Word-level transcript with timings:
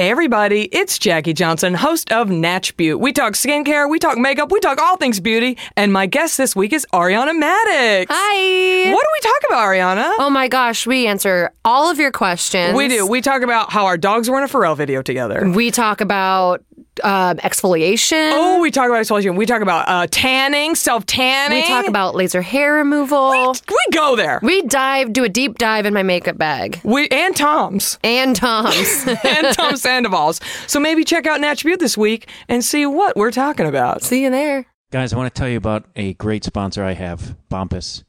Hey 0.00 0.10
everybody, 0.10 0.62
it's 0.72 0.98
Jackie 0.98 1.34
Johnson, 1.34 1.74
host 1.74 2.10
of 2.10 2.30
Natch 2.30 2.74
Beauty. 2.78 2.94
We 2.94 3.12
talk 3.12 3.34
skincare, 3.34 3.86
we 3.86 3.98
talk 3.98 4.16
makeup, 4.16 4.50
we 4.50 4.58
talk 4.58 4.80
all 4.80 4.96
things 4.96 5.20
beauty, 5.20 5.58
and 5.76 5.92
my 5.92 6.06
guest 6.06 6.38
this 6.38 6.56
week 6.56 6.72
is 6.72 6.86
Ariana 6.94 7.38
Madix. 7.38 8.06
Hi. 8.08 8.90
What 8.94 9.02
do 9.02 9.08
we 9.12 9.20
talk 9.20 9.42
about, 9.50 9.58
Ariana? 9.58 10.14
Oh 10.18 10.30
my 10.30 10.48
gosh, 10.48 10.86
we 10.86 11.06
answer 11.06 11.52
all 11.66 11.90
of 11.90 11.98
your 11.98 12.12
questions. 12.12 12.74
We 12.74 12.88
do. 12.88 13.06
We 13.06 13.20
talk 13.20 13.42
about 13.42 13.72
how 13.72 13.84
our 13.84 13.98
dogs 13.98 14.30
were 14.30 14.38
in 14.38 14.44
a 14.44 14.48
Pharrell 14.48 14.74
video 14.74 15.02
together. 15.02 15.46
We 15.54 15.70
talk 15.70 16.00
about 16.00 16.64
um, 17.02 17.36
exfoliation. 17.38 18.32
Oh, 18.34 18.60
we 18.60 18.70
talk 18.70 18.88
about 18.88 19.02
exfoliation. 19.02 19.36
We 19.36 19.46
talk 19.46 19.62
about 19.62 19.88
uh, 19.88 20.06
tanning, 20.10 20.74
self 20.74 21.06
tanning. 21.06 21.62
We 21.62 21.68
talk 21.68 21.86
about 21.86 22.14
laser 22.14 22.42
hair 22.42 22.74
removal. 22.74 23.54
We 23.68 23.86
go 23.92 24.16
there. 24.16 24.40
We 24.42 24.62
dive, 24.62 25.12
do 25.12 25.24
a 25.24 25.28
deep 25.28 25.58
dive 25.58 25.86
in 25.86 25.94
my 25.94 26.02
makeup 26.02 26.36
bag. 26.38 26.80
We 26.84 27.08
and 27.08 27.36
Tom's 27.36 27.98
And 28.02 28.34
Tom's. 28.34 29.06
and 29.24 29.54
Tom 29.54 29.76
Sandoval's. 29.76 30.40
So 30.66 30.80
maybe 30.80 31.04
check 31.04 31.26
out 31.26 31.40
Natch 31.40 31.64
Beauty 31.64 31.80
this 31.80 31.96
week 31.96 32.28
and 32.48 32.64
see 32.64 32.86
what 32.86 33.16
we're 33.16 33.30
talking 33.30 33.66
about. 33.66 34.02
See 34.02 34.22
you 34.22 34.30
there. 34.30 34.66
Guys, 34.90 35.12
I 35.12 35.16
want 35.16 35.32
to 35.32 35.38
tell 35.38 35.48
you 35.48 35.56
about 35.56 35.84
a 35.94 36.14
great 36.14 36.42
sponsor 36.44 36.82
I 36.82 36.94
have, 36.94 37.36
Bombas. 37.48 38.02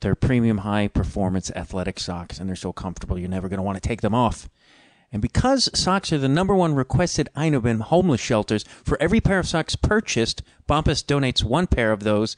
They're 0.00 0.14
premium 0.14 0.58
high 0.58 0.86
performance 0.86 1.50
athletic 1.56 1.98
socks, 1.98 2.38
and 2.38 2.48
they're 2.48 2.54
so 2.54 2.72
comfortable 2.72 3.18
you're 3.18 3.28
never 3.28 3.48
going 3.48 3.58
to 3.58 3.64
want 3.64 3.82
to 3.82 3.86
take 3.86 4.00
them 4.00 4.14
off. 4.14 4.48
And 5.10 5.22
because 5.22 5.70
socks 5.78 6.12
are 6.12 6.18
the 6.18 6.28
number 6.28 6.54
one 6.54 6.74
requested 6.74 7.28
item 7.34 7.66
in 7.66 7.80
homeless 7.80 8.20
shelters, 8.20 8.64
for 8.84 9.00
every 9.00 9.20
pair 9.20 9.38
of 9.38 9.48
socks 9.48 9.74
purchased, 9.74 10.42
Bombas 10.68 11.04
donates 11.04 11.42
one 11.42 11.66
pair 11.66 11.92
of 11.92 12.02
those 12.02 12.36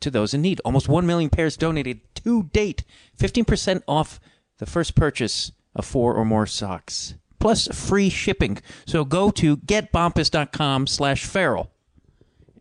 to 0.00 0.10
those 0.10 0.34
in 0.34 0.42
need. 0.42 0.60
Almost 0.64 0.88
1 0.88 1.06
million 1.06 1.30
pairs 1.30 1.56
donated 1.56 2.00
to 2.16 2.44
date. 2.44 2.84
15% 3.18 3.82
off 3.88 4.20
the 4.58 4.66
first 4.66 4.94
purchase 4.94 5.52
of 5.74 5.86
four 5.86 6.14
or 6.14 6.24
more 6.24 6.46
socks. 6.46 7.14
Plus 7.38 7.68
free 7.68 8.10
shipping. 8.10 8.58
So 8.86 9.04
go 9.04 9.30
to 9.30 9.56
getbombas.com 9.56 10.86
slash 10.86 11.24
feral 11.24 11.70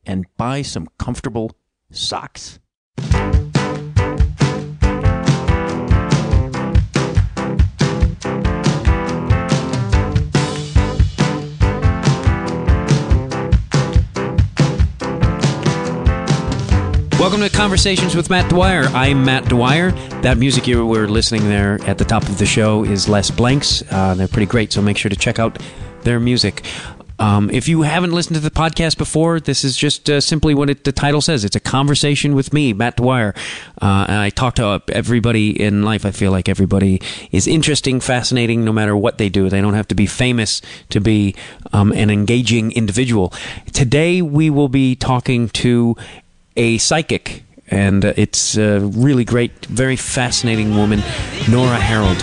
and 0.05 0.25
buy 0.37 0.61
some 0.61 0.87
comfortable 0.97 1.51
socks. 1.91 2.59
Welcome 17.19 17.41
to 17.41 17.49
Conversations 17.49 18.15
with 18.15 18.29
Matt 18.29 18.49
Dwyer. 18.49 18.83
I'm 18.93 19.25
Matt 19.25 19.49
Dwyer. 19.49 19.91
That 20.21 20.37
music 20.37 20.67
you 20.67 20.85
were 20.85 21.05
listening 21.09 21.49
there 21.49 21.77
at 21.81 21.97
the 21.97 22.05
top 22.05 22.23
of 22.23 22.37
the 22.37 22.45
show 22.45 22.85
is 22.85 23.09
Les 23.09 23.29
Blanks. 23.29 23.83
Uh, 23.91 24.13
they're 24.15 24.29
pretty 24.29 24.45
great, 24.45 24.71
so 24.71 24.81
make 24.81 24.95
sure 24.95 25.09
to 25.09 25.17
check 25.17 25.37
out 25.37 25.61
their 26.03 26.17
music. 26.17 26.63
Um, 27.19 27.49
if 27.49 27.67
you 27.67 27.81
haven't 27.81 28.13
listened 28.13 28.35
to 28.35 28.39
the 28.39 28.49
podcast 28.49 28.97
before, 28.97 29.41
this 29.41 29.65
is 29.65 29.75
just 29.75 30.09
uh, 30.09 30.21
simply 30.21 30.55
what 30.55 30.69
it, 30.69 30.85
the 30.85 30.93
title 30.93 31.19
says. 31.19 31.43
It's 31.43 31.57
a 31.57 31.59
conversation 31.59 32.35
with 32.35 32.53
me, 32.53 32.71
Matt 32.71 32.95
Dwyer. 32.95 33.35
Uh, 33.81 34.05
and 34.07 34.17
I 34.17 34.29
talk 34.29 34.55
to 34.55 34.81
everybody 34.87 35.61
in 35.61 35.83
life. 35.83 36.05
I 36.05 36.11
feel 36.11 36.31
like 36.31 36.47
everybody 36.47 37.01
is 37.33 37.47
interesting, 37.47 37.99
fascinating, 37.99 38.63
no 38.63 38.71
matter 38.71 38.95
what 38.95 39.17
they 39.17 39.27
do. 39.27 39.49
They 39.49 39.59
don't 39.59 39.73
have 39.73 39.89
to 39.89 39.95
be 39.95 40.05
famous 40.05 40.61
to 40.91 41.01
be 41.01 41.35
um, 41.73 41.91
an 41.91 42.09
engaging 42.09 42.71
individual. 42.71 43.33
Today, 43.73 44.21
we 44.21 44.49
will 44.49 44.69
be 44.69 44.95
talking 44.95 45.49
to 45.49 45.97
a 46.59 46.77
psychic. 46.77 47.43
And 47.69 48.03
uh, 48.03 48.13
it's 48.17 48.57
a 48.57 48.81
really 48.81 49.23
great, 49.23 49.65
very 49.67 49.95
fascinating 49.95 50.75
woman, 50.75 50.99
Nora 51.49 51.77
Herold. 51.77 52.19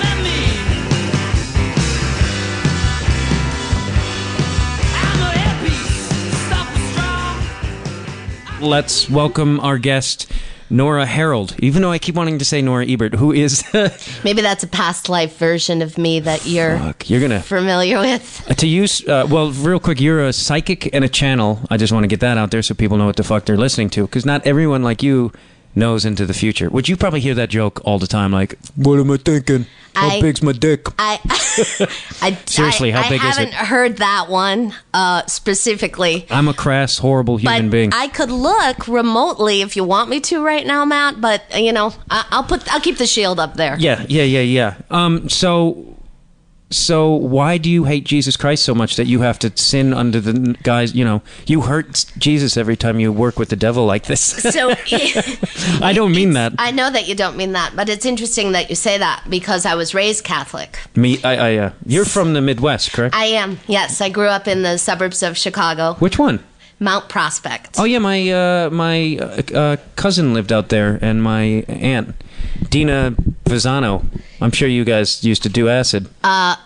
Let's 8.61 9.09
welcome 9.09 9.59
our 9.61 9.79
guest, 9.79 10.31
Nora 10.69 11.07
Herold. 11.07 11.59
Even 11.61 11.83
though 11.83 11.93
I 11.93 11.99
keep 11.99 12.15
wanting 12.15 12.39
to 12.39 12.45
say 12.45 12.61
Nora 12.63 12.87
Ebert, 12.87 13.15
who 13.15 13.33
is 13.33 13.63
Maybe 14.25 14.43
that's 14.43 14.65
a 14.65 14.67
past 14.67 15.09
life 15.09 15.37
version 15.39 15.83
of 15.83 15.97
me 15.99 16.21
that 16.21 16.47
you're 16.47 16.79
Fuck, 16.79 17.09
you're 17.09 17.21
gonna 17.21 17.41
familiar 17.41 17.99
with. 18.01 18.45
to 18.59 18.67
use. 18.67 19.07
Uh, 19.07 19.27
well, 19.31 19.51
real 19.53 19.79
quick, 19.81 20.01
you're 20.01 20.25
a 20.25 20.33
psychic 20.33 20.93
and 20.95 21.05
a 21.05 21.09
channel. 21.09 21.61
I 21.71 21.77
just 21.77 21.93
want 21.93 22.05
to 22.05 22.09
get 22.09 22.21
that 22.21 22.37
out 22.39 22.51
there 22.51 22.63
so 22.63 22.75
people 22.75 22.97
know 22.97 23.07
what 23.07 23.17
the 23.17 23.25
fuck 23.25 23.45
they're 23.45 23.57
listening 23.57 23.91
to, 23.91 24.03
because 24.07 24.27
not 24.27 24.47
everyone 24.47 24.83
like 24.83 25.03
you 25.03 25.33
knows 25.77 26.05
into 26.05 26.27
the 26.27 26.35
future. 26.35 26.69
Would 26.71 26.89
you 26.89 26.97
probably 26.97 27.21
hear 27.21 27.35
that 27.35 27.51
joke 27.51 27.81
all 27.85 27.99
the 27.99 28.07
time? 28.07 28.33
Like, 28.33 28.59
what 28.75 28.99
am 28.99 29.11
I 29.11 29.19
thinking? 29.19 29.67
How 29.95 30.09
I- 30.09 30.21
big's 30.21 30.43
my 30.43 30.53
dick? 30.53 30.87
I, 30.99 31.19
I 32.23 32.33
Seriously, 32.47 32.93
I, 32.93 33.03
how 33.03 33.09
big 33.09 33.23
is 33.23 33.39
it? 33.39 33.41
I 33.41 33.45
haven't 33.45 33.55
heard 33.55 33.97
that 33.99 34.29
one 34.29 34.75
uh, 34.93 35.25
specifically. 35.27 36.27
I'm 36.31 36.49
a 36.49 36.55
crass, 36.55 36.99
horrible 36.99 37.37
human 37.39 37.67
But 37.67 37.73
being. 37.73 37.93
I 37.95 38.09
could 38.09 38.31
look 38.31 38.89
remotely 38.89 39.63
if 39.63 39.77
you 39.77 39.85
want 39.85 40.11
me 40.11 40.21
to 40.21 40.45
right 40.45 40.67
now, 40.67 40.85
Matt. 40.85 41.21
But 41.21 41.43
you 41.59 41.73
know, 41.73 41.95
I, 42.11 42.27
I'll 42.31 42.45
put 42.45 42.71
I'll 42.73 42.81
keep 42.81 42.99
the 42.99 43.07
shield 43.07 43.41
up 43.41 43.55
there. 43.55 43.77
Yeah, 43.79 44.05
yeah, 44.09 44.25
yeah, 44.25 44.41
yeah. 44.41 44.75
Um, 44.91 45.29
so, 45.31 45.96
so 46.77 47.11
why 47.11 47.59
do 47.59 47.71
you 47.71 47.85
hate 47.85 48.05
Jesus 48.05 48.37
Christ 48.37 48.65
so 48.65 48.75
much 48.75 48.97
that 48.97 49.07
you 49.07 49.21
have 49.21 49.39
to 49.41 49.57
sin 49.57 49.93
under 49.93 50.21
the 50.21 50.57
guys? 50.63 50.95
You 50.95 51.05
know, 51.05 51.23
you 51.47 51.63
hurt 51.63 52.07
Jesus 52.19 52.57
every 52.57 52.77
time 52.77 53.01
you 53.01 53.13
work 53.13 53.39
with 53.39 53.49
the 53.49 53.57
devil 53.57 53.87
like 53.87 54.05
this. 54.05 54.21
So 54.21 54.71
I 55.85 55.93
don't 55.95 56.13
mean 56.13 56.33
that. 56.35 56.55
I 56.59 56.71
know 56.71 56.91
that 56.91 57.09
you 57.09 57.15
don't 57.15 57.37
mean 57.37 57.53
that, 57.53 57.75
but 57.75 57.89
it's 57.89 58.07
interesting 58.07 58.53
that 58.53 58.71
you 58.71 58.77
say 58.77 58.99
that 58.99 59.25
because 59.29 59.67
I 59.67 59.75
was 59.75 59.95
raised 59.95 60.25
Catholic. 60.25 60.79
Me, 60.95 61.23
I, 61.23 61.37
I, 61.37 61.57
uh, 61.57 61.73
you're 61.85 62.05
from 62.05 62.35
the 62.35 62.41
Midwest, 62.41 62.93
correct? 62.93 63.15
I 63.15 63.27
am. 63.27 63.59
Yes, 63.67 64.01
I 64.01 64.09
grew 64.09 64.29
up 64.29 64.47
in 64.47 64.63
the 64.63 64.79
suburbs 64.79 65.23
of 65.23 65.37
Chicago, 65.37 65.95
Which 65.95 66.19
one? 66.19 66.45
Mount 66.79 67.09
Prospect. 67.09 67.77
Oh 67.79 67.85
yeah, 67.85 67.99
my 67.99 68.31
uh, 68.31 68.71
my 68.71 69.17
uh, 69.19 69.57
uh, 69.57 69.77
cousin 69.97 70.35
lived 70.35 70.53
out 70.53 70.69
there, 70.69 70.99
and 71.01 71.23
my 71.23 71.65
aunt 71.69 72.15
Dina 72.69 73.15
Visano. 73.45 74.05
I'm 74.41 74.51
sure 74.51 74.69
you 74.69 74.85
guys 74.85 75.23
used 75.25 75.43
to 75.45 75.49
do 75.49 75.69
acid. 75.69 76.09
Uh, 76.25 76.57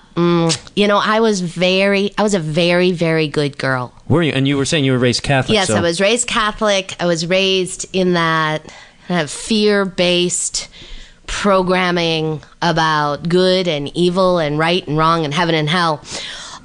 You 0.77 0.87
know, 0.87 0.99
I 0.99 1.21
was 1.21 1.41
very, 1.41 2.13
I 2.19 2.23
was 2.23 2.35
a 2.35 2.39
very, 2.41 2.93
very 2.93 3.27
good 3.27 3.57
girl. 3.57 3.95
Were 4.07 4.23
you? 4.23 4.33
And 4.33 4.47
you 4.47 4.59
were 4.59 4.67
saying 4.67 4.85
you 4.85 4.93
were 4.93 4.99
raised 4.99 5.23
Catholic. 5.23 5.55
Yes, 5.55 5.69
so- 5.69 5.77
I 5.77 5.81
was 5.81 5.99
raised 6.01 6.27
Catholic. 6.29 6.95
I 7.01 7.07
was 7.07 7.27
raised 7.27 7.87
in 7.95 8.13
that 8.15 8.61
kind 9.09 9.23
of 9.23 9.31
fear 9.31 9.87
based 9.87 10.69
programming 11.27 12.43
about 12.61 13.29
good 13.29 13.67
and 13.67 13.89
evil 13.97 14.39
and 14.39 14.59
right 14.59 14.87
and 14.87 14.99
wrong 14.99 15.25
and 15.25 15.33
heaven 15.33 15.55
and 15.55 15.69
hell. 15.71 16.03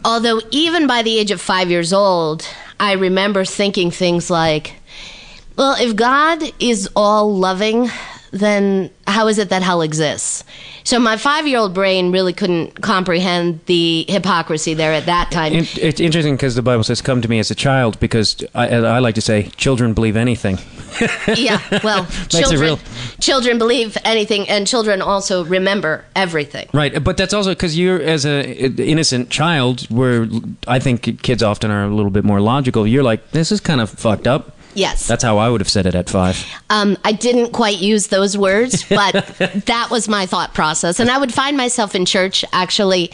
Although, 0.04 0.42
even 0.52 0.86
by 0.86 1.02
the 1.02 1.18
age 1.18 1.32
of 1.32 1.40
five 1.40 1.70
years 1.70 1.94
old, 1.94 2.46
I 2.80 2.94
remember 2.94 3.46
thinking 3.46 3.90
things 3.90 4.30
like, 4.30 4.74
well, 5.56 5.76
if 5.80 5.96
God 5.96 6.44
is 6.60 6.90
all 6.96 7.34
loving, 7.34 7.90
then 8.36 8.90
how 9.08 9.28
is 9.28 9.38
it 9.38 9.50
that 9.50 9.64
hell 9.64 9.82
exists? 9.82 10.44
So 10.84 11.00
my 11.00 11.18
five 11.18 11.48
year 11.48 11.58
old 11.58 11.74
brain 11.74 12.12
really 12.12 12.34
couldn't 12.34 12.82
comprehend 12.82 13.62
the 13.66 14.06
hypocrisy 14.10 14.74
there 14.74 14.94
at 14.94 15.06
that 15.06 15.32
time. 15.32 15.54
It, 15.54 15.78
it's 15.78 16.00
interesting 16.00 16.36
because 16.36 16.56
the 16.56 16.62
Bible 16.62 16.84
says, 16.84 17.02
"Come 17.02 17.22
to 17.22 17.30
me 17.30 17.40
as 17.40 17.50
a 17.50 17.56
child," 17.56 18.00
because 18.00 18.44
I, 18.54 18.68
I 18.68 19.00
like 19.00 19.16
to 19.16 19.22
say, 19.22 19.44
children 19.56 19.94
believe 19.94 20.16
anything. 20.18 20.60
yeah, 21.36 21.60
well, 21.84 22.04
it 22.10 22.30
children, 22.30 22.62
real. 22.62 22.80
children 23.20 23.58
believe 23.58 23.98
anything, 24.04 24.48
and 24.50 24.68
children 24.68 25.02
also 25.02 25.46
remember 25.46 26.06
everything. 26.16 26.68
Right, 26.74 27.04
but 27.04 27.18
that's 27.18 27.34
also 27.34 27.52
because 27.52 27.78
you're 27.78 28.02
as 28.02 28.26
a 28.26 28.44
innocent 28.78 29.30
child, 29.30 29.90
where 29.90 30.28
I 30.68 30.80
think 30.80 31.22
kids 31.24 31.42
often 31.42 31.72
are 31.72 31.86
a 31.86 31.96
little 31.96 32.12
bit 32.12 32.26
more 32.26 32.42
logical. 32.42 32.86
You're 32.86 33.04
like, 33.04 33.32
this 33.32 33.52
is 33.52 33.60
kind 33.60 33.82
of 33.82 33.90
fucked 33.90 34.28
up. 34.28 34.55
Yes. 34.76 35.08
That's 35.08 35.24
how 35.24 35.38
I 35.38 35.50
would 35.50 35.62
have 35.62 35.70
said 35.70 35.86
it 35.86 35.96
at 35.96 36.10
five. 36.10 36.46
Um, 36.70 36.98
I 37.04 37.14
didn't 37.14 37.52
quite 37.52 37.80
use 37.80 38.08
those 38.08 38.38
words, 38.38 38.84
but 38.88 39.14
that 39.66 39.88
was 39.90 40.08
my 40.08 40.26
thought 40.26 40.54
process. 40.54 41.00
And 41.00 41.10
I 41.10 41.18
would 41.18 41.34
find 41.34 41.58
myself 41.58 41.96
in 41.96 42.06
church 42.06 42.44
actually 42.52 43.12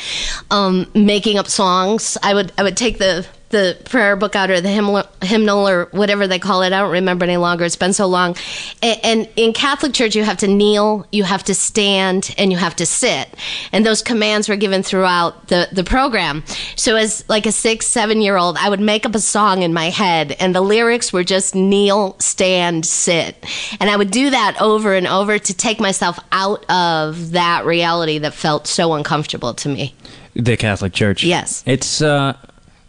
um, 0.49 0.89
making 0.93 1.37
up 1.37 1.47
songs. 1.47 2.17
I 2.23 2.33
would 2.33 2.51
I 2.57 2.63
would 2.63 2.77
take 2.77 2.97
the 2.97 3.25
the 3.51 3.77
prayer 3.85 4.15
book 4.15 4.35
out 4.35 4.49
or 4.49 4.61
the 4.61 4.69
hymnal, 4.69 5.03
hymnal 5.21 5.67
or 5.67 5.85
whatever 5.91 6.27
they 6.27 6.39
call 6.39 6.63
it. 6.63 6.73
I 6.73 6.79
don't 6.79 6.91
remember 6.91 7.25
any 7.25 7.37
longer. 7.37 7.65
It's 7.65 7.75
been 7.75 7.93
so 7.93 8.07
long. 8.07 8.35
And, 8.81 8.99
and 9.03 9.29
in 9.35 9.53
Catholic 9.53 9.93
Church, 9.93 10.15
you 10.15 10.23
have 10.23 10.37
to 10.37 10.47
kneel, 10.47 11.05
you 11.11 11.23
have 11.23 11.43
to 11.45 11.53
stand, 11.53 12.33
and 12.37 12.51
you 12.51 12.57
have 12.57 12.75
to 12.77 12.85
sit. 12.85 13.29
And 13.71 13.85
those 13.85 14.01
commands 14.01 14.49
were 14.49 14.55
given 14.55 14.83
throughout 14.83 15.47
the, 15.47 15.67
the 15.71 15.83
program. 15.83 16.43
So 16.75 16.95
as 16.95 17.23
like 17.29 17.45
a 17.45 17.51
six, 17.51 17.87
seven 17.87 18.21
year 18.21 18.37
old, 18.37 18.57
I 18.57 18.69
would 18.69 18.79
make 18.79 19.05
up 19.05 19.15
a 19.15 19.19
song 19.19 19.63
in 19.63 19.73
my 19.73 19.89
head, 19.89 20.35
and 20.39 20.55
the 20.55 20.61
lyrics 20.61 21.13
were 21.13 21.23
just 21.23 21.55
kneel, 21.55 22.15
stand, 22.19 22.85
sit. 22.85 23.45
And 23.79 23.89
I 23.89 23.97
would 23.97 24.11
do 24.11 24.29
that 24.29 24.57
over 24.59 24.93
and 24.93 25.07
over 25.07 25.37
to 25.37 25.53
take 25.53 25.79
myself 25.79 26.19
out 26.31 26.69
of 26.69 27.31
that 27.31 27.65
reality 27.65 28.17
that 28.19 28.33
felt 28.33 28.67
so 28.67 28.93
uncomfortable 28.93 29.53
to 29.55 29.69
me. 29.69 29.93
The 30.33 30.55
Catholic 30.55 30.93
Church. 30.93 31.23
Yes. 31.23 31.63
It's 31.65 32.01
uh, 32.01 32.37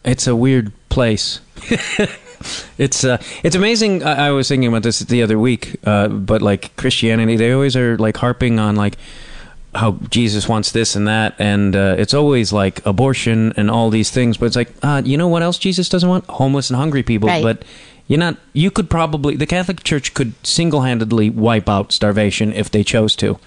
it's 0.04 0.26
a 0.26 0.37
weird 0.37 0.72
place. 0.88 1.40
it's 2.78 3.04
uh, 3.04 3.22
it's 3.43 3.56
amazing. 3.56 4.02
I, 4.02 4.28
I 4.28 4.31
was 4.31 4.49
thinking 4.49 4.69
about 4.69 4.82
this 4.82 5.00
the 5.00 5.22
other 5.22 5.38
week, 5.38 5.76
uh, 5.84 6.08
but 6.08 6.43
like 6.43 6.75
Christianity, 6.76 7.37
they 7.37 7.52
always 7.52 7.76
are 7.76 7.96
like 7.99 8.16
harping 8.16 8.58
on 8.58 8.76
like 8.76 8.96
how 9.75 9.93
Jesus 10.10 10.49
wants 10.49 10.72
this 10.72 10.96
and 10.96 11.08
that, 11.08 11.34
and 11.38 11.75
uh, 11.75 11.96
it's 11.99 12.14
always 12.14 12.52
like 12.52 12.84
abortion 12.84 13.52
and 13.56 13.70
all 13.70 13.90
these 13.90 14.10
things. 14.10 14.37
But 14.37 14.46
it's 14.46 14.56
like, 14.56 14.72
uh, 14.82 15.02
you 15.04 15.16
know 15.16 15.28
what 15.28 15.43
else 15.43 15.58
Jesus 15.58 15.88
doesn't 15.88 16.08
want? 16.08 16.26
Homeless 16.26 16.69
and 16.70 16.76
hungry 16.76 17.02
people. 17.02 17.28
Right. 17.28 17.43
But 17.43 17.64
you're 18.06 18.19
not. 18.19 18.37
You 18.52 18.70
could 18.70 18.90
probably 18.90 19.37
the 19.37 19.46
Catholic 19.46 19.82
Church 19.84 20.14
could 20.14 20.34
single 20.46 20.82
handedly 20.82 21.31
wipe 21.31 21.69
out 21.69 21.93
starvation 21.93 22.52
if 22.52 22.70
they 22.70 22.84
chose 22.84 23.16
to. 23.16 23.38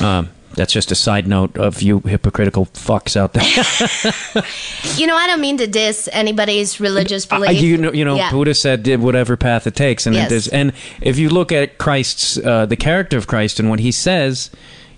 Um, 0.00 0.30
that's 0.54 0.72
just 0.72 0.90
a 0.90 0.94
side 0.94 1.26
note 1.26 1.56
of 1.56 1.80
you 1.82 2.00
hypocritical 2.00 2.66
fucks 2.66 3.16
out 3.16 3.32
there. 3.34 4.44
You 4.96 5.06
know, 5.06 5.16
I 5.16 5.26
don't 5.26 5.40
mean 5.40 5.56
to 5.58 5.66
diss 5.66 6.08
anybody's 6.12 6.80
religious 6.80 7.24
belief. 7.26 7.60
you 7.62 7.76
know, 7.76 7.92
you 7.92 8.04
know, 8.04 8.16
Yeah. 8.16 8.30
Buddha 8.30 8.54
said 8.54 8.82
"Did 8.82 9.00
whatever 9.00 9.36
path 9.36 9.66
it 9.66 9.74
takes, 9.74 10.06
and 10.06 10.14
Yes. 10.14 10.30
it 10.30 10.34
is. 10.34 10.48
And 10.48 10.72
if 11.00 11.18
you 11.18 11.28
look 11.30 11.52
at 11.52 11.78
Christ's, 11.78 12.38
uh, 12.38 12.66
the 12.66 12.76
character 12.76 13.16
of 13.16 13.26
Christ, 13.26 13.60
and 13.60 13.70
what 13.70 13.80
he 13.80 13.92
says, 13.92 14.50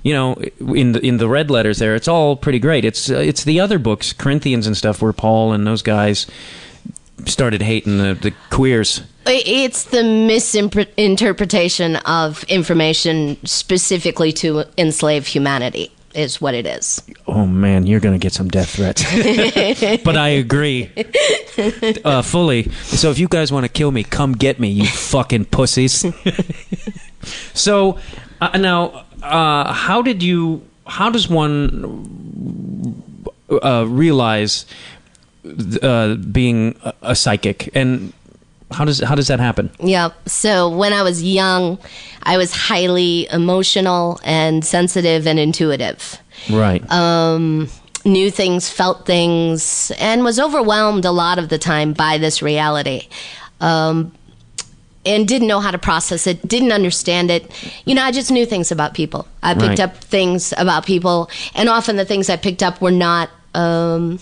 you 0.03 0.13
know, 0.15 0.35
in 0.75 0.93
the 0.93 1.01
in 1.01 1.19
the 1.19 1.29
red 1.29 1.51
letters 1.51 1.79
there, 1.79 1.95
it's 1.95 2.09
all 2.09 2.35
pretty 2.37 2.59
great. 2.59 2.85
It's 2.85 3.11
uh, 3.11 3.17
it's 3.19 3.45
the 3.45 3.61
other 3.61 3.79
books, 3.79 4.13
Corinthians 4.13 4.67
and 4.67 4.77
stuff, 4.77 5.03
where 5.03 5.13
Paul 5.13 5.53
and 5.53 5.67
those 5.67 5.83
guys 5.83 6.27
started 7.27 7.63
hating 7.63 7.99
the, 7.99 8.15
the 8.15 8.33
queers. 8.51 9.03
It's 9.27 9.85
the 9.85 10.03
misinterpretation 10.03 11.97
of 11.97 12.45
information 12.45 13.39
specifically 13.47 14.33
to 14.35 14.65
enslave 14.77 15.27
humanity, 15.27 15.93
is 16.15 16.41
what 16.41 16.55
it 16.55 16.67
is. 16.67 17.03
Oh 17.27 17.47
man, 17.47 17.87
you're 17.87 18.01
gonna 18.01 18.19
get 18.19 18.33
some 18.33 18.49
death 18.49 18.71
threats. 18.71 19.03
but 20.05 20.17
I 20.17 20.29
agree 20.29 20.91
uh, 22.05 22.23
fully. 22.23 22.71
So 22.83 23.11
if 23.11 23.19
you 23.19 23.29
guys 23.29 23.53
want 23.53 23.65
to 23.65 23.69
kill 23.69 23.91
me, 23.91 24.03
come 24.05 24.33
get 24.33 24.59
me, 24.59 24.69
you 24.69 24.87
fucking 24.87 25.47
pussies. 25.47 26.05
so 27.55 27.99
uh, 28.41 28.59
now, 28.59 29.05
uh, 29.23 29.73
how 29.73 30.03
did 30.03 30.23
you? 30.23 30.67
How 30.87 31.11
does 31.11 31.29
one 31.29 33.03
uh, 33.63 33.87
realize 33.89 34.67
uh, 35.83 36.15
being 36.17 36.77
a, 36.83 36.95
a 37.03 37.15
psychic, 37.15 37.71
and 37.75 38.13
how 38.73 38.85
does 38.85 39.01
how 39.01 39.15
does 39.15 39.29
that 39.29 39.41
happen? 39.41 39.71
Yeah. 39.81 40.11
So 40.27 40.69
when 40.69 40.93
I 40.93 41.03
was 41.03 41.23
young, 41.23 41.79
I 42.23 42.37
was 42.37 42.53
highly 42.53 43.29
emotional 43.31 44.21
and 44.25 44.65
sensitive 44.65 45.27
and 45.27 45.39
intuitive. 45.39 46.19
Right. 46.51 46.83
Um, 46.91 47.69
knew 48.05 48.31
things, 48.31 48.69
felt 48.69 49.07
things, 49.07 49.93
and 49.99 50.25
was 50.25 50.41
overwhelmed 50.41 51.05
a 51.05 51.13
lot 51.13 51.39
of 51.39 51.49
the 51.49 51.59
time 51.59 51.93
by 51.93 52.19
this 52.19 52.43
reality. 52.43 53.09
Um, 53.61 54.13
and 55.05 55.27
didn't 55.27 55.49
know 55.49 55.59
how 55.59 55.73
to 55.73 55.79
process 55.79 56.29
it, 56.29 56.47
didn't 56.47 56.71
understand 56.71 57.29
it. 57.31 57.51
You 57.85 57.95
know, 57.97 58.03
I 58.05 58.13
just 58.13 58.31
knew 58.31 58.47
things 58.47 58.71
about 58.71 58.95
people. 58.95 59.27
I 59.43 59.55
picked 59.55 59.67
Right. 59.67 59.81
up 59.81 59.97
things 59.97 60.55
about 60.57 60.87
people, 60.87 61.29
and 61.57 61.69
often 61.69 61.97
the 61.97 62.05
things 62.05 62.31
I 62.31 62.37
picked 62.37 62.63
up 62.63 62.81
were 62.81 62.93
not 62.93 63.29
um, 63.55 64.21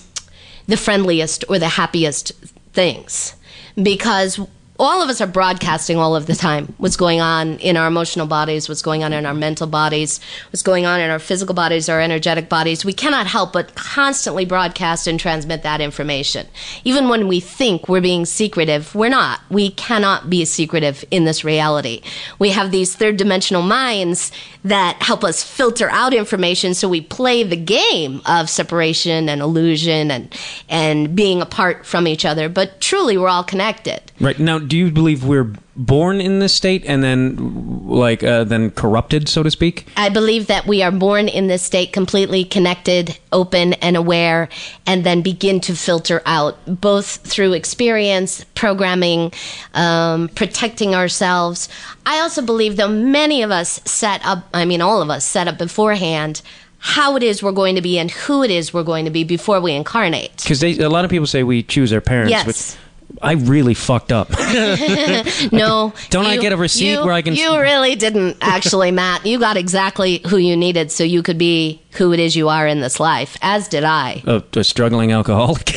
the 0.68 0.76
friendliest 0.78 1.44
or 1.48 1.58
the 1.58 1.68
happiest 1.68 2.32
things 2.72 3.34
because 3.80 4.40
all 4.80 5.02
of 5.02 5.10
us 5.10 5.20
are 5.20 5.26
broadcasting 5.26 5.98
all 5.98 6.16
of 6.16 6.24
the 6.24 6.34
time 6.34 6.72
what's 6.78 6.96
going 6.96 7.20
on 7.20 7.58
in 7.58 7.76
our 7.76 7.86
emotional 7.86 8.26
bodies, 8.26 8.66
what's 8.66 8.80
going 8.80 9.04
on 9.04 9.12
in 9.12 9.26
our 9.26 9.34
mental 9.34 9.66
bodies, 9.66 10.20
what's 10.50 10.62
going 10.62 10.86
on 10.86 11.00
in 11.00 11.10
our 11.10 11.18
physical 11.18 11.54
bodies, 11.54 11.90
our 11.90 12.00
energetic 12.00 12.48
bodies. 12.48 12.82
We 12.82 12.94
cannot 12.94 13.26
help 13.26 13.52
but 13.52 13.74
constantly 13.74 14.46
broadcast 14.46 15.06
and 15.06 15.20
transmit 15.20 15.62
that 15.64 15.82
information. 15.82 16.46
Even 16.82 17.10
when 17.10 17.28
we 17.28 17.40
think 17.40 17.90
we're 17.90 18.00
being 18.00 18.24
secretive, 18.24 18.94
we're 18.94 19.10
not. 19.10 19.40
We 19.50 19.70
cannot 19.72 20.30
be 20.30 20.46
secretive 20.46 21.04
in 21.10 21.26
this 21.26 21.44
reality. 21.44 22.00
We 22.38 22.48
have 22.50 22.70
these 22.70 22.96
third 22.96 23.18
dimensional 23.18 23.62
minds 23.62 24.32
that 24.64 25.02
help 25.02 25.24
us 25.24 25.42
filter 25.42 25.88
out 25.90 26.12
information. 26.12 26.74
So 26.74 26.88
we 26.88 27.00
play 27.00 27.42
the 27.42 27.56
game 27.56 28.20
of 28.26 28.50
separation 28.50 29.28
and 29.28 29.40
illusion 29.40 30.10
and 30.10 30.34
and 30.68 31.14
being 31.14 31.40
apart 31.40 31.86
from 31.86 32.06
each 32.06 32.24
other. 32.24 32.48
But 32.48 32.80
truly 32.80 33.16
we're 33.16 33.28
all 33.28 33.44
connected. 33.44 34.00
Right. 34.20 34.38
Now, 34.38 34.58
do 34.58 34.76
you 34.76 34.90
believe 34.90 35.24
we're 35.24 35.52
born 35.76 36.20
in 36.20 36.40
this 36.40 36.54
state 36.54 36.84
and 36.84 37.02
then, 37.02 37.86
like, 37.86 38.22
uh, 38.22 38.44
then 38.44 38.70
corrupted, 38.70 39.28
so 39.28 39.42
to 39.42 39.50
speak? 39.50 39.86
I 39.96 40.08
believe 40.08 40.46
that 40.48 40.66
we 40.66 40.82
are 40.82 40.90
born 40.90 41.28
in 41.28 41.46
this 41.46 41.62
state 41.62 41.92
completely 41.92 42.44
connected, 42.44 43.18
open, 43.32 43.74
and 43.74 43.96
aware, 43.96 44.48
and 44.86 45.04
then 45.04 45.22
begin 45.22 45.60
to 45.60 45.74
filter 45.74 46.22
out 46.26 46.58
both 46.66 47.18
through 47.18 47.52
experience, 47.52 48.44
programming, 48.54 49.32
um, 49.74 50.28
protecting 50.30 50.94
ourselves. 50.94 51.68
I 52.04 52.20
also 52.20 52.42
believe, 52.42 52.76
though, 52.76 52.88
many 52.88 53.42
of 53.42 53.50
us 53.50 53.80
set 53.84 54.24
up, 54.24 54.48
I 54.52 54.64
mean, 54.64 54.80
all 54.80 55.00
of 55.02 55.10
us 55.10 55.24
set 55.24 55.48
up 55.48 55.58
beforehand 55.58 56.42
how 56.82 57.14
it 57.14 57.22
is 57.22 57.42
we're 57.42 57.52
going 57.52 57.74
to 57.74 57.82
be 57.82 57.98
and 57.98 58.10
who 58.10 58.42
it 58.42 58.50
is 58.50 58.72
we're 58.72 58.82
going 58.82 59.04
to 59.04 59.10
be 59.10 59.22
before 59.22 59.60
we 59.60 59.72
incarnate. 59.72 60.34
Because 60.38 60.64
a 60.64 60.88
lot 60.88 61.04
of 61.04 61.10
people 61.10 61.26
say 61.26 61.42
we 61.42 61.62
choose 61.62 61.92
our 61.92 62.00
parents. 62.00 62.30
Yes. 62.30 62.46
But 62.46 62.78
I 63.22 63.32
really 63.32 63.74
fucked 63.74 64.12
up. 64.12 64.28
No. 65.52 65.92
Don't 66.10 66.26
I 66.26 66.36
get 66.36 66.52
a 66.52 66.56
receipt 66.56 66.90
you- 66.92 67.00
where 67.04 67.12
I 67.12 67.22
can- 67.22 67.34
You 67.34 67.58
really 67.60 67.94
didn't, 67.96 68.36
actually, 68.40 68.90
Matt. 68.90 69.24
You 69.26 69.38
got 69.38 69.56
exactly 69.56 70.20
who 70.28 70.36
you 70.36 70.56
needed 70.56 70.90
so 70.92 71.02
you 71.04 71.22
could 71.22 71.38
be 71.38 71.80
who 71.92 72.12
it 72.12 72.20
is 72.20 72.36
you 72.36 72.48
are 72.48 72.66
in 72.66 72.80
this 72.80 73.00
life, 73.00 73.36
as 73.42 73.68
did 73.68 73.84
I. 73.84 74.22
a, 74.26 74.42
a 74.56 74.64
struggling 74.64 75.12
alcoholic, 75.12 75.72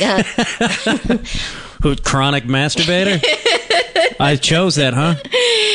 chronic 2.04 2.44
masturbator. 2.44 3.22
I 4.20 4.36
chose 4.36 4.76
that, 4.76 4.94
huh? 4.94 5.14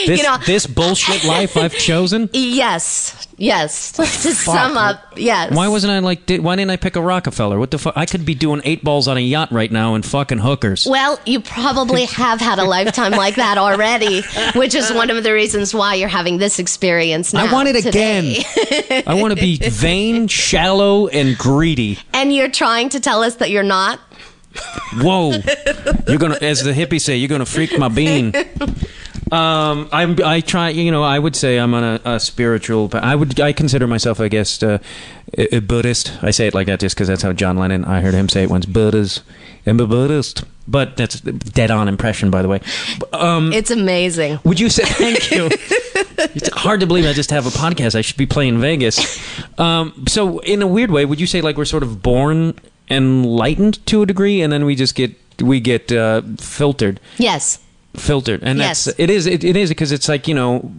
This 0.08 0.20
You 0.20 0.24
know- 0.24 0.38
this 0.46 0.66
bullshit 0.66 1.24
life 1.24 1.58
I've 1.58 1.74
chosen. 1.74 2.30
Yes, 2.34 3.28
yes. 3.38 3.92
to 3.94 4.06
sum 4.06 4.78
up, 4.78 5.14
yes. 5.18 5.54
Why 5.54 5.68
wasn't 5.68 5.92
I 5.92 6.00
like? 6.00 6.26
Did, 6.26 6.42
why 6.42 6.56
didn't 6.56 6.72
I 6.72 6.78
pick 6.78 6.96
a 6.96 7.02
Rockefeller? 7.02 7.60
What 7.60 7.72
the 7.72 7.78
fuck? 7.78 7.94
I 7.98 8.06
could 8.06 8.26
be 8.26 8.36
doing 8.36 8.62
eight 8.64 8.84
balls 8.84 9.08
on 9.08 9.18
a 9.18 9.22
yacht 9.22 9.52
right 9.52 9.72
now 9.72 9.96
and 9.96 10.06
fucking 10.06 10.40
hookers. 10.40 10.88
Well, 10.90 11.20
you 11.26 11.42
probably 11.42 12.06
have 12.24 12.40
had 12.40 12.60
a 12.60 12.64
lifetime 12.66 13.12
like 13.12 13.36
that 13.36 13.58
already, 13.58 14.24
which 14.56 14.74
is 14.74 14.92
one 14.92 15.10
of 15.10 15.22
the 15.24 15.34
reasons 15.34 15.74
why 15.74 15.96
you're 15.96 16.08
having 16.10 16.38
this 16.38 16.60
experience 16.60 17.34
now. 17.34 17.46
I 17.46 17.52
want 17.52 17.68
it 17.70 17.82
today. 17.82 18.38
again. 18.38 19.04
I 19.06 19.16
want 19.16 19.36
to 19.36 19.42
be 19.42 19.58
vain, 19.58 20.28
shallow, 20.28 21.08
and 21.08 21.38
greedy. 21.38 22.00
And 22.14 22.34
you're 22.34 22.50
trying 22.52 22.90
to 22.90 23.00
tell 23.00 23.22
us 23.24 23.36
that 23.36 23.50
you're 23.50 23.64
not? 23.64 24.00
Whoa! 25.02 25.32
You're 26.08 26.18
gonna, 26.18 26.38
as 26.42 26.64
the 26.64 26.72
hippies 26.74 27.02
say, 27.02 27.18
you're 27.18 27.30
gonna 27.30 27.46
freak 27.46 27.78
my 27.78 27.88
bean. 27.90 28.34
Um, 29.32 29.88
I'm, 29.92 30.18
I 30.26 30.42
try, 30.42 30.70
you 30.70 30.90
know, 30.90 31.04
I 31.04 31.20
would 31.20 31.36
say 31.36 31.58
I'm 31.60 31.74
on 31.76 31.84
a, 31.84 32.02
a 32.04 32.20
spiritual. 32.20 32.90
I 32.94 33.16
would, 33.16 33.40
I 33.40 33.54
consider 33.54 33.86
myself, 33.86 34.20
I 34.20 34.28
guess, 34.28 34.64
uh, 34.64 34.80
a, 35.38 35.58
a 35.58 35.60
Buddhist. 35.62 36.18
I 36.24 36.32
say 36.32 36.48
it 36.48 36.56
like 36.56 36.66
that 36.66 36.80
just 36.80 36.96
because 36.96 37.08
that's 37.10 37.22
how 37.22 37.32
John 37.34 37.56
Lennon. 37.58 37.86
I 37.86 38.02
heard 38.02 38.16
him 38.16 38.28
say 38.28 38.42
it 38.44 38.50
once. 38.50 38.66
Buddhist. 38.66 39.22
I'm 39.68 39.80
a 39.80 39.86
Buddhist. 39.86 40.46
But 40.68 40.98
that's 40.98 41.20
dead 41.22 41.70
on 41.72 41.88
impression, 41.88 42.32
by 42.32 42.42
the 42.42 42.48
way. 42.48 42.62
Um, 43.14 43.52
It's 43.54 43.70
amazing. 43.72 44.40
would 44.44 44.60
you 44.60 44.70
say 44.70 44.84
thank 44.86 45.30
you? 45.32 45.50
it's 45.52 46.50
hard 46.50 46.80
to 46.80 46.88
believe 46.88 47.06
I 47.06 47.14
just 47.14 47.30
have 47.32 47.46
a 47.46 47.50
podcast. 47.52 47.94
I 47.96 48.02
should 48.02 48.18
be 48.18 48.26
playing 48.28 48.60
Vegas. 48.60 49.20
Um, 49.60 50.06
so, 50.08 50.40
in 50.40 50.62
a 50.64 50.68
weird 50.68 50.90
way, 50.92 51.06
would 51.06 51.20
you 51.20 51.28
say 51.28 51.42
like 51.42 51.58
we're 51.58 51.66
sort 51.66 51.82
of 51.84 52.02
born 52.04 52.54
enlightened 52.90 53.86
to 53.88 54.02
a 54.02 54.06
degree, 54.06 54.42
and 54.42 54.52
then 54.52 54.66
we 54.66 54.76
just 54.76 54.96
get 54.96 55.16
we 55.42 55.60
get 55.60 55.92
uh, 55.92 56.22
filtered, 56.40 57.00
Yes. 57.18 57.60
filtered, 57.96 58.42
and 58.44 58.60
Yes. 58.60 58.86
that's 58.86 59.00
it 59.00 59.10
is 59.10 59.26
it, 59.26 59.44
it 59.44 59.56
is 59.56 59.70
because 59.70 59.92
it's 59.92 60.10
like 60.10 60.28
you 60.28 60.36
know 60.36 60.72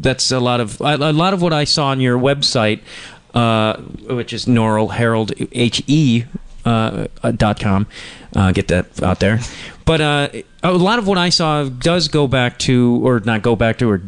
that's 0.00 0.30
a 0.32 0.40
lot 0.40 0.60
of 0.60 0.80
a, 0.80 0.96
lot 1.12 1.34
of 1.34 1.42
what 1.42 1.52
I 1.52 1.64
saw 1.64 1.86
on 1.88 2.00
your 2.00 2.18
website, 2.18 2.80
uh, 3.34 3.76
which 4.08 4.32
is 4.32 4.46
Nora 4.46 4.86
Herold 4.86 5.32
H 5.52 5.82
E 5.86 6.24
uh, 6.64 7.06
dot 7.36 7.60
com. 7.60 7.86
Uh, 8.36 8.52
get 8.52 8.68
that 8.68 9.02
out 9.02 9.20
there. 9.20 9.40
But 9.84 10.00
uh, 10.00 10.28
a 10.62 10.72
lot 10.72 10.98
of 10.98 11.06
what 11.06 11.16
I 11.18 11.30
saw 11.30 11.64
does 11.64 12.08
go 12.08 12.26
back 12.28 12.58
to, 12.60 13.00
or 13.06 13.20
not 13.20 13.40
go 13.42 13.56
back 13.56 13.78
to, 13.78 13.90
or 13.90 14.02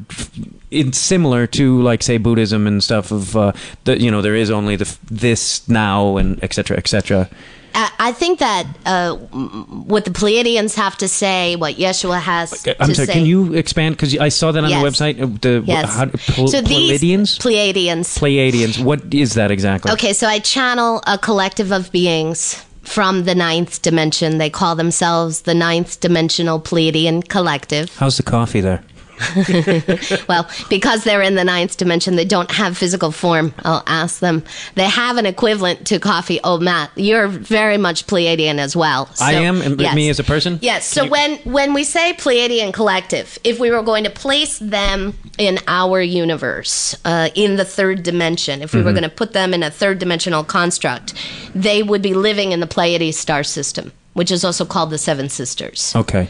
it's 0.70 0.98
similar 0.98 1.46
to, 1.48 1.82
like 1.82 2.02
say 2.02 2.18
Buddhism 2.18 2.66
and 2.66 2.82
stuff. 2.82 3.10
Of 3.12 3.36
uh, 3.36 3.52
the 3.84 4.00
you 4.00 4.10
know 4.10 4.22
there 4.22 4.36
is 4.36 4.50
only 4.50 4.76
the 4.76 4.96
this 5.10 5.68
now 5.68 6.16
and 6.16 6.42
etc 6.42 6.60
cetera, 6.60 6.76
et 6.78 6.88
cetera. 6.88 7.28
I 7.74 7.90
I 7.98 8.12
think 8.12 8.38
that 8.40 8.66
uh, 8.86 9.14
what 9.14 10.04
the 10.04 10.10
Pleiadians 10.10 10.74
have 10.76 10.96
to 10.98 11.08
say, 11.08 11.56
what 11.56 11.76
Yeshua 11.76 12.20
has 12.20 12.66
I'm 12.80 12.88
to 12.88 12.94
sorry. 12.94 13.06
say. 13.06 13.12
Can 13.12 13.26
you 13.26 13.54
expand? 13.54 13.96
Because 13.96 14.16
I 14.18 14.28
saw 14.28 14.52
that 14.52 14.64
on 14.64 14.70
Yes. 14.70 14.82
the 14.82 14.88
website. 14.90 15.22
uh, 15.22 15.26
The 15.40 15.62
Yes. 15.66 15.94
how, 15.94 16.06
Pl- 16.06 16.48
so 16.48 16.60
these 16.60 17.00
Pleiadians. 17.00 17.38
Pleiadians. 17.38 18.18
Pleiadians. 18.18 18.82
What 18.84 19.14
is 19.14 19.34
that 19.34 19.50
exactly? 19.50 19.92
Okay, 19.92 20.12
so 20.12 20.26
I 20.26 20.40
channel 20.40 21.02
a 21.06 21.16
collective 21.18 21.70
of 21.72 21.90
beings 21.92 22.64
from 22.82 23.24
the 23.24 23.34
ninth 23.34 23.82
dimension. 23.82 24.38
They 24.38 24.50
call 24.50 24.74
themselves 24.74 25.42
the 25.42 25.54
ninth 25.54 26.00
dimensional 26.00 26.58
Pleiadian 26.60 27.28
collective. 27.28 27.94
How's 27.96 28.16
the 28.16 28.24
coffee 28.24 28.60
there? 28.60 28.82
well, 30.28 30.48
because 30.68 31.04
they're 31.04 31.22
in 31.22 31.34
the 31.34 31.44
ninth 31.44 31.76
dimension, 31.76 32.16
they 32.16 32.24
don't 32.24 32.50
have 32.50 32.76
physical 32.76 33.12
form. 33.12 33.54
I'll 33.64 33.82
ask 33.86 34.20
them. 34.20 34.42
They 34.74 34.84
have 34.88 35.16
an 35.16 35.26
equivalent 35.26 35.86
to 35.88 35.98
coffee. 35.98 36.40
Oh, 36.42 36.58
Matt, 36.58 36.90
you're 36.96 37.28
very 37.28 37.76
much 37.76 38.06
Pleiadian 38.06 38.58
as 38.58 38.74
well. 38.76 39.08
I 39.20 39.34
am, 39.34 39.60
and 39.62 39.76
me 39.76 40.08
as 40.08 40.18
a 40.18 40.24
person? 40.24 40.58
Yes. 40.62 40.86
So 40.86 41.06
when 41.08 41.36
when 41.38 41.74
we 41.74 41.84
say 41.84 42.12
Pleiadian 42.14 42.72
collective, 42.72 43.38
if 43.44 43.58
we 43.58 43.70
were 43.70 43.82
going 43.82 44.04
to 44.04 44.10
place 44.10 44.58
them 44.58 45.14
in 45.38 45.58
our 45.68 46.00
universe, 46.00 46.96
uh, 47.04 47.28
in 47.34 47.56
the 47.56 47.64
third 47.64 48.02
dimension, 48.02 48.62
if 48.62 48.72
we 48.74 48.80
Mm-hmm. 48.80 48.86
were 48.86 48.92
going 48.92 49.02
to 49.02 49.10
put 49.14 49.32
them 49.34 49.52
in 49.52 49.62
a 49.62 49.70
third 49.70 49.98
dimensional 49.98 50.42
construct, 50.42 51.12
they 51.54 51.82
would 51.82 52.00
be 52.00 52.14
living 52.14 52.52
in 52.52 52.60
the 52.60 52.66
Pleiades 52.66 53.18
star 53.18 53.44
system, 53.44 53.92
which 54.14 54.30
is 54.30 54.42
also 54.42 54.64
called 54.64 54.88
the 54.90 54.96
Seven 54.98 55.28
Sisters. 55.28 55.92
Okay. 55.94 56.28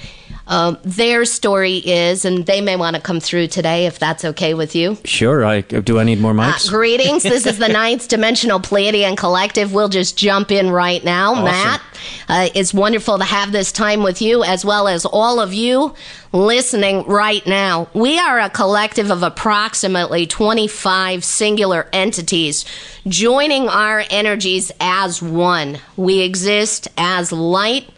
Um, 0.50 0.78
their 0.83 1.25
story 1.25 1.76
is, 1.76 2.25
and 2.25 2.45
they 2.45 2.61
may 2.61 2.75
want 2.75 2.97
to 2.97 3.00
come 3.00 3.21
through 3.21 3.47
today 3.47 3.87
if 3.87 4.00
that's 4.00 4.25
okay 4.25 4.52
with 4.52 4.75
you. 4.75 4.99
Sure. 5.04 5.45
I 5.45 5.61
do. 5.61 6.00
I 6.00 6.02
need 6.04 6.21
more 6.21 6.33
Uh, 6.33 6.52
mics. 6.52 6.69
greetings. 6.69 7.23
This 7.23 7.47
is 7.47 7.59
the 7.59 7.69
ninth 7.83 8.09
dimensional 8.09 8.59
Pleiadian 8.59 9.16
collective. 9.16 9.73
We'll 9.73 9.88
just 9.88 10.19
jump 10.19 10.50
in 10.50 10.71
right 10.73 11.04
now. 11.04 11.35
Matt, 11.45 11.80
uh, 12.28 12.49
it's 12.52 12.75
wonderful 12.75 13.16
to 13.19 13.25
have 13.25 13.52
this 13.52 13.71
time 13.71 14.02
with 14.02 14.21
you 14.21 14.42
as 14.42 14.64
well 14.64 14.88
as 14.88 15.07
all 15.07 15.38
of 15.38 15.54
you 15.54 15.95
listening 16.33 17.04
right 17.07 17.47
now. 17.47 17.88
We 17.95 18.19
are 18.19 18.40
a 18.40 18.50
collective 18.50 19.11
of 19.11 19.23
approximately 19.23 20.26
25 20.26 21.25
singular 21.25 21.87
entities 21.92 22.64
joining 23.07 23.69
our 23.69 24.04
energies 24.11 24.73
as 24.80 25.23
one. 25.23 25.78
We 25.97 26.21
exist 26.21 26.88
as 26.99 27.30
light 27.30 27.88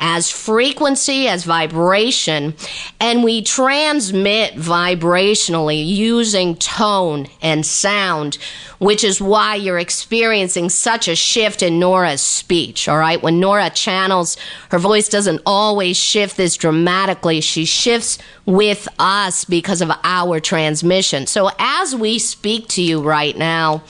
as 0.00 0.30
frequency, 0.30 1.26
as 1.26 1.44
vibration, 1.44 2.54
and 3.00 3.24
we 3.24 3.42
transmit 3.42 4.54
vibrationally 4.54 5.84
using 5.84 6.54
tone 6.56 7.26
and 7.42 7.66
sound, 7.66 8.38
which 8.78 9.02
is 9.02 9.20
why 9.20 9.56
you're 9.56 9.78
experiencing 9.78 10.68
such 10.68 11.08
a 11.08 11.16
shift 11.16 11.62
in 11.62 11.80
Nora's 11.80 12.20
speech. 12.20 12.88
All 12.88 12.98
right. 12.98 13.20
When 13.20 13.40
Nora 13.40 13.70
channels, 13.70 14.36
her 14.70 14.78
voice 14.78 15.08
doesn't 15.08 15.42
always 15.44 15.96
shift 15.96 16.36
this 16.36 16.56
dramatically. 16.56 17.40
She 17.40 17.64
shifts 17.64 18.18
with 18.46 18.86
us 18.98 19.44
because 19.44 19.80
of 19.80 19.90
our 20.04 20.38
transmission. 20.38 21.26
So 21.26 21.50
as 21.58 21.94
we 21.94 22.18
speak 22.18 22.68
to 22.68 22.82
you 22.82 23.02
right 23.02 23.36
now, 23.36 23.82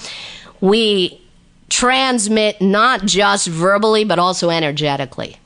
we 0.60 1.20
transmit 1.68 2.60
not 2.62 3.04
just 3.04 3.46
verbally, 3.46 4.04
but 4.04 4.18
also 4.18 4.48
energetically. 4.50 5.36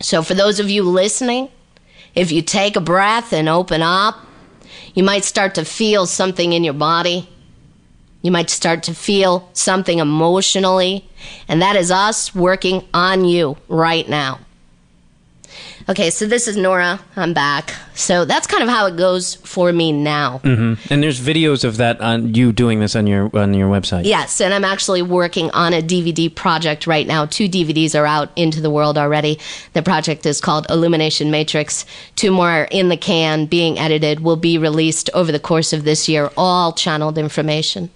So, 0.00 0.22
for 0.22 0.34
those 0.34 0.60
of 0.60 0.70
you 0.70 0.84
listening, 0.84 1.48
if 2.14 2.30
you 2.30 2.42
take 2.42 2.76
a 2.76 2.80
breath 2.80 3.32
and 3.32 3.48
open 3.48 3.82
up, 3.82 4.16
you 4.94 5.02
might 5.02 5.24
start 5.24 5.54
to 5.56 5.64
feel 5.64 6.06
something 6.06 6.52
in 6.52 6.64
your 6.64 6.74
body. 6.74 7.28
You 8.22 8.30
might 8.30 8.50
start 8.50 8.82
to 8.84 8.94
feel 8.94 9.48
something 9.52 9.98
emotionally, 9.98 11.08
and 11.46 11.62
that 11.62 11.76
is 11.76 11.90
us 11.90 12.34
working 12.34 12.86
on 12.92 13.24
you 13.24 13.56
right 13.68 14.08
now. 14.08 14.40
Okay, 15.90 16.10
so 16.10 16.26
this 16.26 16.46
is 16.46 16.54
Nora. 16.54 17.00
I'm 17.16 17.32
back. 17.32 17.74
So 17.94 18.26
that's 18.26 18.46
kind 18.46 18.62
of 18.62 18.68
how 18.68 18.84
it 18.86 18.96
goes 18.96 19.36
for 19.36 19.72
me 19.72 19.90
now. 19.90 20.40
Mm-hmm. 20.44 20.92
And 20.92 21.02
there's 21.02 21.18
videos 21.18 21.64
of 21.64 21.78
that 21.78 21.98
on 22.02 22.34
you 22.34 22.52
doing 22.52 22.80
this 22.80 22.94
on 22.94 23.06
your 23.06 23.34
on 23.34 23.54
your 23.54 23.70
website. 23.70 24.04
Yes, 24.04 24.38
and 24.38 24.52
I'm 24.52 24.66
actually 24.66 25.00
working 25.00 25.50
on 25.52 25.72
a 25.72 25.80
DVD 25.80 26.32
project 26.32 26.86
right 26.86 27.06
now. 27.06 27.24
Two 27.24 27.48
DVDs 27.48 27.98
are 27.98 28.04
out 28.04 28.30
into 28.36 28.60
the 28.60 28.68
world 28.68 28.98
already. 28.98 29.38
The 29.72 29.82
project 29.82 30.26
is 30.26 30.42
called 30.42 30.66
Illumination 30.68 31.30
Matrix. 31.30 31.86
Two 32.16 32.32
more 32.32 32.50
are 32.50 32.68
in 32.70 32.90
the 32.90 32.96
can, 32.98 33.46
being 33.46 33.78
edited, 33.78 34.20
will 34.20 34.36
be 34.36 34.58
released 34.58 35.08
over 35.14 35.32
the 35.32 35.40
course 35.40 35.72
of 35.72 35.84
this 35.84 36.06
year, 36.06 36.30
all 36.36 36.72
channeled 36.72 37.16
information. 37.16 37.88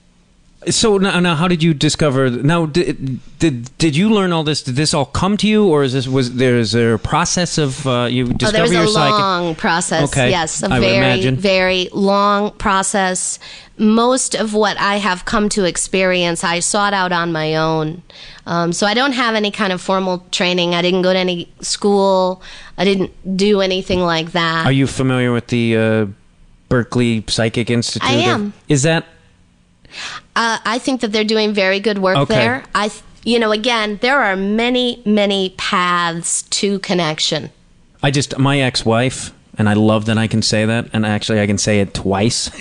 So 0.71 0.97
now, 0.99 1.19
now, 1.19 1.35
how 1.35 1.49
did 1.49 1.63
you 1.63 1.75
discover? 1.75 2.31
Now, 2.31 2.67
did, 2.67 3.19
did 3.41 3.77
did 3.79 3.97
you 3.97 4.11
learn 4.11 4.33
all 4.33 4.45
this? 4.45 4.63
Did 4.63 4.77
this 4.77 4.95
all 4.95 5.07
come 5.07 5.37
to 5.39 5.49
you, 5.49 5.67
or 5.67 5.83
is 5.83 5.93
this 5.93 6.07
was 6.07 6.35
there 6.37 6.57
is 6.57 6.71
there 6.73 6.95
a 6.95 6.99
process 6.99 7.59
of 7.59 7.85
uh, 7.87 8.05
you 8.11 8.25
Oh, 8.25 8.27
there 8.29 8.37
discover 8.37 8.63
was 8.63 8.91
a 8.91 8.93
psychic? 8.93 9.11
long 9.19 9.55
process. 9.57 10.09
Okay, 10.11 10.31
Yes, 10.31 10.63
a 10.63 10.67
I 10.73 10.79
very, 10.79 11.31
very 11.31 11.89
long 11.93 12.53
process. 12.53 13.39
Most 13.77 14.35
of 14.37 14.55
what 14.55 14.77
I 14.79 14.97
have 14.99 15.25
come 15.25 15.49
to 15.49 15.65
experience, 15.65 16.45
I 16.45 16.61
sought 16.61 16.95
out 16.95 17.11
on 17.11 17.33
my 17.33 17.57
own. 17.57 18.03
Um, 18.47 18.73
so 18.73 18.87
I 18.87 18.95
don't 18.95 19.13
have 19.15 19.35
any 19.35 19.51
kind 19.51 19.73
of 19.73 19.81
formal 19.81 20.25
training. 20.31 20.75
I 20.75 20.83
didn't 20.83 21.03
go 21.03 21.13
to 21.13 21.19
any 21.19 21.53
school. 21.61 22.41
I 22.79 22.85
didn't 22.85 23.11
do 23.37 23.61
anything 23.61 24.01
like 24.01 24.33
that. 24.33 24.67
Are 24.67 24.73
you 24.73 24.87
familiar 24.87 25.33
with 25.33 25.49
the 25.49 25.77
uh, 25.77 26.07
Berkeley 26.69 27.25
Psychic 27.27 27.71
Institute? 27.71 28.09
I 28.09 28.15
am. 28.15 28.53
Is 28.69 28.83
that 28.85 29.07
Uh, 30.37 30.59
I 30.65 30.79
think 30.79 31.01
that 31.03 31.13
they're 31.13 31.25
doing 31.25 31.53
very 31.55 31.81
good 31.81 31.99
work 31.99 32.17
Okay. 32.17 32.35
there. 32.35 32.65
I, 32.75 32.91
you 33.25 33.39
know, 33.39 33.53
again, 33.53 33.99
there 34.03 34.21
are 34.21 34.37
many, 34.37 35.03
many 35.05 35.55
paths 35.57 36.43
to 36.43 36.79
connection. 36.81 37.51
I 38.03 38.11
just 38.11 38.37
my 38.39 38.61
ex-wife, 38.61 39.33
and 39.59 39.69
I 39.69 39.75
love 39.75 40.07
that 40.07 40.19
I 40.19 40.27
can 40.27 40.43
say 40.43 40.65
that, 40.67 40.87
and 40.93 41.07
actually 41.07 41.41
I 41.41 41.47
can 41.47 41.59
say 41.59 41.81
it 41.81 41.95
twice. 41.95 42.49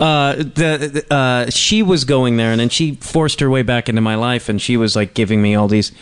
uh, 0.00 0.36
the, 0.36 1.04
the- 1.08 1.14
uh, 1.14 1.50
she 1.50 1.82
was 1.82 2.04
going 2.04 2.36
there, 2.36 2.50
and 2.52 2.60
then 2.60 2.68
she 2.68 2.94
forced 2.96 3.40
her 3.40 3.50
way 3.50 3.62
back 3.62 3.88
into 3.88 4.00
my 4.00 4.14
life, 4.14 4.48
and 4.48 4.60
she 4.60 4.76
was 4.76 4.96
like 4.96 5.14
giving 5.14 5.42
me 5.42 5.54
all 5.54 5.68
these 5.68 5.92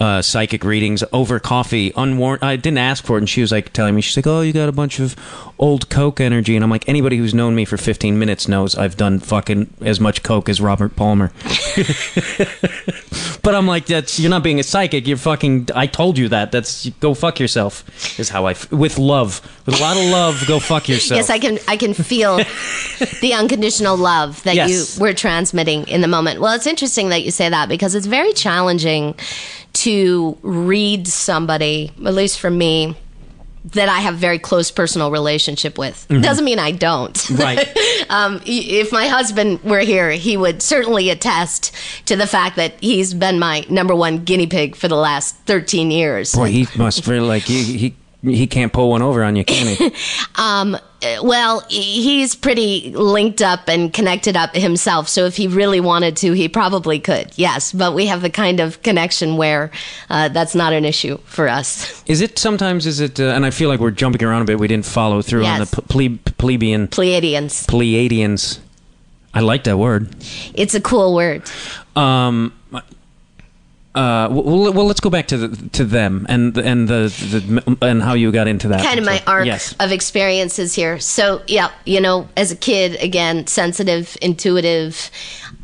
uh, 0.00 0.22
psychic 0.22 0.64
readings 0.64 1.04
over 1.12 1.38
coffee, 1.38 1.92
unwarranted. 1.94 2.42
I 2.48 2.56
didn't 2.56 2.78
ask 2.78 3.04
for 3.04 3.16
it, 3.16 3.20
and 3.20 3.28
she 3.28 3.42
was 3.42 3.52
like 3.52 3.72
telling 3.72 3.94
me, 3.94 4.00
she's 4.00 4.16
like, 4.16 4.26
"Oh, 4.26 4.40
you 4.40 4.52
got 4.52 4.68
a 4.68 4.72
bunch 4.72 4.98
of 4.98 5.14
old 5.58 5.90
coke 5.90 6.20
energy," 6.20 6.56
and 6.56 6.64
I'm 6.64 6.70
like, 6.70 6.88
anybody 6.88 7.18
who's 7.18 7.34
known 7.34 7.54
me 7.54 7.64
for 7.66 7.76
15 7.76 8.18
minutes 8.18 8.48
knows 8.48 8.74
I've 8.76 8.96
done 8.96 9.18
fucking 9.18 9.72
as 9.82 10.00
much 10.00 10.22
coke 10.22 10.48
as 10.48 10.60
Robert 10.60 10.96
Palmer. 10.96 11.32
But 13.42 13.54
I'm 13.54 13.66
like, 13.66 13.86
that's 13.86 14.20
you're 14.20 14.28
not 14.30 14.42
being 14.42 14.60
a 14.60 14.62
psychic. 14.62 15.06
You're 15.06 15.16
fucking. 15.16 15.68
I 15.74 15.86
told 15.86 16.18
you 16.18 16.28
that. 16.28 16.52
That's 16.52 16.88
go 17.00 17.14
fuck 17.14 17.40
yourself. 17.40 17.84
Is 18.20 18.28
how 18.28 18.44
I 18.44 18.50
f- 18.50 18.70
with 18.70 18.98
love, 18.98 19.40
with 19.64 19.78
a 19.78 19.82
lot 19.82 19.96
of 19.96 20.04
love. 20.04 20.44
Go 20.46 20.58
fuck 20.60 20.88
yourself. 20.90 21.16
Yes, 21.16 21.30
I 21.30 21.38
can. 21.38 21.58
I 21.66 21.78
can 21.78 21.94
feel 21.94 22.36
the 23.22 23.32
unconditional 23.34 23.96
love 23.96 24.42
that 24.42 24.56
Yes. 24.56 24.96
you 24.98 25.02
were 25.02 25.14
transmitting 25.14 25.88
in 25.88 26.02
the 26.02 26.08
moment. 26.08 26.40
Well, 26.42 26.52
it's 26.54 26.66
interesting 26.66 27.08
that 27.08 27.22
you 27.22 27.30
say 27.30 27.48
that 27.48 27.70
because 27.70 27.94
it's 27.94 28.06
very 28.06 28.34
challenging 28.34 29.14
to 29.72 30.38
read 30.42 31.06
somebody, 31.06 31.92
at 32.04 32.14
least 32.14 32.40
for 32.40 32.50
me, 32.50 32.96
that 33.66 33.88
I 33.88 33.98
have 34.00 34.16
very 34.16 34.38
close 34.38 34.70
personal 34.70 35.10
relationship 35.10 35.76
with. 35.78 36.06
Doesn't 36.08 36.44
mean 36.44 36.58
I 36.58 36.72
don't. 36.72 37.14
Mm-hmm. 37.14 37.42
Right. 37.42 38.06
um, 38.10 38.40
if 38.46 38.90
my 38.90 39.06
husband 39.06 39.62
were 39.62 39.80
here, 39.80 40.10
he 40.12 40.36
would 40.36 40.62
certainly 40.62 41.10
attest 41.10 41.72
to 42.06 42.16
the 42.16 42.26
fact 42.26 42.56
that 42.56 42.80
he's 42.80 43.12
been 43.12 43.38
my 43.38 43.66
number 43.68 43.94
one 43.94 44.24
guinea 44.24 44.46
pig 44.46 44.76
for 44.76 44.88
the 44.88 44.96
last 44.96 45.36
13 45.46 45.90
years. 45.90 46.34
Boy, 46.34 46.50
he 46.50 46.66
must 46.76 47.04
feel 47.04 47.24
like 47.24 47.42
he 47.42 47.76
he 47.76 47.94
he 48.22 48.46
can't 48.46 48.72
pull 48.72 48.90
one 48.90 49.02
over 49.02 49.24
on 49.24 49.36
you, 49.36 49.44
can 49.44 49.76
he? 49.76 49.92
Um, 50.36 50.74
uh, 50.74 51.16
well, 51.22 51.60
he's 51.68 52.34
pretty 52.34 52.92
linked 52.94 53.42
up 53.42 53.68
and 53.68 53.92
connected 53.92 54.36
up 54.36 54.54
himself. 54.54 55.08
So 55.08 55.26
if 55.26 55.36
he 55.36 55.48
really 55.48 55.80
wanted 55.80 56.16
to, 56.18 56.32
he 56.32 56.48
probably 56.48 56.98
could. 56.98 57.32
Yes, 57.36 57.72
but 57.72 57.94
we 57.94 58.06
have 58.06 58.22
the 58.22 58.30
kind 58.30 58.58
of 58.60 58.82
connection 58.82 59.36
where 59.36 59.70
uh, 60.08 60.28
that's 60.28 60.54
not 60.54 60.72
an 60.72 60.84
issue 60.86 61.18
for 61.24 61.48
us. 61.48 62.02
Is 62.06 62.20
it 62.22 62.38
sometimes? 62.38 62.86
Is 62.86 63.00
it? 63.00 63.20
Uh, 63.20 63.24
and 63.24 63.44
I 63.44 63.50
feel 63.50 63.68
like 63.68 63.80
we're 63.80 63.90
jumping 63.90 64.22
around 64.24 64.42
a 64.42 64.44
bit. 64.46 64.58
We 64.58 64.68
didn't 64.68 64.86
follow 64.86 65.20
through 65.20 65.44
on 65.44 65.58
Yes. 65.60 65.70
the 65.70 65.82
ple- 65.82 66.32
plebeian 66.38 66.88
Pleiadians. 66.88 67.66
Pleiadians. 67.66 68.60
I 69.34 69.40
like 69.40 69.64
that 69.64 69.76
word. 69.78 70.14
It's 70.54 70.74
a 70.74 70.80
cool 70.80 71.14
word. 71.14 71.42
Um. 71.96 72.52
Uh, 73.94 74.28
well, 74.30 74.72
well, 74.72 74.86
let's 74.86 75.00
go 75.00 75.10
back 75.10 75.26
to 75.26 75.36
the, 75.36 75.68
to 75.70 75.84
them 75.84 76.24
and 76.28 76.56
and 76.56 76.86
the, 76.86 77.08
the 77.08 77.76
and 77.84 78.00
how 78.00 78.14
you 78.14 78.30
got 78.30 78.46
into 78.46 78.68
that. 78.68 78.84
kind 78.84 79.00
of 79.00 79.04
my 79.04 79.20
arc 79.26 79.46
Yes. 79.46 79.74
of 79.80 79.90
experiences 79.90 80.74
here. 80.74 81.00
So, 81.00 81.42
yeah, 81.48 81.72
you 81.84 82.00
know, 82.00 82.28
as 82.36 82.52
a 82.52 82.56
kid, 82.56 82.94
again, 83.02 83.48
sensitive, 83.48 84.16
intuitive. 84.22 85.10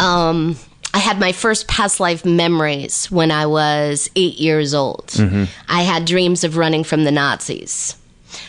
Um, 0.01 0.57
I 0.93 0.99
had 0.99 1.21
my 1.21 1.31
first 1.31 1.69
past 1.69 2.01
life 2.01 2.25
memories 2.25 3.11
when 3.13 3.31
I 3.31 3.47
was 3.47 4.11
eight 4.17 4.39
years 4.39 4.75
old. 4.75 5.15
I 5.69 5.83
had 5.83 6.05
dreams 6.05 6.43
of 6.43 6.57
running 6.57 6.83
from 6.85 7.05
the 7.05 7.13
Nazis. 7.13 7.97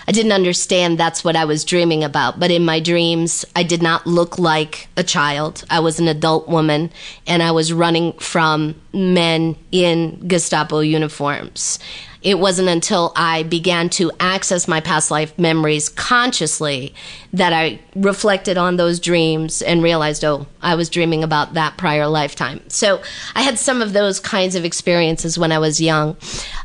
I 0.07 0.13
didn't 0.13 0.31
understand 0.31 0.97
that's 0.97 1.23
what 1.25 1.35
I 1.35 1.43
was 1.43 1.65
dreaming 1.65 2.01
about, 2.03 2.39
but 2.39 2.49
in 2.49 2.63
my 2.63 2.79
dreams, 2.79 3.43
I 3.57 3.63
did 3.63 3.81
not 3.81 4.07
look 4.07 4.39
like 4.39 4.87
a 4.95 5.03
child. 5.03 5.65
I 5.69 5.81
was 5.81 5.99
an 5.99 6.07
adult 6.07 6.47
woman, 6.47 6.91
and 7.25 7.43
I 7.43 7.51
was 7.51 7.73
running 7.73 8.13
from 8.13 8.75
men 8.93 9.57
in 9.73 10.25
Gestapo 10.25 10.79
uniforms. 10.79 11.77
It 12.21 12.39
wasn't 12.39 12.69
until 12.69 13.13
I 13.15 13.43
began 13.43 13.89
to 13.91 14.11
access 14.19 14.67
my 14.67 14.81
past 14.81 15.11
life 15.11 15.37
memories 15.37 15.89
consciously 15.89 16.93
that 17.33 17.53
I 17.53 17.79
reflected 17.95 18.57
on 18.57 18.77
those 18.77 18.99
dreams 18.99 19.61
and 19.61 19.83
realized, 19.83 20.25
oh, 20.25 20.47
I 20.61 20.75
was 20.75 20.89
dreaming 20.89 21.23
about 21.23 21.53
that 21.53 21.77
prior 21.77 22.07
lifetime. 22.07 22.61
So 22.69 23.01
I 23.35 23.43
had 23.43 23.59
some 23.59 23.81
of 23.81 23.93
those 23.93 24.19
kinds 24.19 24.55
of 24.55 24.65
experiences 24.65 25.37
when 25.37 25.51
I 25.51 25.59
was 25.59 25.79
young. 25.79 26.17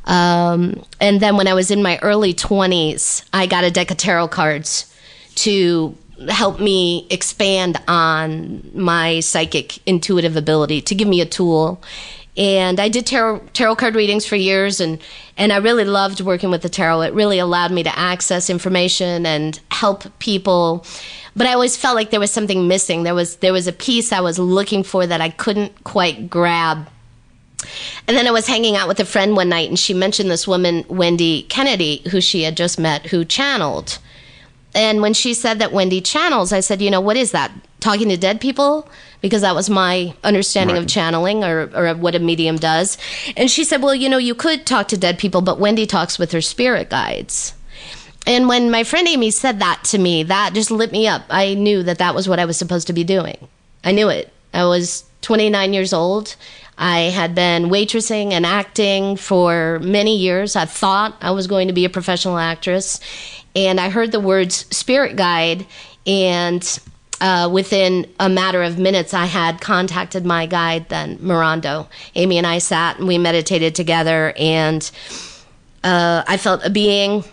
Um, 0.04 0.82
and 1.00 1.20
then 1.20 1.36
when 1.36 1.48
I 1.48 1.54
was 1.54 1.70
in 1.70 1.82
my 1.82 1.98
early 1.98 2.34
20s, 2.34 3.24
I 3.32 3.46
got 3.46 3.64
a 3.64 3.70
deck 3.70 3.90
of 3.90 3.98
tarot 3.98 4.28
cards 4.28 4.88
to 5.34 5.96
help 6.28 6.60
me 6.60 7.06
expand 7.10 7.80
on 7.88 8.70
my 8.74 9.20
psychic 9.20 9.86
intuitive 9.86 10.36
ability, 10.36 10.80
to 10.82 10.94
give 10.94 11.08
me 11.08 11.20
a 11.20 11.26
tool. 11.26 11.82
And 12.36 12.80
I 12.80 12.88
did 12.88 13.04
tarot, 13.04 13.40
tarot 13.52 13.76
card 13.76 13.94
readings 13.94 14.24
for 14.24 14.36
years, 14.36 14.80
and, 14.80 14.98
and 15.36 15.52
I 15.52 15.58
really 15.58 15.84
loved 15.84 16.22
working 16.22 16.50
with 16.50 16.62
the 16.62 16.70
tarot. 16.70 17.02
It 17.02 17.12
really 17.12 17.38
allowed 17.38 17.72
me 17.72 17.82
to 17.82 17.98
access 17.98 18.48
information 18.48 19.26
and 19.26 19.60
help 19.70 20.18
people. 20.18 20.86
But 21.36 21.46
I 21.46 21.52
always 21.52 21.76
felt 21.76 21.94
like 21.94 22.10
there 22.10 22.20
was 22.20 22.30
something 22.30 22.68
missing. 22.68 23.02
There 23.02 23.14
was 23.14 23.36
there 23.36 23.52
was 23.52 23.66
a 23.66 23.72
piece 23.72 24.12
I 24.12 24.20
was 24.20 24.38
looking 24.38 24.82
for 24.82 25.06
that 25.06 25.20
I 25.20 25.28
couldn't 25.28 25.84
quite 25.84 26.30
grab. 26.30 26.88
And 28.08 28.16
then 28.16 28.26
I 28.26 28.32
was 28.32 28.46
hanging 28.46 28.76
out 28.76 28.88
with 28.88 28.98
a 28.98 29.04
friend 29.04 29.36
one 29.36 29.48
night, 29.48 29.68
and 29.68 29.78
she 29.78 29.94
mentioned 29.94 30.30
this 30.30 30.48
woman, 30.48 30.84
Wendy 30.88 31.44
Kennedy, 31.44 32.02
who 32.10 32.20
she 32.20 32.42
had 32.42 32.56
just 32.56 32.78
met, 32.78 33.06
who 33.06 33.24
channeled. 33.24 33.98
And 34.74 35.02
when 35.02 35.14
she 35.14 35.34
said 35.34 35.58
that 35.58 35.72
Wendy 35.72 36.00
channels, 36.00 36.52
I 36.52 36.60
said, 36.60 36.80
you 36.80 36.90
know, 36.90 37.00
what 37.00 37.16
is 37.16 37.32
that? 37.32 37.52
Talking 37.80 38.08
to 38.08 38.16
dead 38.16 38.40
people? 38.40 38.88
Because 39.20 39.42
that 39.42 39.54
was 39.54 39.68
my 39.68 40.14
understanding 40.24 40.76
of 40.76 40.86
channeling 40.86 41.44
or, 41.44 41.70
or 41.74 41.86
of 41.86 42.00
what 42.00 42.14
a 42.14 42.18
medium 42.18 42.56
does. 42.56 42.96
And 43.36 43.50
she 43.50 43.64
said, 43.64 43.82
well, 43.82 43.94
you 43.94 44.08
know, 44.08 44.18
you 44.18 44.34
could 44.34 44.66
talk 44.66 44.88
to 44.88 44.96
dead 44.96 45.18
people, 45.18 45.42
but 45.42 45.58
Wendy 45.58 45.86
talks 45.86 46.18
with 46.18 46.32
her 46.32 46.40
spirit 46.40 46.90
guides. 46.90 47.54
And 48.26 48.48
when 48.48 48.70
my 48.70 48.84
friend 48.84 49.06
Amy 49.08 49.30
said 49.30 49.58
that 49.60 49.82
to 49.84 49.98
me, 49.98 50.22
that 50.24 50.54
just 50.54 50.70
lit 50.70 50.92
me 50.92 51.08
up. 51.08 51.22
I 51.28 51.54
knew 51.54 51.82
that 51.82 51.98
that 51.98 52.14
was 52.14 52.28
what 52.28 52.38
I 52.38 52.44
was 52.44 52.56
supposed 52.56 52.86
to 52.86 52.92
be 52.92 53.04
doing. 53.04 53.48
I 53.84 53.92
knew 53.92 54.08
it. 54.08 54.32
I 54.54 54.64
was 54.64 55.04
29 55.22 55.72
years 55.72 55.92
old. 55.92 56.36
I 56.78 57.00
had 57.00 57.34
been 57.34 57.64
waitressing 57.64 58.32
and 58.32 58.46
acting 58.46 59.16
for 59.16 59.78
many 59.80 60.16
years. 60.16 60.56
I 60.56 60.64
thought 60.64 61.16
I 61.20 61.32
was 61.32 61.46
going 61.46 61.68
to 61.68 61.74
be 61.74 61.84
a 61.84 61.90
professional 61.90 62.38
actress. 62.38 63.00
And 63.54 63.78
I 63.80 63.90
heard 63.90 64.12
the 64.12 64.20
words 64.20 64.66
spirit 64.74 65.16
guide, 65.16 65.66
and 66.06 66.80
uh, 67.20 67.48
within 67.52 68.10
a 68.18 68.28
matter 68.28 68.62
of 68.62 68.78
minutes, 68.78 69.14
I 69.14 69.26
had 69.26 69.60
contacted 69.60 70.24
my 70.26 70.46
guide, 70.46 70.88
then 70.88 71.18
Mirando. 71.18 71.86
Amy 72.14 72.38
and 72.38 72.46
I 72.46 72.58
sat 72.58 72.98
and 72.98 73.06
we 73.06 73.18
meditated 73.18 73.74
together, 73.74 74.32
and 74.36 74.90
uh, 75.84 76.24
I 76.26 76.36
felt 76.36 76.64
a 76.64 76.70
being. 76.70 77.24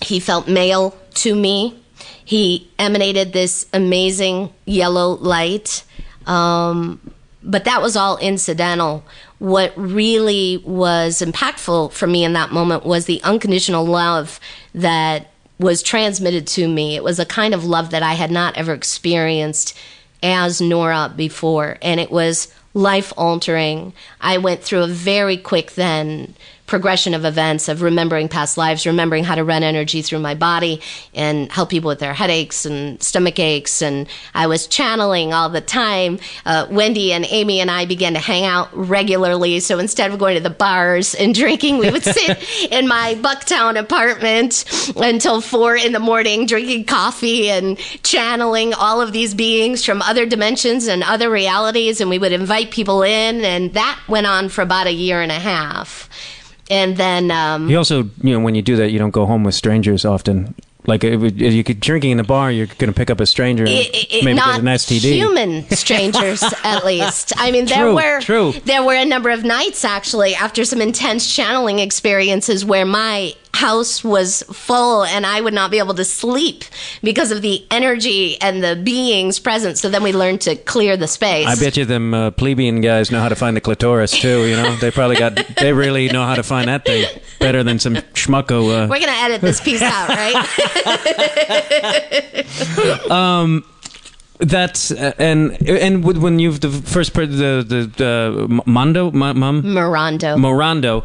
He 0.00 0.20
felt 0.20 0.48
male 0.48 0.96
to 1.14 1.34
me. 1.34 1.80
He 2.24 2.70
emanated 2.78 3.32
this 3.32 3.66
amazing 3.72 4.52
yellow 4.64 5.16
light. 5.16 5.84
Um, 6.26 7.00
but 7.42 7.64
that 7.64 7.82
was 7.82 7.96
all 7.96 8.16
incidental. 8.18 9.04
What 9.38 9.72
really 9.76 10.62
was 10.64 11.20
impactful 11.20 11.92
for 11.92 12.06
me 12.06 12.24
in 12.24 12.32
that 12.34 12.52
moment 12.52 12.84
was 12.84 13.06
the 13.06 13.22
unconditional 13.22 13.84
love 13.84 14.40
that 14.74 15.30
was 15.58 15.82
transmitted 15.82 16.46
to 16.48 16.68
me. 16.68 16.96
It 16.96 17.04
was 17.04 17.18
a 17.18 17.26
kind 17.26 17.54
of 17.54 17.64
love 17.64 17.90
that 17.90 18.02
I 18.02 18.14
had 18.14 18.30
not 18.30 18.56
ever 18.56 18.72
experienced 18.72 19.76
as 20.22 20.60
Nora 20.60 21.12
before, 21.14 21.78
and 21.82 22.00
it 22.00 22.10
was 22.10 22.52
life 22.72 23.12
altering. 23.16 23.92
I 24.20 24.38
went 24.38 24.62
through 24.62 24.82
a 24.82 24.88
very 24.88 25.36
quick 25.36 25.72
then 25.72 26.34
progression 26.66 27.12
of 27.12 27.24
events 27.24 27.68
of 27.68 27.82
remembering 27.82 28.28
past 28.28 28.56
lives, 28.56 28.86
remembering 28.86 29.22
how 29.22 29.34
to 29.34 29.44
run 29.44 29.62
energy 29.62 30.00
through 30.00 30.18
my 30.18 30.34
body 30.34 30.80
and 31.14 31.52
help 31.52 31.68
people 31.68 31.88
with 31.88 31.98
their 31.98 32.14
headaches 32.14 32.64
and 32.64 33.02
stomach 33.02 33.38
aches. 33.38 33.82
And 33.82 34.08
I 34.32 34.46
was 34.46 34.66
channeling 34.66 35.34
all 35.34 35.50
the 35.50 35.60
time. 35.60 36.18
Uh, 36.46 36.66
Wendy 36.70 37.12
and 37.12 37.26
Amy 37.28 37.60
and 37.60 37.70
I 37.70 37.84
began 37.84 38.14
to 38.14 38.18
hang 38.18 38.44
out 38.44 38.74
regularly. 38.74 39.60
So 39.60 39.78
instead 39.78 40.10
of 40.10 40.18
going 40.18 40.36
to 40.36 40.42
the 40.42 40.50
bars 40.50 41.14
and 41.14 41.34
drinking, 41.34 41.78
we 41.78 41.90
would 41.90 42.02
sit 42.02 42.42
in 42.72 42.88
my 42.88 43.14
Bucktown 43.20 43.78
apartment 43.78 44.64
until 44.96 45.42
four 45.42 45.76
in 45.76 45.92
the 45.92 46.00
morning, 46.00 46.46
drinking 46.46 46.86
coffee 46.86 47.50
and 47.50 47.78
channeling 48.02 48.72
all 48.72 49.02
of 49.02 49.12
these 49.12 49.34
beings 49.34 49.84
from 49.84 50.00
other 50.00 50.24
dimensions 50.24 50.86
and 50.86 51.02
other 51.02 51.28
realities. 51.28 52.00
And 52.00 52.08
we 52.08 52.18
would 52.18 52.32
invite 52.32 52.70
people 52.70 53.02
in. 53.02 53.44
And 53.44 53.74
that 53.74 54.00
went 54.08 54.26
on 54.26 54.48
for 54.48 54.62
about 54.62 54.86
a 54.86 54.92
year 54.92 55.20
and 55.20 55.30
a 55.30 55.38
half 55.38 56.08
and 56.70 56.96
then 56.96 57.30
um, 57.30 57.68
You 57.70 57.76
also, 57.78 58.04
you 58.22 58.32
know, 58.32 58.40
when 58.40 58.54
you 58.54 58.62
do 58.62 58.76
that, 58.76 58.90
you 58.90 58.98
don't 58.98 59.10
go 59.10 59.26
home 59.26 59.44
with 59.44 59.54
strangers 59.54 60.04
often. 60.04 60.54
Like 60.86 61.02
if, 61.02 61.22
if 61.22 61.54
you 61.54 61.64
could 61.64 61.80
drinking 61.80 62.10
in 62.10 62.16
the 62.18 62.24
bar, 62.24 62.50
you're 62.52 62.66
going 62.66 62.92
to 62.92 62.96
pick 62.96 63.08
up 63.08 63.18
a 63.18 63.24
stranger, 63.26 63.64
and 63.64 63.72
it- 63.72 64.12
it- 64.12 64.22
maybe 64.24 64.36
not 64.36 64.58
an 64.60 64.66
STD. 64.66 65.14
human 65.14 65.66
strangers 65.70 66.42
at 66.64 66.84
least. 66.84 67.32
I 67.38 67.50
mean, 67.52 67.64
there 67.64 67.78
True, 67.84 67.94
were 67.94 68.20
true. 68.20 68.52
there 68.66 68.82
were 68.82 68.94
a 68.94 69.04
number 69.06 69.30
of 69.30 69.44
nights 69.44 69.82
actually 69.84 70.34
after 70.34 70.62
some 70.64 70.82
intense 70.82 71.34
channeling 71.34 71.78
experiences 71.78 72.66
where 72.66 72.84
my 72.84 73.34
house 73.54 74.02
was 74.02 74.42
full 74.52 75.04
and 75.04 75.24
I 75.24 75.40
would 75.40 75.54
not 75.54 75.70
be 75.70 75.78
able 75.78 75.94
to 75.94 76.04
sleep 76.04 76.64
because 77.02 77.30
of 77.30 77.40
the 77.40 77.64
energy 77.70 78.40
and 78.40 78.62
the 78.62 78.76
beings 78.76 79.38
present. 79.38 79.78
So 79.78 79.88
then 79.88 80.02
we 80.02 80.12
learned 80.12 80.40
to 80.42 80.56
clear 80.56 80.96
the 80.96 81.06
space. 81.06 81.46
I 81.46 81.54
bet 81.54 81.76
you 81.76 81.84
them 81.84 82.12
uh, 82.12 82.30
plebeian 82.32 82.80
guys 82.80 83.10
know 83.10 83.20
how 83.20 83.28
to 83.28 83.36
find 83.36 83.56
the 83.56 83.60
clitoris 83.60 84.10
too. 84.10 84.46
You 84.46 84.56
know, 84.56 84.74
they 84.76 84.90
probably 84.90 85.16
got 85.16 85.36
they 85.56 85.72
really 85.72 86.08
know 86.08 86.24
how 86.24 86.34
to 86.34 86.42
find 86.42 86.68
that 86.68 86.84
thing 86.84 87.06
better 87.38 87.62
than 87.62 87.78
some 87.78 87.94
schmucko. 87.94 88.84
Uh, 88.84 88.88
We're 88.88 89.00
gonna 89.00 89.12
edit 89.12 89.40
this 89.40 89.60
piece 89.60 89.82
out, 89.82 90.08
right? 90.08 90.34
that's 94.38 94.90
uh, 94.90 95.12
and 95.18 95.56
and 95.68 96.04
when 96.04 96.38
you've 96.38 96.60
the 96.60 96.70
first 96.70 97.14
per- 97.14 97.26
the 97.26 97.64
the, 97.66 97.90
the 97.96 98.62
Mondo 98.66 99.10
mum 99.10 99.62
Mirando. 99.62 100.36
Morando 100.36 101.04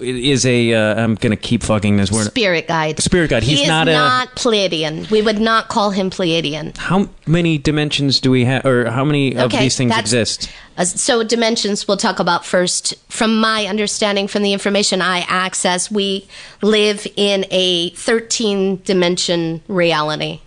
is 0.00 0.44
a 0.44 0.72
uh, 0.74 1.02
I'm 1.02 1.14
gonna 1.14 1.36
keep 1.36 1.62
fucking 1.62 1.96
this 1.96 2.10
word. 2.10 2.26
Spirit 2.26 2.66
guide. 2.66 3.00
Spirit 3.00 3.30
guide. 3.30 3.42
He's 3.42 3.58
he 3.58 3.62
is 3.64 3.68
not 3.68 3.86
not, 3.86 4.28
a- 4.28 4.34
Pleiadian. 4.34 5.10
We 5.10 5.22
would 5.22 5.40
not 5.40 5.68
call 5.68 5.90
him 5.90 6.10
Pleiadian. 6.10 6.76
How 6.76 7.08
many 7.26 7.58
dimensions 7.58 8.20
do 8.20 8.30
we 8.30 8.44
have, 8.44 8.64
or 8.64 8.90
how 8.90 9.04
many 9.04 9.34
of 9.36 9.46
Okay, 9.52 9.60
these 9.60 9.76
things 9.76 9.96
exist? 9.96 10.50
Uh, 10.76 10.84
so 10.84 11.22
dimensions 11.22 11.86
we'll 11.86 11.96
talk 11.96 12.18
about 12.18 12.44
first. 12.44 12.94
From 13.10 13.40
my 13.40 13.66
understanding, 13.66 14.26
from 14.26 14.42
the 14.42 14.52
information 14.52 15.02
I 15.02 15.20
access, 15.28 15.90
we 15.90 16.26
live 16.60 17.06
in 17.16 17.46
a 17.50 17.90
13 17.90 18.82
dimension 18.84 19.62
reality. 19.68 20.40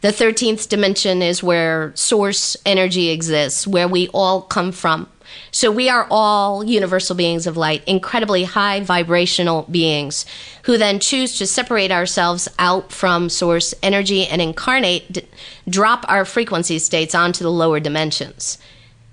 The 0.00 0.08
13th 0.08 0.68
dimension 0.68 1.22
is 1.22 1.42
where 1.42 1.92
source 1.96 2.56
energy 2.64 3.08
exists, 3.08 3.66
where 3.66 3.88
we 3.88 4.06
all 4.14 4.42
come 4.42 4.70
from. 4.70 5.08
So 5.50 5.72
we 5.72 5.88
are 5.88 6.06
all 6.08 6.62
universal 6.62 7.16
beings 7.16 7.48
of 7.48 7.56
light, 7.56 7.82
incredibly 7.84 8.44
high 8.44 8.80
vibrational 8.80 9.66
beings 9.70 10.24
who 10.62 10.78
then 10.78 11.00
choose 11.00 11.36
to 11.38 11.46
separate 11.46 11.90
ourselves 11.90 12.48
out 12.60 12.92
from 12.92 13.28
source 13.28 13.74
energy 13.82 14.24
and 14.24 14.40
incarnate, 14.40 15.12
d- 15.12 15.28
drop 15.68 16.04
our 16.08 16.24
frequency 16.24 16.78
states 16.78 17.14
onto 17.14 17.42
the 17.42 17.50
lower 17.50 17.80
dimensions. 17.80 18.58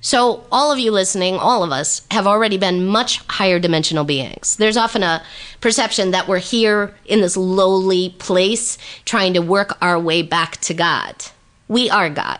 So, 0.05 0.43
all 0.51 0.71
of 0.71 0.77
you 0.77 0.91
listening, 0.91 1.37
all 1.37 1.63
of 1.63 1.71
us, 1.71 2.05
have 2.11 2.27
already 2.27 2.59
been 2.59 2.85
much 2.85 3.25
higher 3.27 3.57
dimensional 3.57 4.03
beings. 4.03 4.55
There's 4.55 4.77
often 4.77 5.01
a 5.01 5.23
perception 5.61 6.11
that 6.11 6.27
we're 6.27 6.37
here 6.37 6.93
in 7.05 7.21
this 7.21 7.35
lowly 7.35 8.09
place 8.19 8.77
trying 9.05 9.33
to 9.33 9.39
work 9.39 9.75
our 9.81 9.99
way 9.99 10.21
back 10.21 10.57
to 10.57 10.75
God. 10.75 11.15
We 11.67 11.89
are 11.89 12.11
God. 12.11 12.39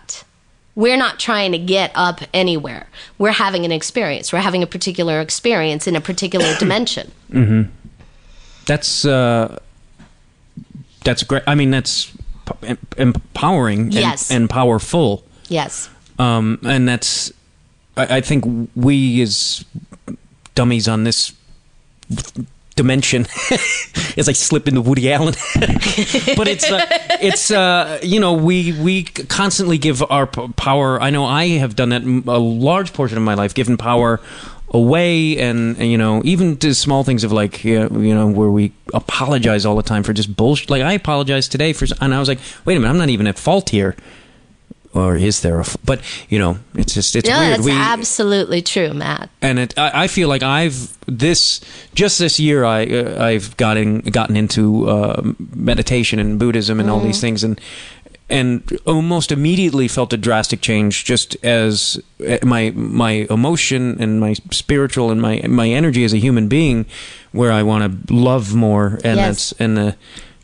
We're 0.76 0.96
not 0.96 1.20
trying 1.20 1.54
to 1.54 1.58
get 1.58 1.92
up 1.96 2.22
anywhere. 2.36 2.86
We're 3.18 3.32
having 3.32 3.66
an 3.66 3.72
experience. 3.72 4.32
We're 4.32 4.42
having 4.42 4.62
a 4.62 4.68
particular 4.68 5.20
experience 5.20 5.88
in 5.88 5.96
a 5.96 6.02
particular 6.02 6.56
dimension. 6.60 7.12
That's 8.68 9.06
uh, 9.06 9.58
that's 11.04 11.24
great. 11.24 11.42
I 11.48 11.56
mean, 11.56 11.72
that's 11.72 12.16
empowering 12.96 13.92
and, 14.30 14.42
and 14.42 14.50
powerful. 14.52 15.24
Yes. 15.50 15.90
Um, 16.20 16.60
and 16.64 16.88
that's 16.88 17.34
I, 17.98 18.18
I 18.18 18.22
think 18.22 18.70
we 18.76 19.22
as 19.22 19.66
dummies 20.54 20.88
on 20.88 21.04
this 21.04 21.34
dimension 22.76 23.22
as 24.18 24.28
I 24.30 24.34
slip 24.34 24.68
into 24.68 24.82
Woody 24.82 25.12
Allen. 25.12 25.34
But 26.36 26.48
it's 26.48 26.70
uh, 26.70 26.86
it's 27.22 27.50
uh, 27.52 28.00
you 28.04 28.20
know 28.20 28.34
we 28.34 28.74
we 28.82 29.04
constantly 29.04 29.78
give 29.78 30.04
our 30.10 30.28
p- 30.28 30.48
power. 30.56 31.02
I 31.02 31.10
know 31.10 31.26
I 31.26 31.58
have 31.60 31.76
done 31.76 31.90
that 31.90 32.04
a 32.04 32.40
large 32.40 32.94
portion 32.94 33.18
of 33.18 33.24
my 33.24 33.34
life 33.34 33.54
given 33.54 33.78
power 33.78 34.20
away 34.70 35.38
and, 35.38 35.78
and, 35.78 35.90
you 35.90 35.98
know 35.98 36.22
even 36.26 36.58
to 36.58 36.74
small 36.74 37.04
things 37.04 37.24
of 37.24 37.32
like 37.32 37.64
you 37.64 37.88
know, 37.88 38.00
you 38.00 38.14
know 38.14 38.28
where 38.28 38.50
we 38.50 38.74
apologize 38.94 39.66
all 39.66 39.76
the 39.76 39.84
time 39.84 40.04
for 40.04 40.12
just 40.12 40.36
bullshit 40.36 40.70
like 40.70 40.82
I 40.82 40.94
apologize 40.94 41.48
today 41.48 41.72
for 41.72 41.88
and 42.02 42.14
I 42.14 42.20
was 42.20 42.28
like 42.28 42.40
wait 42.66 42.76
a 42.76 42.80
minute 42.80 42.92
I'm 42.92 42.98
not 42.98 43.10
even 43.10 43.28
at 43.28 43.38
fault 43.38 43.70
here 43.70 43.96
or 44.96 45.16
is 45.18 45.42
there 45.42 45.58
a 45.58 45.62
f- 45.62 45.78
but 45.86 46.00
you 46.30 46.40
know 46.40 46.58
it's 46.74 46.94
just 46.96 47.16
it's 47.16 47.28
Yeah, 47.30 47.40
weird 47.40 47.52
that's 47.54 47.66
we 47.66 47.72
absolutely 47.74 48.62
true, 48.62 48.94
Matt. 48.94 49.30
and 49.42 49.60
it 49.60 49.78
I, 49.78 50.04
I 50.06 50.08
feel 50.08 50.28
like 50.30 50.42
I've 50.44 50.98
this 51.08 51.62
just 51.94 52.18
this 52.20 52.40
year 52.40 52.64
I 52.66 52.86
uh, 52.86 53.24
I've 53.30 53.56
gotten 53.58 54.00
gotten 54.00 54.36
into 54.38 54.90
uh, 54.90 55.22
meditation 55.56 56.20
and 56.20 56.40
Buddhism 56.40 56.80
and 56.80 56.90
all 56.90 57.00
these 57.00 57.20
things 57.22 57.44
and 57.44 57.60
and 58.28 58.64
almost 58.88 59.32
immediately 59.32 59.88
felt 59.88 60.12
a 60.14 60.18
drastic 60.18 60.60
change 60.62 61.06
just 61.06 61.38
as 61.44 62.02
uh, 62.28 62.38
my 62.44 62.72
my 62.76 63.28
emotion 63.30 64.02
and 64.02 64.20
my 64.20 64.34
spiritual 64.52 65.12
and 65.12 65.22
my 65.22 65.42
my 65.48 65.70
energy 65.70 66.04
as 66.04 66.14
a 66.14 66.18
human 66.18 66.48
being 66.48 66.86
where 67.34 67.52
I 67.52 67.62
want 67.64 67.84
to 68.08 68.14
love 68.14 68.56
more 68.56 69.00
and 69.04 69.18
Yes. 69.18 69.26
that's 69.28 69.52
and 69.60 69.78
uh, 69.80 69.92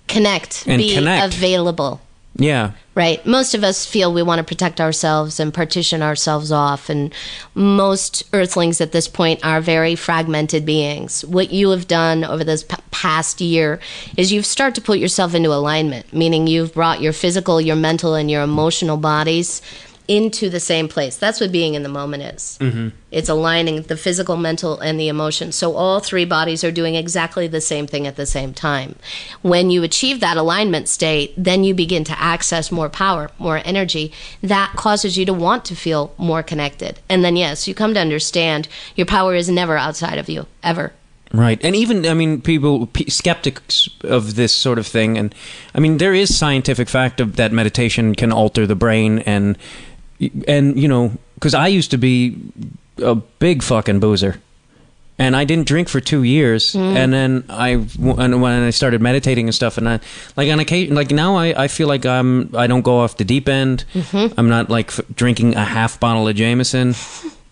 Connect. 0.08 0.66
And 0.68 0.78
be 0.82 0.94
connect. 0.94 1.34
available. 1.34 2.02
Yeah 2.36 2.72
Right. 2.94 3.26
Most 3.26 3.54
of 3.54 3.64
us 3.64 3.86
feel 3.86 4.14
we 4.14 4.22
want 4.22 4.40
to 4.40 4.44
protect 4.44 4.82
ourselves 4.82 5.40
and 5.40 5.54
partition 5.54 6.04
ourselves 6.04 6.52
off. 6.52 6.90
And 6.90 7.14
most 7.56 8.24
earthlings 8.34 8.82
at 8.82 8.92
this 8.92 9.08
point 9.08 9.46
are 9.46 9.62
very 9.62 9.96
fragmented 9.96 10.66
beings. 10.66 11.24
What 11.24 11.54
you 11.54 11.70
have 11.70 11.88
done 11.88 12.26
over 12.26 12.44
this 12.44 12.64
p- 12.64 12.76
past 12.92 13.40
year 13.40 13.80
is 14.18 14.34
you've 14.34 14.46
started 14.46 14.76
to 14.76 14.82
put 14.82 15.00
yourself 15.00 15.34
into 15.34 15.54
alignment, 15.54 16.12
meaning 16.12 16.48
you've 16.48 16.74
brought 16.74 17.02
your 17.02 17.14
physical, 17.14 17.62
your 17.62 17.78
mental, 17.78 18.14
and 18.14 18.30
your 18.30 18.44
emotional 18.44 18.98
bodies 18.98 19.62
into 20.08 20.50
the 20.50 20.60
same 20.60 20.88
place. 20.88 21.18
That's 21.18 21.40
what 21.40 21.52
being 21.52 21.74
in 21.74 21.84
the 21.84 21.90
moment 21.90 22.24
is. 22.24 22.58
Mm-hmm. 22.62 22.90
It's 23.12 23.30
aligning 23.30 23.84
the 23.84 23.98
physical, 23.98 24.38
mental, 24.38 24.80
and 24.80 25.00
the 25.00 25.08
emotion. 25.08 25.52
So 25.52 25.76
all 25.76 26.00
three 26.00 26.26
bodies 26.26 26.64
are 26.64 26.72
doing 26.72 26.96
exactly 26.96 27.48
the 27.48 27.62
same 27.62 27.88
thing 27.88 28.08
at 28.08 28.16
the 28.16 28.26
same 28.26 28.54
time. 28.54 28.96
When 29.42 29.70
you 29.70 29.84
achieve 29.84 30.20
that 30.20 30.38
alignment 30.38 30.88
state, 30.88 31.34
then 31.38 31.64
you 31.64 31.74
begin 31.74 32.04
to 32.06 32.20
access 32.20 32.72
more 32.72 32.90
power, 32.90 33.30
more 33.38 33.62
energy. 33.66 34.14
That 34.42 34.74
causes 34.76 35.18
you 35.18 35.26
to 35.26 35.34
want 35.34 35.66
to 35.66 35.76
feel 35.76 36.14
more 36.18 36.44
connected. 36.44 37.00
And 37.10 37.24
then, 37.24 37.36
yes, 37.36 37.68
you 37.68 37.76
come 37.76 37.94
to 37.94 38.00
understand 38.00 38.68
your 38.96 39.08
power 39.08 39.36
is 39.36 39.50
never 39.50 39.78
outside 39.78 40.18
of 40.18 40.30
you, 40.30 40.48
ever. 40.64 40.94
Right, 41.34 41.64
and 41.64 41.78
even 41.78 42.06
I 42.06 42.14
mean, 42.14 42.42
people 42.42 42.88
p- 42.88 43.10
skeptics 43.10 43.90
of 44.04 44.36
this 44.36 44.52
sort 44.52 44.78
of 44.78 44.86
thing, 44.86 45.18
and 45.18 45.34
I 45.74 45.80
mean, 45.80 45.98
there 45.98 46.14
is 46.14 46.38
scientific 46.38 46.90
fact 46.90 47.22
of 47.22 47.38
that 47.38 47.54
meditation 47.54 48.16
can 48.16 48.34
alter 48.34 48.68
the 48.68 48.76
brain, 48.76 49.20
and 49.20 49.58
and 50.48 50.78
you 50.80 50.88
know, 50.88 51.12
because 51.36 51.54
I 51.54 51.68
used 51.68 51.92
to 51.92 51.98
be 51.98 52.38
a 52.98 53.16
big 53.16 53.64
fucking 53.64 54.00
boozer, 54.00 54.40
and 55.18 55.36
I 55.36 55.44
didn't 55.46 55.68
drink 55.68 55.90
for 55.90 56.00
two 56.00 56.24
years, 56.24 56.74
mm. 56.74 56.96
and 56.96 57.14
then 57.14 57.44
I 57.50 57.70
and 57.70 58.42
when 58.42 58.64
I 58.64 58.70
started 58.72 59.02
meditating 59.02 59.48
and 59.48 59.56
stuff, 59.56 59.78
and 59.78 59.88
I 59.88 60.00
like 60.36 60.50
on 60.52 60.60
occasion, 60.60 60.96
like 60.96 61.12
now 61.12 61.36
I, 61.36 61.64
I 61.64 61.68
feel 61.68 61.88
like 61.88 62.06
I'm 62.06 62.56
I 62.56 62.68
don't 62.68 62.82
go 62.84 63.00
off 63.00 63.18
the 63.18 63.26
deep 63.26 63.48
end. 63.50 63.86
Mm-hmm. 63.94 64.40
I'm 64.40 64.50
not 64.50 64.70
like 64.70 64.88
f- 64.88 65.02
drinking 65.16 65.56
a 65.56 65.66
half 65.66 66.00
bottle 66.00 66.28
of 66.28 66.36
Jameson. 66.36 66.96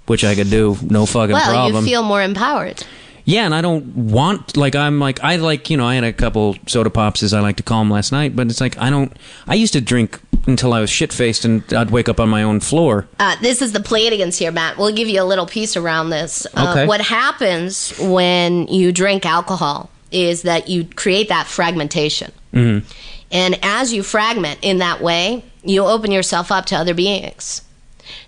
Which 0.08 0.24
I 0.24 0.34
could 0.34 0.50
do, 0.50 0.76
no 0.82 1.06
fucking 1.06 1.34
Well, 1.36 1.46
problem. 1.54 1.86
you 1.86 1.92
feel 1.92 2.02
more 2.02 2.24
empowered. 2.24 2.84
Yeah, 3.30 3.46
and 3.46 3.54
I 3.54 3.62
don't 3.62 3.86
want 3.96 4.58
like 4.58 4.74
I'm 4.74 5.00
like 5.00 5.24
I 5.24 5.36
like 5.36 5.70
you 5.70 5.78
know 5.78 5.86
I 5.86 5.94
had 5.94 6.04
a 6.04 6.12
couple 6.12 6.56
soda 6.66 6.90
pops 6.90 7.22
as 7.22 7.32
I 7.32 7.42
like 7.42 7.58
to 7.58 7.64
call 7.64 7.80
them 7.82 7.92
last 7.92 8.12
night, 8.12 8.36
but 8.36 8.48
it's 8.48 8.60
like 8.60 8.76
I 8.80 8.90
don't. 8.90 9.16
I 9.46 9.54
used 9.54 9.74
to 9.74 9.82
drink 9.82 10.20
until 10.48 10.74
I 10.74 10.80
was 10.82 10.90
shit 10.90 11.14
faced 11.14 11.46
and 11.46 11.62
I'd 11.72 11.92
wake 11.92 12.10
up 12.10 12.20
on 12.20 12.28
my 12.28 12.42
own 12.42 12.60
floor. 12.60 13.08
Uh, 13.20 13.36
this 13.40 13.62
is 13.62 13.72
the 13.72 13.80
Pleiadians 13.80 14.40
here, 14.40 14.52
Matt. 14.52 14.78
We'll 14.80 14.96
give 14.96 15.08
you 15.08 15.22
a 15.22 15.26
little 15.26 15.46
piece 15.46 15.78
around 15.78 16.10
this. 16.10 16.48
Uh, 16.56 16.72
Okay. 16.72 16.88
What 16.88 17.02
happens 17.02 17.94
when 18.00 18.68
you 18.68 18.92
drink 18.92 19.28
alcohol 19.28 19.92
is 20.12 20.42
that 20.42 20.68
you 20.68 20.86
create 20.86 21.30
that 21.30 21.46
fragmentation. 21.46 22.32
And 22.52 23.60
as 23.62 23.94
you 23.94 24.02
fragment 24.02 24.58
in 24.64 24.80
that 24.80 25.02
way, 25.02 25.44
you 25.64 25.86
open 25.86 26.10
yourself 26.12 26.52
up 26.52 26.66
to 26.68 26.76
other 26.76 26.96
beings. 26.96 27.62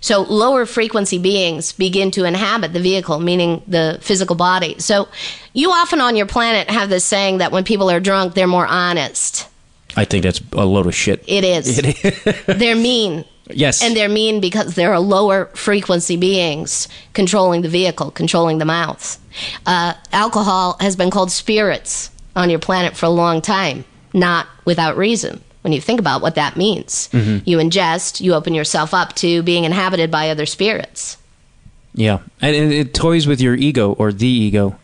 So 0.00 0.22
lower 0.22 0.66
frequency 0.66 1.18
beings 1.18 1.72
begin 1.72 2.10
to 2.12 2.24
inhabit 2.24 2.72
the 2.72 2.80
vehicle, 2.80 3.18
meaning 3.18 3.62
the 3.66 3.98
physical 4.00 4.36
body. 4.36 4.78
So 4.78 5.08
you 5.52 5.70
often 5.70 6.00
on 6.00 6.16
your 6.16 6.26
planet 6.26 6.70
have 6.70 6.88
this 6.88 7.04
saying 7.04 7.38
that 7.38 7.52
when 7.52 7.64
people 7.64 7.90
are 7.90 8.00
drunk, 8.00 8.34
they're 8.34 8.46
more 8.46 8.66
honest. 8.66 9.48
I 9.96 10.04
think 10.04 10.24
that's 10.24 10.40
a 10.52 10.64
load 10.64 10.86
of 10.86 10.94
shit. 10.94 11.22
It 11.26 11.44
is. 11.44 12.46
they're 12.46 12.76
mean. 12.76 13.24
Yes, 13.50 13.82
And 13.82 13.94
they're 13.96 14.08
mean 14.08 14.40
because 14.40 14.74
they're 14.76 14.98
lower 14.98 15.46
frequency 15.54 16.16
beings 16.16 16.88
controlling 17.12 17.62
the 17.62 17.68
vehicle, 17.68 18.10
controlling 18.12 18.58
the 18.58 18.64
mouth. 18.64 19.18
Uh, 19.66 19.94
alcohol 20.12 20.76
has 20.80 20.96
been 20.96 21.10
called 21.10 21.30
spirits 21.30 22.10
on 22.36 22.50
your 22.50 22.60
planet 22.60 22.96
for 22.96 23.06
a 23.06 23.10
long 23.10 23.42
time, 23.42 23.84
not 24.14 24.46
without 24.64 24.96
reason. 24.96 25.42
When 25.62 25.72
you 25.72 25.80
think 25.80 26.00
about 26.00 26.22
what 26.22 26.34
that 26.34 26.56
means, 26.56 27.08
you 27.12 27.58
ingest, 27.58 28.20
you 28.20 28.34
open 28.34 28.52
yourself 28.52 28.92
up 28.92 29.14
to 29.16 29.42
being 29.42 29.64
inhabited 29.64 30.10
by 30.10 30.30
other 30.30 30.46
spirits. 30.46 31.16
yeah, 31.94 32.18
and 32.40 32.56
it, 32.56 32.72
it 32.72 32.94
toys 32.94 33.26
with 33.26 33.40
your 33.40 33.54
ego 33.54 33.92
or 33.92 34.12
the 34.12 34.26
ego. 34.26 34.76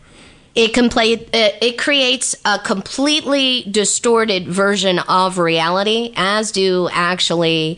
It 0.55 0.73
can 0.73 0.89
play. 0.89 1.13
It, 1.13 1.29
it 1.61 1.77
creates 1.77 2.35
a 2.45 2.59
completely 2.59 3.63
distorted 3.69 4.47
version 4.47 4.99
of 4.99 5.37
reality, 5.37 6.13
as 6.15 6.51
do 6.51 6.89
actually 6.91 7.77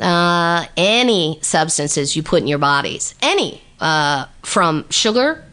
uh, 0.00 0.66
any 0.76 1.38
substances 1.42 2.16
you 2.16 2.22
put 2.22 2.42
in 2.42 2.48
your 2.48 2.58
bodies. 2.58 3.14
Any, 3.22 3.62
uh, 3.80 4.26
from 4.42 4.86
sugar 4.90 5.44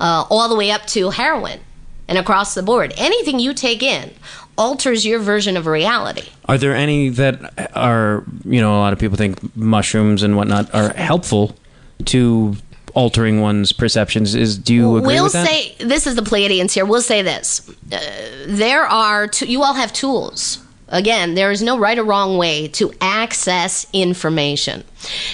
uh, 0.00 0.24
all 0.30 0.48
the 0.48 0.56
way 0.56 0.70
up 0.70 0.86
to 0.88 1.10
heroin, 1.10 1.60
and 2.08 2.18
across 2.18 2.54
the 2.54 2.62
board. 2.62 2.92
Anything 2.96 3.38
you 3.38 3.54
take 3.54 3.82
in 3.82 4.12
alters 4.58 5.06
your 5.06 5.20
version 5.20 5.56
of 5.56 5.66
reality. 5.66 6.28
Are 6.46 6.58
there 6.58 6.74
any 6.74 7.08
that 7.10 7.70
are 7.74 8.24
you 8.44 8.60
know 8.60 8.76
a 8.76 8.80
lot 8.80 8.92
of 8.92 8.98
people 8.98 9.16
think 9.16 9.56
mushrooms 9.56 10.22
and 10.22 10.36
whatnot 10.36 10.74
are 10.74 10.90
helpful 10.90 11.56
to 12.06 12.56
altering 12.94 13.40
one's 13.40 13.72
perceptions? 13.72 14.34
Is 14.34 14.58
do 14.58 14.74
you 14.74 14.96
agree 14.96 15.20
with 15.20 15.32
that? 15.32 15.44
we'll 15.44 15.46
say 15.46 15.74
this 15.78 16.06
is 16.06 16.16
the 16.16 16.22
Pleiadians 16.22 16.72
here. 16.72 16.84
We'll 16.84 17.00
say 17.00 17.22
this: 17.22 17.68
uh, 17.92 18.00
there 18.46 18.84
are 18.84 19.28
t- 19.28 19.46
you 19.46 19.62
all 19.62 19.74
have 19.74 19.92
tools. 19.92 20.62
Again, 20.90 21.34
there 21.34 21.50
is 21.50 21.60
no 21.60 21.78
right 21.78 21.98
or 21.98 22.04
wrong 22.04 22.38
way 22.38 22.66
to 22.68 22.90
access 23.02 23.86
information. 23.92 24.84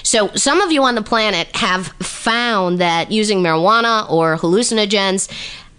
So, 0.03 0.29
some 0.35 0.61
of 0.61 0.73
you 0.73 0.83
on 0.83 0.97
the 0.97 1.03
planet 1.03 1.47
have 1.55 1.87
found 2.03 2.81
that 2.81 3.13
using 3.13 3.39
marijuana 3.39 4.11
or 4.11 4.37
hallucinogens 4.37 5.31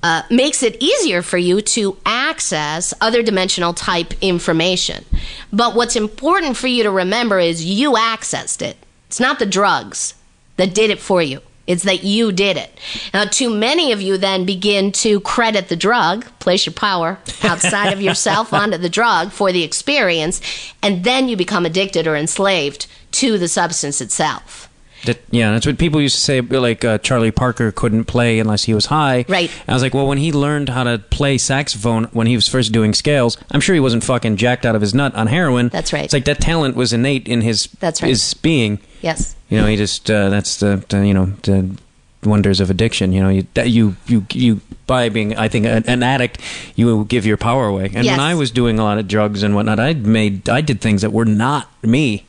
uh, 0.05 0.21
makes 0.29 0.61
it 0.61 0.77
easier 0.79 1.23
for 1.23 1.39
you 1.39 1.61
to 1.61 1.97
access 2.05 2.93
other 3.01 3.23
dimensional 3.23 3.73
type 3.73 4.13
information. 4.21 5.03
But 5.51 5.73
what's 5.73 5.95
important 5.95 6.57
for 6.57 6.67
you 6.67 6.83
to 6.83 6.91
remember 6.91 7.39
is 7.39 7.65
you 7.65 7.93
accessed 7.93 8.61
it. 8.61 8.77
It's 9.07 9.19
not 9.19 9.39
the 9.39 9.47
drugs 9.47 10.13
that 10.57 10.75
did 10.75 10.91
it 10.91 10.99
for 10.99 11.23
you. 11.23 11.41
It's 11.65 11.81
that 11.85 12.03
you 12.03 12.31
did 12.31 12.55
it. 12.55 12.79
Now, 13.15 13.25
too 13.25 13.49
many 13.49 13.91
of 13.91 13.99
you 13.99 14.19
then 14.19 14.45
begin 14.45 14.91
to 14.91 15.21
credit 15.21 15.69
the 15.69 15.75
drug, 15.75 16.27
place 16.37 16.67
your 16.67 16.73
power 16.73 17.17
outside 17.41 17.91
of 17.91 17.99
yourself 17.99 18.53
onto 18.61 18.77
the 18.77 18.89
drug 18.89 19.31
for 19.31 19.51
the 19.51 19.63
experience, 19.63 20.39
and 20.83 21.03
then 21.03 21.27
you 21.29 21.35
become 21.35 21.65
addicted 21.65 22.05
or 22.05 22.15
enslaved 22.15 22.85
to 23.13 23.39
the 23.39 23.47
substance 23.47 24.01
itself. 24.01 24.69
That, 25.05 25.19
yeah, 25.31 25.51
that's 25.51 25.65
what 25.65 25.77
people 25.77 26.01
used 26.01 26.15
to 26.15 26.21
say. 26.21 26.41
Like 26.41 26.83
uh, 26.85 26.97
Charlie 26.99 27.31
Parker 27.31 27.71
couldn't 27.71 28.05
play 28.05 28.39
unless 28.39 28.63
he 28.65 28.73
was 28.73 28.87
high. 28.87 29.25
Right. 29.27 29.51
I 29.67 29.73
was 29.73 29.81
like, 29.81 29.93
well, 29.93 30.07
when 30.07 30.17
he 30.17 30.31
learned 30.31 30.69
how 30.69 30.83
to 30.83 30.99
play 30.99 31.37
saxophone 31.37 32.05
when 32.05 32.27
he 32.27 32.35
was 32.35 32.47
first 32.47 32.71
doing 32.71 32.93
scales, 32.93 33.37
I'm 33.51 33.61
sure 33.61 33.73
he 33.73 33.79
wasn't 33.81 34.03
fucking 34.03 34.37
jacked 34.37 34.65
out 34.65 34.75
of 34.75 34.81
his 34.81 34.93
nut 34.93 35.13
on 35.15 35.27
heroin. 35.27 35.69
That's 35.69 35.93
right. 35.93 36.03
It's 36.05 36.13
like 36.13 36.25
that 36.25 36.39
talent 36.41 36.75
was 36.75 36.93
innate 36.93 37.27
in 37.27 37.41
his 37.41 37.67
That's 37.79 38.01
right. 38.01 38.09
his 38.09 38.33
being. 38.33 38.79
Yes. 39.01 39.35
You 39.49 39.61
know, 39.61 39.67
he 39.67 39.75
just 39.75 40.09
uh, 40.09 40.29
that's 40.29 40.57
the, 40.57 40.83
the 40.89 41.05
you 41.05 41.13
know 41.13 41.25
the 41.43 41.77
wonders 42.23 42.59
of 42.59 42.71
addiction. 42.71 43.13
You 43.13 43.21
know, 43.21 43.29
you 43.29 43.47
that 43.53 43.69
you 43.69 43.95
you 44.07 44.25
you 44.33 44.61
by 44.87 45.09
being 45.09 45.35
I 45.37 45.47
think 45.47 45.65
an, 45.67 45.83
an 45.87 46.01
addict, 46.01 46.39
you 46.75 47.05
give 47.05 47.25
your 47.25 47.37
power 47.37 47.67
away. 47.67 47.85
And 47.93 48.05
Yes. 48.05 48.17
when 48.17 48.19
I 48.19 48.33
was 48.33 48.49
doing 48.51 48.79
a 48.79 48.83
lot 48.83 48.97
of 48.97 49.07
drugs 49.07 49.43
and 49.43 49.53
whatnot, 49.55 49.79
I 49.79 49.93
made 49.93 50.49
I 50.49 50.61
did 50.61 50.81
things 50.81 51.01
that 51.03 51.11
were 51.11 51.25
not 51.25 51.69
me 51.83 52.25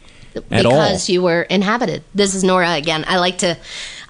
at 0.50 0.66
all. 0.66 0.72
because 0.72 1.08
you 1.08 1.22
were 1.22 1.42
inhabited. 1.42 2.02
This 2.14 2.34
is 2.34 2.42
Nora 2.44 2.72
again. 2.74 3.04
I 3.06 3.18
like 3.18 3.38
to, 3.38 3.56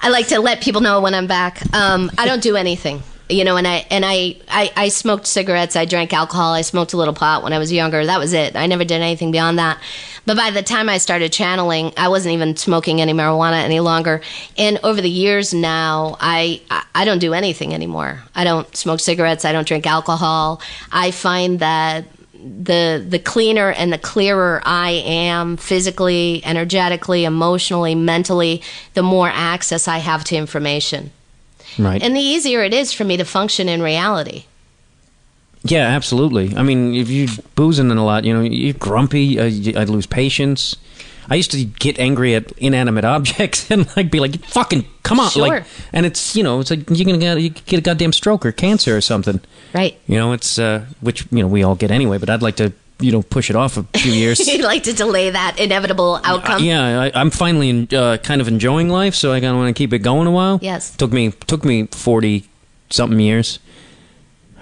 I 0.03 0.09
like 0.11 0.29
to 0.29 0.41
let 0.41 0.61
people 0.63 0.81
know 0.81 1.01
when 1.01 1.15
I'm 1.15 1.27
back. 1.27 1.63
Um, 1.75 2.11
I 2.19 2.27
don't 2.27 2.43
do 2.43 2.57
anything, 2.57 3.03
you 3.29 3.45
know. 3.45 3.57
And 3.57 3.67
I 3.67 3.87
and 3.91 4.05
I, 4.05 4.37
I 4.49 4.71
I 4.77 4.89
smoked 4.89 5.27
cigarettes. 5.27 5.77
I 5.77 5.85
drank 5.85 6.13
alcohol. 6.13 6.53
I 6.53 6.63
smoked 6.63 6.93
a 6.93 6.97
little 6.97 7.15
pot 7.15 7.43
when 7.43 7.53
I 7.53 7.59
was 7.59 7.73
younger. 7.73 8.05
That 8.05 8.19
was 8.19 8.33
it. 8.33 8.57
I 8.57 8.67
never 8.67 8.85
did 8.85 9.01
anything 9.01 9.31
beyond 9.31 9.59
that. 9.59 9.79
But 10.27 10.37
by 10.37 10.51
the 10.51 10.63
time 10.63 10.89
I 10.89 10.99
started 10.99 11.33
channeling, 11.33 11.93
I 11.97 12.09
wasn't 12.09 12.35
even 12.35 12.57
smoking 12.57 13.01
any 13.01 13.13
marijuana 13.13 13.63
any 13.63 13.79
longer. 13.79 14.21
And 14.59 14.81
over 14.83 15.01
the 15.01 15.09
years 15.09 15.55
now, 15.55 16.17
I- 16.21 16.63
I 16.97 17.05
don't 17.05 17.21
do 17.21 17.33
anything 17.33 17.73
anymore. 17.75 18.23
I 18.35 18.43
don't 18.43 18.75
smoke 18.77 18.99
cigarettes. 19.01 19.45
I 19.45 19.53
don't 19.53 19.69
drink 19.69 19.87
alcohol. 19.87 20.61
I 20.91 21.11
find 21.13 21.61
that 21.61 22.07
the 22.63 23.05
the 23.09 23.19
cleaner 23.19 23.71
and 23.73 23.93
the 23.93 23.99
clearer 23.99 24.63
I 24.65 24.91
am 25.05 25.57
physically, 25.57 26.43
energetically, 26.45 27.25
emotionally, 27.25 27.95
mentally, 27.95 28.63
the 28.95 29.03
more 29.03 29.29
access 29.33 29.89
I 29.89 29.99
have 29.99 30.23
to 30.25 30.37
information. 30.37 31.11
right. 31.79 32.03
And 32.03 32.15
the 32.17 32.21
easier 32.21 32.63
it 32.63 32.73
is 32.73 32.93
for 32.93 33.05
me 33.05 33.17
to 33.17 33.25
function 33.25 33.69
in 33.69 33.83
reality. 33.83 34.45
Yeah, 35.65 35.89
absolutely. 35.89 36.55
I 36.57 36.63
mean, 36.63 36.95
if 36.95 37.09
you're 37.11 37.29
boozing 37.57 37.91
in 37.91 37.97
a 37.99 38.05
lot, 38.05 38.25
you 38.25 38.33
know, 38.33 38.43
you're 38.43 38.75
grumpy. 38.75 39.39
Uh, 39.41 39.45
you- 39.47 39.77
I'd 39.77 39.89
lose 39.89 40.07
patience. 40.07 40.77
I 41.29 41.35
used 41.35 41.51
to 41.53 41.65
get 41.65 41.99
angry 41.99 42.35
at 42.35 42.53
inanimate 42.59 43.05
objects 43.05 43.71
and 43.71 43.87
like 43.97 44.11
be 44.11 44.21
like, 44.21 44.45
"Fucking 44.47 44.85
come 45.03 45.21
on!" 45.21 45.31
Sure. 45.31 45.43
Like, 45.49 45.65
and 45.93 46.07
it's 46.07 46.37
you 46.37 46.43
know, 46.43 46.61
it's 46.61 46.71
like 46.71 46.89
you're 46.91 47.05
gonna 47.07 47.19
get, 47.19 47.41
you 47.41 47.51
get 47.51 47.79
a 47.79 47.83
goddamn 47.83 48.13
stroke 48.13 48.47
or 48.47 48.53
cancer 48.53 48.97
or 48.97 49.01
something. 49.01 49.41
Right. 49.75 49.99
You 50.07 50.17
know, 50.17 50.33
it's 50.33 50.59
uh, 50.59 50.87
which 51.01 51.27
you 51.31 51.41
know 51.43 51.49
we 51.49 51.63
all 51.63 51.75
get 51.75 51.91
anyway. 51.91 52.19
But 52.19 52.31
I'd 52.31 52.43
like 52.43 52.57
to 52.57 52.73
you 53.01 53.13
know 53.13 53.23
push 53.23 53.51
it 53.51 53.57
off 53.57 53.77
a 53.77 53.83
few 53.99 54.13
years. 54.23 54.47
You'd 54.47 54.65
like 54.65 54.85
to 54.85 54.93
delay 54.93 55.31
that 55.31 55.59
inevitable 55.59 56.21
outcome. 56.25 56.63
yeah, 56.63 57.01
I, 57.03 57.13
I'm 57.21 57.31
finally 57.31 57.69
in, 57.71 57.89
uh, 57.95 58.17
kind 58.19 58.41
of 58.41 58.49
enjoying 58.49 58.89
life, 58.89 59.15
so 59.15 59.33
I 59.33 59.41
kind 59.41 59.53
of 59.53 59.57
want 59.57 59.75
to 59.75 59.79
keep 59.79 59.93
it 59.93 59.99
going 60.01 60.27
a 60.27 60.31
while. 60.33 60.59
Yes. 60.63 60.97
took 60.97 61.13
me 61.13 61.33
took 61.47 61.65
me 61.65 61.87
forty 61.89 62.49
something 62.91 63.19
years. 63.21 63.59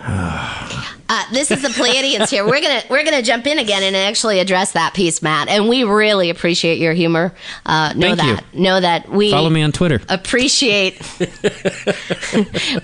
Uh, 0.06 1.24
this 1.32 1.50
is 1.50 1.62
the 1.62 1.68
Pleiadians 1.68 2.30
here. 2.30 2.46
We're 2.46 2.60
gonna 2.60 2.82
we're 2.88 3.04
gonna 3.04 3.22
jump 3.22 3.46
in 3.46 3.58
again 3.58 3.82
and 3.82 3.94
actually 3.94 4.40
address 4.40 4.72
that 4.72 4.94
piece, 4.94 5.22
Matt. 5.22 5.48
And 5.48 5.68
we 5.68 5.84
really 5.84 6.30
appreciate 6.30 6.78
your 6.78 6.92
humor. 6.92 7.34
Uh, 7.66 7.92
know 7.94 8.14
Thank 8.14 8.28
you. 8.28 8.36
that. 8.36 8.54
Know 8.54 8.80
that 8.80 9.08
we 9.08 9.30
Follow 9.30 9.50
me 9.50 9.62
on 9.62 9.72
Twitter. 9.72 10.00
appreciate. 10.08 11.00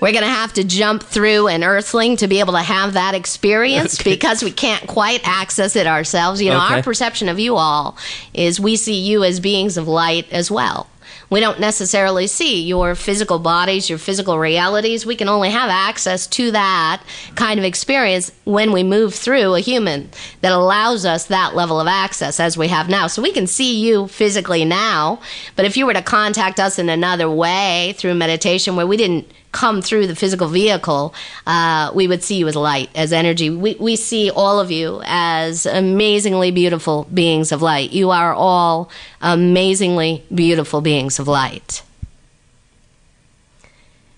we're 0.01 0.13
gonna 0.13 0.27
have 0.27 0.53
to 0.53 0.63
jump 0.63 1.03
through 1.03 1.47
an 1.47 1.63
Earthling 1.63 2.17
to 2.17 2.27
be 2.27 2.39
able 2.39 2.53
to 2.53 2.59
have 2.59 2.93
that 2.93 3.15
experience 3.15 4.01
because 4.01 4.43
we 4.43 4.51
can't 4.51 4.85
quite 4.87 5.21
access 5.27 5.75
it 5.75 5.87
ourselves. 5.87 6.41
You 6.41 6.51
know, 6.51 6.57
our 6.57 6.83
perception 6.83 7.27
of 7.27 7.39
you 7.39 7.55
all 7.55 7.97
is 8.33 8.59
we 8.59 8.75
see 8.75 8.99
you 8.99 9.23
as 9.23 9.39
beings 9.39 9.77
of 9.77 9.87
light 9.87 10.31
as 10.31 10.51
well. 10.51 10.87
We 11.31 11.39
don't 11.39 11.61
necessarily 11.61 12.27
see 12.27 12.61
your 12.61 12.93
physical 12.93 13.39
bodies, 13.39 13.89
your 13.89 13.97
physical 13.97 14.37
realities. 14.37 15.05
We 15.05 15.15
can 15.15 15.29
only 15.29 15.49
have 15.49 15.69
access 15.69 16.27
to 16.27 16.51
that 16.51 17.01
kind 17.35 17.57
of 17.57 17.63
experience 17.65 18.33
when 18.43 18.73
we 18.73 18.83
move 18.83 19.15
through 19.15 19.55
a 19.55 19.61
human 19.61 20.09
that 20.41 20.51
allows 20.51 21.05
us 21.05 21.27
that 21.27 21.55
level 21.55 21.79
of 21.79 21.87
access 21.87 22.39
as 22.41 22.57
we 22.57 22.67
have 22.67 22.89
now. 22.89 23.07
So 23.07 23.21
we 23.21 23.31
can 23.31 23.47
see 23.47 23.79
you 23.79 24.07
physically 24.07 24.65
now, 24.65 25.21
but 25.55 25.63
if 25.63 25.77
you 25.77 25.85
were 25.85 25.93
to 25.93 26.01
contact 26.01 26.59
us 26.59 26.77
in 26.77 26.89
another 26.89 27.29
way 27.29 27.95
through 27.97 28.15
meditation 28.15 28.75
where 28.75 28.85
we 28.85 28.97
didn't 28.97 29.31
come 29.51 29.81
through 29.81 30.07
the 30.07 30.15
physical 30.15 30.47
vehicle, 30.47 31.13
uh, 31.45 31.91
we 31.93 32.07
would 32.07 32.23
see 32.23 32.35
you 32.35 32.47
as 32.47 32.55
light, 32.55 32.89
as 32.95 33.11
energy. 33.11 33.49
We, 33.49 33.75
we 33.75 33.95
see 33.95 34.29
all 34.29 34.59
of 34.59 34.71
you 34.71 35.01
as 35.05 35.65
amazingly 35.65 36.51
beautiful 36.51 37.07
beings 37.13 37.51
of 37.51 37.61
light. 37.61 37.91
You 37.91 38.11
are 38.11 38.33
all 38.33 38.89
amazingly 39.21 40.23
beautiful 40.33 40.81
beings 40.81 41.19
of 41.19 41.27
light. 41.27 41.83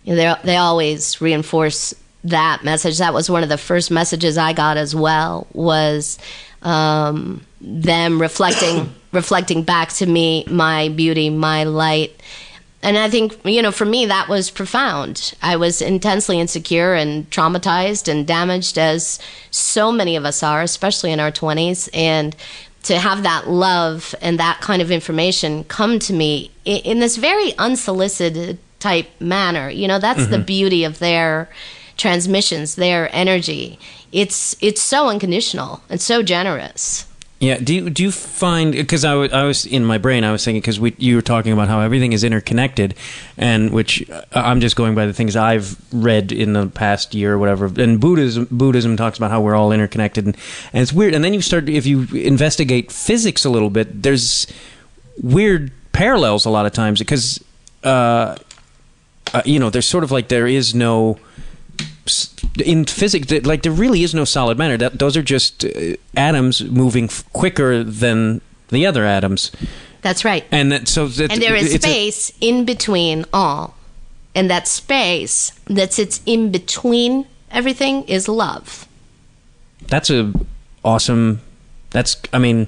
They 0.06 0.36
they 0.44 0.58
always 0.58 1.22
reinforce 1.22 1.94
that 2.26 2.64
message. 2.64 2.98
That 2.98 3.14
was 3.14 3.30
one 3.30 3.44
of 3.44 3.50
the 3.50 3.58
first 3.58 3.90
messages 3.92 4.38
I 4.38 4.54
got 4.54 4.78
as 4.78 4.94
well. 4.94 5.48
Was 5.54 6.20
um, 6.62 7.46
them 7.62 8.22
reflecting 8.22 8.94
reflecting 9.12 9.64
back 9.64 9.90
to 9.94 10.06
me 10.06 10.46
my 10.50 10.90
beauty, 10.90 11.30
my 11.30 11.64
light. 11.64 12.20
And 12.84 12.98
I 12.98 13.10
think, 13.10 13.40
you 13.46 13.62
know, 13.62 13.72
for 13.72 13.86
me, 13.86 14.06
that 14.08 14.28
was 14.28 14.52
profound. 14.52 15.34
I 15.42 15.56
was 15.56 15.82
intensely 15.82 16.40
insecure 16.40 16.94
and 16.94 17.30
traumatized 17.32 18.10
and 18.10 18.28
damaged, 18.28 18.78
as 18.78 19.20
so 19.52 19.90
many 19.92 20.18
of 20.18 20.26
us 20.26 20.44
are, 20.44 20.62
especially 20.62 21.14
in 21.14 21.22
our 21.22 21.32
20s. 21.32 21.90
And 21.94 22.36
to 22.84 23.00
have 23.00 23.24
that 23.24 23.50
love 23.50 24.14
and 24.22 24.38
that 24.38 24.60
kind 24.60 24.82
of 24.82 24.92
information 24.92 25.64
come 25.64 25.98
to 26.00 26.14
me 26.14 26.52
i- 26.68 26.82
in 26.84 27.00
this 27.00 27.16
very 27.16 27.58
unsolicited 27.58 28.60
type 28.80 29.10
manner, 29.22 29.70
you 29.70 29.88
know, 29.88 29.98
that's 29.98 30.28
the 30.28 30.36
mm-hmm. 30.36 30.46
beauty 30.46 30.84
of 30.84 31.00
their 31.00 31.50
transmissions, 31.96 32.76
their 32.76 33.10
energy. 33.16 33.80
It's 34.12 34.58
it's 34.60 34.82
so 34.82 35.08
unconditional 35.08 35.82
and 35.90 36.02
so 36.02 36.22
generous. 36.22 37.06
Yeah. 37.44 37.58
Do 37.58 37.76
you 37.76 37.90
do 37.90 38.04
you 38.04 38.12
find 38.12 38.72
because 38.72 39.04
I 39.04 39.44
was 39.44 39.66
in 39.66 39.84
my 39.84 39.98
brain 39.98 40.24
I 40.24 40.32
was 40.32 40.46
thinking 40.46 40.62
because 40.62 40.80
we 40.80 40.96
you 40.98 41.18
were 41.18 41.22
talking 41.22 41.52
about 41.52 41.68
how 41.68 41.82
everything 41.82 42.14
is 42.14 42.24
interconnected, 42.24 42.96
and 43.38 43.72
which 43.72 44.10
uh, 44.10 44.24
I'm 44.32 44.62
just 44.62 44.78
going 44.78 44.96
by 44.96 45.06
the 45.08 45.14
things 45.14 45.36
I've 45.36 45.76
read 45.92 46.32
in 46.32 46.54
the 46.54 46.68
past 46.68 47.14
year 47.14 47.34
or 47.34 47.38
whatever. 47.38 47.66
And 47.66 48.00
Buddhism 48.00 48.48
Buddhism 48.50 48.96
talks 48.96 49.18
about 49.18 49.30
how 49.30 49.42
we're 49.42 49.56
all 49.56 49.74
interconnected, 49.74 50.26
and, 50.26 50.38
and 50.72 50.82
it's 50.82 50.94
weird. 50.94 51.14
And 51.14 51.22
then 51.22 51.34
you 51.34 51.42
start 51.42 51.68
if 51.68 51.86
you 51.86 52.08
investigate 52.14 52.94
physics 52.94 53.44
a 53.44 53.50
little 53.50 53.70
bit, 53.70 54.04
there's 54.04 54.48
weird 55.22 55.74
parallels 55.92 56.46
a 56.46 56.50
lot 56.50 56.66
of 56.66 56.72
times 56.72 57.00
because 57.00 57.44
uh, 57.84 58.38
uh, 59.34 59.42
you 59.44 59.60
know 59.60 59.70
there's 59.70 59.86
sort 59.86 60.06
of 60.06 60.12
like 60.12 60.30
there 60.30 60.48
is 60.48 60.74
no 60.74 61.20
in 62.64 62.86
physics 62.86 63.32
like 63.46 63.64
there 63.64 63.72
really 63.72 64.04
is 64.04 64.14
no 64.14 64.26
solid 64.26 64.58
matter 64.58 64.78
that 64.78 65.00
those 65.00 65.16
are 65.18 65.22
just 65.24 65.64
uh, 65.66 65.96
atoms 66.18 66.62
moving 66.64 67.06
f- 67.06 67.24
quicker 67.34 67.84
than 67.84 68.42
the 68.70 68.86
other 68.86 69.06
atoms 69.06 69.52
That's 70.02 70.26
right. 70.26 70.44
and 70.52 70.72
that 70.72 70.88
so 70.88 71.08
that 71.08 71.32
and 71.32 71.42
there 71.42 71.56
is 71.56 71.74
it's 71.74 71.86
a- 71.86 71.90
space 71.90 72.32
in 72.42 72.66
between 72.66 73.26
all. 73.34 73.76
And 74.36 74.50
that 74.50 74.68
space 74.68 75.52
that 75.68 75.94
sits 75.94 76.20
in 76.26 76.52
between 76.52 77.28
everything 77.52 78.04
is 78.10 78.28
love. 78.28 78.88
that's 79.88 80.10
a 80.10 80.32
awesome 80.84 81.40
that's 81.92 82.18
i 82.34 82.40
mean 82.40 82.68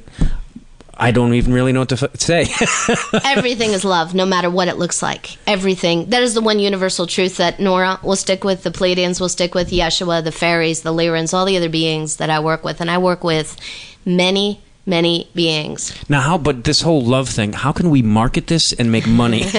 i 0.97 1.11
don't 1.11 1.33
even 1.33 1.53
really 1.53 1.71
know 1.73 1.81
what 1.81 1.89
to 1.89 2.09
f- 2.11 2.15
say 2.19 2.41
everything 3.25 3.71
is 3.71 3.83
love, 3.85 4.13
no 4.15 4.25
matter 4.25 4.49
what 4.49 4.67
it 4.67 4.77
looks 4.77 5.01
like. 5.01 5.37
Everything. 5.47 6.05
That 6.09 6.23
is 6.23 6.33
the 6.33 6.41
one 6.41 6.59
universal 6.59 7.05
truth 7.07 7.37
that 7.37 7.59
Nora 7.59 7.99
will 8.03 8.15
stick 8.15 8.43
with, 8.43 8.63
the 8.63 8.71
Pleiadians 8.71 9.19
will 9.19 9.29
stick 9.29 9.53
with, 9.55 9.71
Yeshua, 9.71 10.23
the 10.23 10.31
fairies, 10.31 10.81
the 10.81 10.93
Lyrans, 10.93 11.33
all 11.33 11.45
the 11.45 11.57
other 11.57 11.69
beings 11.69 12.17
that 12.17 12.29
I 12.29 12.39
work 12.39 12.63
with. 12.63 12.79
And 12.81 12.89
I 12.89 12.97
work 12.97 13.23
with 13.23 13.57
many, 14.05 14.61
many 14.85 15.29
beings. 15.35 15.91
now 16.09 16.21
how 16.21 16.37
but 16.37 16.63
this 16.63 16.79
whole 16.81 17.01
love 17.03 17.27
thing 17.27 17.51
how 17.53 17.71
can 17.71 17.89
we 17.89 18.01
market 18.03 18.45
this 18.47 18.71
and 18.71 18.91
make 18.91 19.07
money 19.07 19.41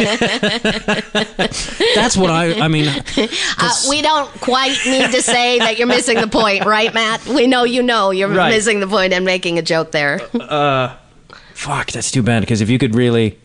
that's 1.97 2.17
what 2.17 2.31
i 2.31 2.55
i 2.61 2.69
mean 2.69 2.87
Uh, 3.59 3.75
we 3.91 4.03
don't 4.03 4.29
quite 4.41 4.77
need 4.87 5.11
to 5.11 5.21
say 5.23 5.59
that 5.59 5.79
you're 5.79 5.89
missing 5.89 6.21
the 6.21 6.29
point, 6.29 6.65
right, 6.65 6.93
Matt? 6.95 7.27
We 7.27 7.47
know 7.49 7.65
you 7.65 7.83
know 7.83 8.11
you're 8.13 8.29
Right. 8.29 8.51
missing 8.51 8.79
the 8.81 8.87
point 8.87 9.13
and 9.13 9.25
making 9.25 9.59
a 9.59 9.63
joke 9.63 9.91
there. 9.93 10.21
Fuck, 11.57 11.91
that's 11.93 12.11
too 12.11 12.23
bad. 12.23 12.41
Because 12.41 12.61
if 12.61 12.69
you 12.69 12.79
could 12.79 12.95
really, 12.95 13.39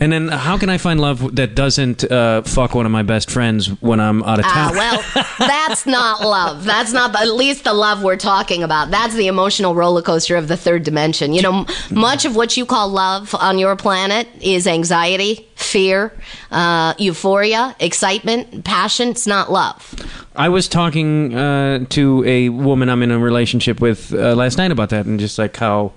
and 0.00 0.10
then 0.12 0.28
how 0.28 0.56
can 0.58 0.68
I 0.70 0.78
find 0.78 0.98
love 1.00 1.36
that 1.36 1.54
doesn't 1.54 2.10
uh, 2.10 2.42
fuck 2.42 2.74
one 2.74 2.84
of 2.86 2.92
my 2.92 3.02
best 3.02 3.30
friends 3.30 3.68
when 3.82 4.00
I'm 4.00 4.22
out 4.24 4.38
of 4.40 4.44
Ah, 4.46 4.68
town? 4.70 4.76
well, 4.76 5.24
that's 5.48 5.84
not 5.86 6.22
love. 6.22 6.64
That's 6.64 6.92
not 6.92 7.12
the, 7.12 7.20
at 7.20 7.28
least 7.34 7.64
the 7.64 7.72
love 7.74 8.02
we're 8.02 8.16
talking 8.16 8.62
about. 8.62 8.90
That's 8.90 9.14
the 9.14 9.26
emotional 9.26 9.74
roller 9.74 10.02
coaster 10.02 10.36
of 10.36 10.48
the 10.48 10.56
third 10.56 10.84
dimension. 10.84 11.32
You 11.34 11.42
know, 11.42 11.60
m- 11.60 11.66
much 11.90 12.24
of 12.24 12.34
what 12.34 12.56
you 12.56 12.64
call 12.66 12.88
love 12.88 13.34
on 13.34 13.58
your 13.58 13.76
planet 13.76 14.26
is 14.40 14.66
anxiety, 14.66 15.48
fear, 15.54 16.12
uh, 16.50 16.94
euphoria, 16.98 17.76
excitement, 17.78 18.64
passion. 18.64 19.08
It's 19.10 19.26
not 19.26 19.52
love. 19.52 19.94
I 20.34 20.48
was 20.48 20.66
talking 20.66 21.34
uh, 21.34 21.84
to 21.90 22.24
a 22.26 22.48
woman 22.48 22.88
I'm 22.88 23.02
in 23.02 23.10
a 23.10 23.18
relationship 23.18 23.80
with 23.80 24.12
uh, 24.14 24.34
last 24.34 24.56
night 24.58 24.72
about 24.72 24.88
that, 24.90 25.06
and 25.06 25.20
just 25.20 25.38
like 25.38 25.56
how 25.56 25.92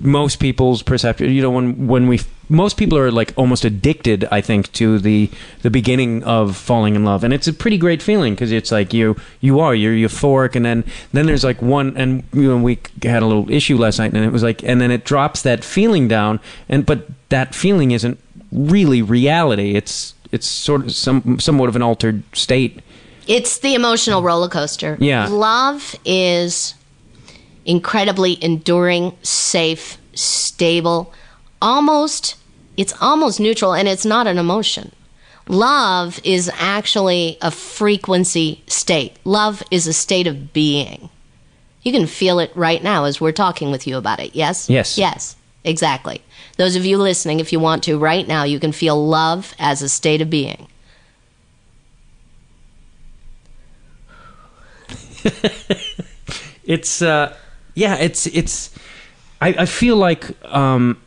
most 0.00 0.36
people's 0.36 0.82
perception, 0.82 1.30
you 1.30 1.42
know, 1.42 1.50
when 1.50 1.88
when 1.88 2.06
we 2.06 2.20
most 2.48 2.76
people 2.76 2.96
are 2.98 3.10
like 3.10 3.32
almost 3.36 3.64
addicted, 3.64 4.26
I 4.30 4.40
think, 4.40 4.70
to 4.72 4.98
the 4.98 5.30
the 5.62 5.70
beginning 5.70 6.22
of 6.22 6.56
falling 6.56 6.94
in 6.94 7.04
love, 7.04 7.24
and 7.24 7.34
it's 7.34 7.48
a 7.48 7.52
pretty 7.52 7.78
great 7.78 8.00
feeling 8.00 8.34
because 8.34 8.52
it's 8.52 8.70
like 8.70 8.94
you 8.94 9.16
you 9.40 9.58
are 9.60 9.74
you're 9.74 9.94
euphoric, 9.94 10.54
and 10.54 10.64
then 10.64 10.84
then 11.12 11.26
there's 11.26 11.44
like 11.44 11.60
one, 11.60 11.96
and 11.96 12.22
you 12.32 12.48
know 12.48 12.58
we 12.58 12.78
had 13.02 13.22
a 13.22 13.26
little 13.26 13.50
issue 13.50 13.76
last 13.76 13.98
night, 13.98 14.12
and 14.12 14.24
it 14.24 14.32
was 14.32 14.42
like, 14.42 14.62
and 14.62 14.80
then 14.80 14.90
it 14.90 15.04
drops 15.04 15.42
that 15.42 15.64
feeling 15.64 16.06
down, 16.06 16.38
and 16.68 16.86
but 16.86 17.08
that 17.30 17.54
feeling 17.54 17.90
isn't 17.90 18.20
really 18.52 19.02
reality. 19.02 19.74
It's 19.74 20.14
it's 20.30 20.46
sort 20.46 20.82
of 20.82 20.92
some 20.92 21.40
somewhat 21.40 21.68
of 21.68 21.76
an 21.76 21.82
altered 21.82 22.22
state. 22.34 22.80
It's 23.26 23.58
the 23.58 23.74
emotional 23.74 24.22
roller 24.22 24.48
coaster. 24.48 24.96
Yeah. 25.00 25.28
Love 25.28 25.96
is 26.04 26.74
incredibly 27.64 28.42
enduring, 28.42 29.16
safe, 29.22 29.98
stable, 30.14 31.12
almost 31.60 32.36
it's 32.76 32.94
almost 33.00 33.38
neutral 33.38 33.74
and 33.74 33.86
it's 33.86 34.06
not 34.06 34.26
an 34.26 34.38
emotion. 34.38 34.92
Love 35.48 36.20
is 36.24 36.50
actually 36.54 37.36
a 37.42 37.50
frequency 37.50 38.62
state. 38.66 39.16
Love 39.24 39.62
is 39.70 39.86
a 39.86 39.92
state 39.92 40.26
of 40.26 40.52
being. 40.52 41.10
You 41.82 41.92
can 41.92 42.06
feel 42.06 42.38
it 42.38 42.52
right 42.54 42.82
now 42.82 43.04
as 43.04 43.20
we're 43.20 43.32
talking 43.32 43.70
with 43.70 43.86
you 43.86 43.96
about 43.96 44.20
it. 44.20 44.34
Yes? 44.34 44.70
Yes. 44.70 44.96
Yes. 44.96 45.36
Exactly. 45.64 46.22
Those 46.56 46.76
of 46.76 46.84
you 46.84 46.98
listening, 46.98 47.40
if 47.40 47.52
you 47.52 47.60
want 47.60 47.82
to, 47.84 47.98
right 47.98 48.26
now, 48.26 48.44
you 48.44 48.58
can 48.58 48.72
feel 48.72 49.06
love 49.06 49.54
as 49.58 49.82
a 49.82 49.88
state 49.88 50.20
of 50.20 50.30
being. 50.30 50.68
it's 56.64 57.00
uh 57.00 57.36
yeah 57.74 57.96
it's 57.96 58.26
it's 58.28 58.70
i, 59.40 59.48
I 59.48 59.66
feel 59.66 59.96
like 59.96 60.24
um 60.52 61.00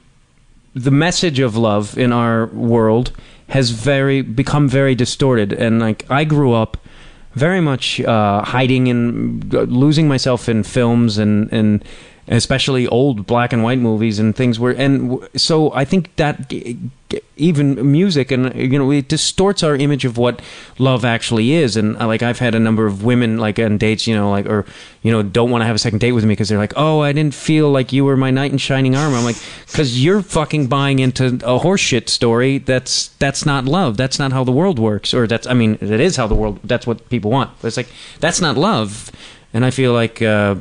the 0.74 0.92
message 0.92 1.40
of 1.40 1.56
love 1.56 1.98
in 1.98 2.12
our 2.12 2.48
world 2.48 3.12
has 3.48 3.70
very 3.70 4.22
become 4.22 4.68
very 4.68 4.96
distorted. 4.96 5.54
And 5.54 5.80
like 5.80 6.10
i 6.10 6.24
grew 6.24 6.54
up 6.54 6.78
very 7.34 7.62
much 7.62 8.02
uh 8.02 8.44
hiding 8.44 8.88
and 8.90 9.54
uh, 9.54 9.62
losing 9.62 10.08
myself 10.08 10.50
in 10.50 10.64
films 10.64 11.18
and 11.18 11.52
and 11.52 11.84
especially 12.28 12.88
old 12.88 13.28
black 13.28 13.54
and 13.54 13.64
white 13.64 13.80
movies 13.80 14.18
and 14.20 14.36
things 14.36 14.60
where 14.60 14.74
and 14.74 15.28
so 15.36 15.72
I 15.74 15.86
think 15.86 16.16
that 16.16 16.52
even 17.38 17.92
music 17.92 18.32
and 18.32 18.54
you 18.56 18.80
know 18.80 18.92
it 18.92 19.08
distorts 19.08 19.62
our 19.62 19.76
image 19.76 20.06
of 20.06 20.18
what 20.18 20.42
love 20.80 21.06
actually 21.06 21.54
is. 21.54 21.78
And 21.78 21.98
uh, 21.98 22.08
like 22.08 22.24
I've 22.24 22.40
had 22.40 22.56
a 22.56 22.60
number 22.60 22.88
of 22.88 23.04
women 23.04 23.38
like 23.38 23.60
on 23.60 23.78
dates 23.78 24.08
you 24.08 24.16
know 24.16 24.32
like 24.32 24.48
or 24.48 24.66
you 25.04 25.12
know 25.12 25.22
don't 25.22 25.52
want 25.52 25.62
to 25.62 25.66
have 25.66 25.76
a 25.76 25.80
second 25.80 26.00
date 26.00 26.14
with 26.14 26.24
me 26.24 26.30
because 26.30 26.50
they're 26.50 26.58
like 26.58 26.74
oh 26.76 27.02
I 27.02 27.14
didn't 27.14 27.36
feel 27.36 27.70
like 27.70 27.94
you 27.94 28.04
were 28.06 28.18
my 28.18 28.32
knight 28.32 28.52
in 28.52 28.58
shining 28.58 28.96
armor. 28.96 29.18
I'm 29.18 29.24
like 29.24 29.38
because 29.68 30.04
you're 30.04 30.22
fucking 30.22 30.68
buying 30.68 31.00
into 31.00 31.28
a 31.28 31.60
horseshit 31.60 32.10
story 32.10 32.58
that's 32.58 33.10
that's 33.20 33.46
not 33.46 33.66
love. 33.66 33.98
That's 33.98 34.18
not 34.18 34.32
how 34.32 34.44
the 34.44 34.52
world 34.52 34.80
works 34.80 35.14
or 35.14 35.28
that's 35.28 35.46
I 35.46 35.54
mean 35.54 35.78
it 35.80 36.00
is 36.00 36.16
how 36.16 36.26
the 36.26 36.36
world 36.36 36.60
that's 36.64 36.88
what 36.88 37.08
people 37.10 37.30
want. 37.30 37.52
But 37.62 37.68
it's 37.68 37.78
like 37.78 37.90
that's 38.20 38.42
not 38.42 38.58
love. 38.58 39.12
And 39.54 39.64
I 39.64 39.70
feel 39.72 39.94
like 39.94 40.22
uh, 40.22 40.56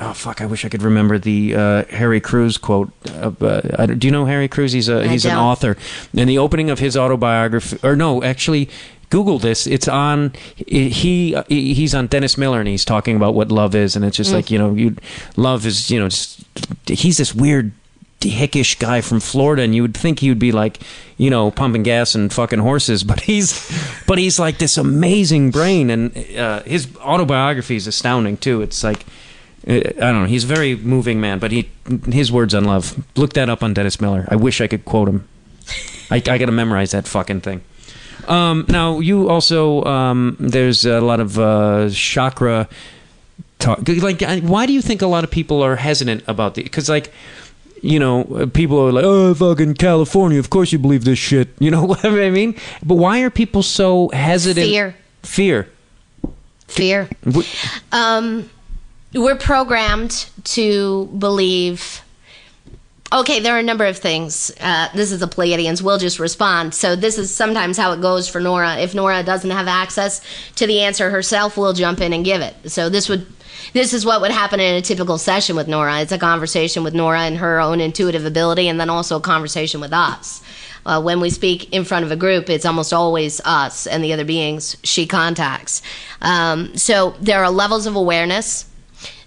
oh 0.00 0.12
fuck 0.12 0.40
I 0.40 0.46
wish 0.46 0.64
I 0.64 0.68
could 0.68 0.82
remember 0.82 1.18
the 1.18 1.54
uh, 1.54 1.84
Harry 1.90 2.20
Crews 2.20 2.56
quote 2.58 2.90
uh, 3.10 3.32
uh, 3.40 3.86
don't- 3.86 4.04
you 4.04 4.10
know 4.10 4.26
Harry 4.26 4.48
Crews 4.48 4.72
he's 4.72 4.88
a 4.88 5.06
he's 5.08 5.24
an 5.24 5.32
author 5.38 5.76
in 6.14 6.28
the 6.28 6.38
opening 6.38 6.70
of 6.70 6.78
his 6.78 6.96
autobiography 6.96 7.78
or 7.82 7.96
no 7.96 8.22
actually 8.22 8.68
Google 9.10 9.38
this. 9.38 9.66
It's 9.66 9.88
on. 9.88 10.34
He 10.56 10.90
he- 11.48 11.72
he's 11.72 11.94
on 11.94 12.08
Dennis 12.08 12.36
Miller, 12.36 12.58
and 12.60 12.68
he's 12.68 12.84
talking 12.84 13.16
about 13.16 13.32
what 13.32 13.50
love 13.50 13.74
is, 13.74 13.96
and 13.96 14.04
it's 14.04 14.18
just 14.18 14.34
like 14.34 14.50
you 14.50 14.58
know, 14.58 14.74
you 14.74 14.96
love 15.34 15.64
is 15.64 15.90
you 15.90 15.98
know, 15.98 16.10
just, 16.10 16.44
he's 16.86 17.16
this 17.16 17.34
weird 17.34 17.72
hickish 18.20 18.78
guy 18.78 19.00
from 19.00 19.18
Florida, 19.20 19.62
and 19.62 19.74
you 19.74 19.80
would 19.80 19.96
think 19.96 20.18
he 20.18 20.28
would 20.28 20.38
be 20.38 20.52
like, 20.52 20.80
you 21.16 21.30
know, 21.30 21.50
pumping 21.50 21.84
gas 21.84 22.14
and 22.14 22.30
fucking 22.30 22.58
horses, 22.58 23.02
but 23.12 23.20
he's, 23.20 23.72
but 24.06 24.18
he's 24.18 24.38
like 24.38 24.58
this 24.58 24.76
amazing 24.76 25.52
brain, 25.52 25.88
and 25.88 26.14
uh, 26.36 26.62
his 26.64 26.86
autobiography 26.98 27.76
is 27.76 27.86
astounding 27.86 28.36
too. 28.36 28.60
It's 28.60 28.84
like. 28.84 29.06
Uh, 29.66 29.72
I 29.72 29.80
don't 29.80 30.22
know. 30.22 30.26
He's 30.26 30.44
a 30.44 30.46
very 30.46 30.76
moving 30.76 31.20
man, 31.20 31.38
but 31.38 31.50
he 31.50 31.70
his 32.06 32.30
words 32.30 32.54
on 32.54 32.64
love. 32.64 33.02
Look 33.16 33.32
that 33.34 33.48
up 33.48 33.62
on 33.62 33.74
Dennis 33.74 34.00
Miller. 34.00 34.26
I 34.28 34.36
wish 34.36 34.60
I 34.60 34.66
could 34.66 34.84
quote 34.84 35.08
him. 35.08 35.26
I, 36.10 36.16
I 36.16 36.38
got 36.38 36.46
to 36.46 36.52
memorize 36.52 36.92
that 36.92 37.06
fucking 37.06 37.42
thing. 37.42 37.62
Um, 38.26 38.66
now 38.68 39.00
you 39.00 39.28
also 39.28 39.84
um, 39.84 40.36
there's 40.38 40.84
a 40.84 41.00
lot 41.00 41.20
of 41.20 41.38
uh, 41.38 41.88
chakra 41.90 42.68
talk. 43.58 43.80
Like, 43.88 44.22
why 44.42 44.66
do 44.66 44.72
you 44.72 44.82
think 44.82 45.02
a 45.02 45.06
lot 45.06 45.24
of 45.24 45.30
people 45.30 45.62
are 45.62 45.76
hesitant 45.76 46.24
about 46.26 46.54
the? 46.54 46.62
Because 46.62 46.88
like, 46.88 47.12
you 47.82 47.98
know, 47.98 48.48
people 48.52 48.78
are 48.86 48.92
like, 48.92 49.04
oh, 49.04 49.34
fucking 49.34 49.74
California. 49.74 50.38
Of 50.38 50.50
course 50.50 50.72
you 50.72 50.78
believe 50.78 51.04
this 51.04 51.18
shit. 51.18 51.48
You 51.58 51.70
know 51.70 51.84
what 51.84 52.04
I 52.04 52.30
mean? 52.30 52.54
But 52.84 52.94
why 52.94 53.20
are 53.20 53.30
people 53.30 53.62
so 53.62 54.08
hesitant? 54.12 54.66
Fear. 54.66 54.94
Fear. 55.22 55.68
Fear. 56.68 57.08
Um, 57.92 58.48
we're 59.12 59.36
programmed 59.36 60.28
to 60.44 61.06
believe. 61.18 62.02
Okay, 63.10 63.40
there 63.40 63.56
are 63.56 63.60
a 63.60 63.62
number 63.62 63.86
of 63.86 63.96
things. 63.96 64.50
Uh, 64.60 64.88
this 64.94 65.12
is 65.12 65.20
the 65.20 65.26
Pleiadians. 65.26 65.80
We'll 65.80 65.98
just 65.98 66.18
respond. 66.18 66.74
So 66.74 66.94
this 66.94 67.16
is 67.16 67.34
sometimes 67.34 67.78
how 67.78 67.92
it 67.92 68.02
goes 68.02 68.28
for 68.28 68.38
Nora. 68.38 68.76
If 68.76 68.94
Nora 68.94 69.22
doesn't 69.22 69.50
have 69.50 69.66
access 69.66 70.20
to 70.56 70.66
the 70.66 70.80
answer 70.80 71.08
herself, 71.08 71.56
we'll 71.56 71.72
jump 71.72 72.00
in 72.02 72.12
and 72.12 72.24
give 72.24 72.42
it. 72.42 72.70
So 72.70 72.88
this 72.88 73.08
would. 73.08 73.26
This 73.74 73.92
is 73.92 74.06
what 74.06 74.22
would 74.22 74.30
happen 74.30 74.60
in 74.60 74.76
a 74.76 74.80
typical 74.80 75.18
session 75.18 75.54
with 75.54 75.68
Nora. 75.68 76.00
It's 76.00 76.12
a 76.12 76.18
conversation 76.18 76.84
with 76.84 76.94
Nora 76.94 77.20
and 77.22 77.36
her 77.36 77.60
own 77.60 77.80
intuitive 77.80 78.24
ability, 78.24 78.66
and 78.66 78.80
then 78.80 78.88
also 78.88 79.16
a 79.16 79.20
conversation 79.20 79.80
with 79.80 79.92
us. 79.92 80.42
Uh, 80.86 81.02
when 81.02 81.20
we 81.20 81.28
speak 81.28 81.70
in 81.72 81.84
front 81.84 82.04
of 82.04 82.10
a 82.10 82.16
group, 82.16 82.48
it's 82.48 82.64
almost 82.64 82.94
always 82.94 83.42
us 83.44 83.86
and 83.86 84.02
the 84.02 84.12
other 84.12 84.24
beings 84.24 84.76
she 84.84 85.06
contacts. 85.06 85.82
Um, 86.22 86.74
so 86.78 87.14
there 87.20 87.42
are 87.44 87.50
levels 87.50 87.86
of 87.86 87.94
awareness 87.94 88.67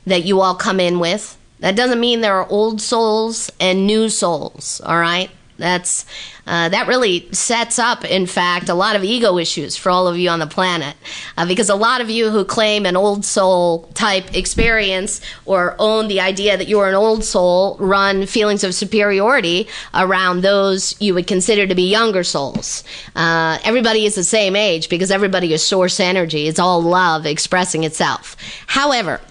that 0.05 0.23
you 0.23 0.41
all 0.41 0.55
come 0.55 0.79
in 0.79 0.99
with. 0.99 1.37
That 1.59 1.75
doesn't 1.75 1.99
mean 1.99 2.21
there 2.21 2.37
are 2.37 2.49
old 2.49 2.81
souls 2.81 3.51
and 3.59 3.85
new 3.85 4.09
souls. 4.09 4.81
All 4.83 4.99
right, 4.99 5.29
that's 5.57 6.05
uh, 6.47 6.69
that 6.69 6.87
really 6.87 7.31
sets 7.31 7.77
up, 7.77 8.03
in 8.03 8.25
fact, 8.25 8.67
a 8.67 8.73
lot 8.73 8.95
of 8.95 9.03
ego 9.03 9.37
issues 9.37 9.77
for 9.77 9.91
all 9.91 10.07
of 10.07 10.17
you 10.17 10.27
on 10.27 10.39
the 10.39 10.47
planet, 10.47 10.95
uh, 11.37 11.45
because 11.45 11.69
a 11.69 11.75
lot 11.75 12.01
of 12.01 12.09
you 12.09 12.31
who 12.31 12.43
claim 12.43 12.85
an 12.85 12.97
old 12.97 13.23
soul 13.23 13.87
type 13.93 14.35
experience 14.35 15.21
or 15.45 15.75
own 15.77 16.07
the 16.07 16.19
idea 16.19 16.57
that 16.57 16.67
you're 16.67 16.89
an 16.89 16.95
old 16.95 17.23
soul 17.23 17.77
run 17.79 18.25
feelings 18.25 18.63
of 18.63 18.73
superiority 18.73 19.67
around 19.93 20.41
those 20.41 20.99
you 20.99 21.13
would 21.13 21.27
consider 21.27 21.67
to 21.67 21.75
be 21.75 21.89
younger 21.89 22.23
souls. 22.23 22.83
Uh, 23.15 23.59
everybody 23.63 24.05
is 24.05 24.15
the 24.15 24.23
same 24.23 24.55
age 24.55 24.89
because 24.89 25.11
everybody 25.11 25.53
is 25.53 25.63
source 25.63 25.99
energy. 25.99 26.47
It's 26.47 26.59
all 26.59 26.81
love 26.81 27.27
expressing 27.27 27.83
itself. 27.83 28.35
However, 28.65 29.21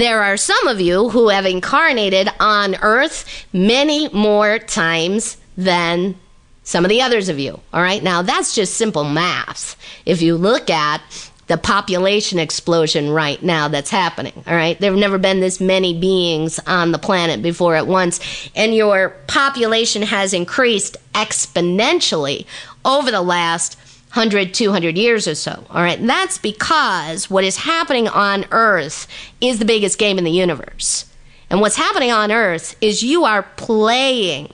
there 0.00 0.22
are 0.22 0.36
some 0.36 0.66
of 0.68 0.80
you 0.80 1.08
who 1.08 1.28
have 1.28 1.46
incarnated 1.46 2.28
on 2.40 2.76
Earth 2.76 3.46
many 3.52 4.08
more 4.10 4.58
times 4.58 5.36
than 5.56 6.14
some 6.62 6.84
of 6.84 6.88
the 6.88 7.02
others 7.02 7.28
of 7.28 7.38
you. 7.38 7.60
All 7.72 7.82
right, 7.82 8.02
now 8.02 8.22
that's 8.22 8.54
just 8.54 8.74
simple 8.74 9.04
math. 9.04 9.76
If 10.06 10.22
you 10.22 10.36
look 10.36 10.70
at 10.70 11.00
the 11.46 11.56
population 11.56 12.38
explosion 12.38 13.08
right 13.08 13.42
now 13.42 13.68
that's 13.68 13.90
happening, 13.90 14.34
all 14.46 14.54
right, 14.54 14.78
there 14.78 14.90
have 14.90 15.00
never 15.00 15.18
been 15.18 15.40
this 15.40 15.60
many 15.60 15.98
beings 15.98 16.60
on 16.66 16.92
the 16.92 16.98
planet 16.98 17.42
before 17.42 17.74
at 17.74 17.86
once, 17.86 18.50
and 18.54 18.74
your 18.74 19.10
population 19.26 20.02
has 20.02 20.34
increased 20.34 20.96
exponentially 21.14 22.44
over 22.84 23.10
the 23.10 23.22
last 23.22 23.78
100, 24.10 24.54
200 24.54 24.96
years 24.96 25.28
or 25.28 25.34
so. 25.34 25.64
All 25.70 25.82
right. 25.82 25.98
And 25.98 26.08
that's 26.08 26.38
because 26.38 27.28
what 27.28 27.44
is 27.44 27.58
happening 27.58 28.08
on 28.08 28.46
Earth 28.50 29.06
is 29.40 29.58
the 29.58 29.64
biggest 29.64 29.98
game 29.98 30.18
in 30.18 30.24
the 30.24 30.30
universe. 30.30 31.04
And 31.50 31.60
what's 31.60 31.76
happening 31.76 32.10
on 32.10 32.32
Earth 32.32 32.76
is 32.80 33.02
you 33.02 33.24
are 33.24 33.42
playing 33.56 34.52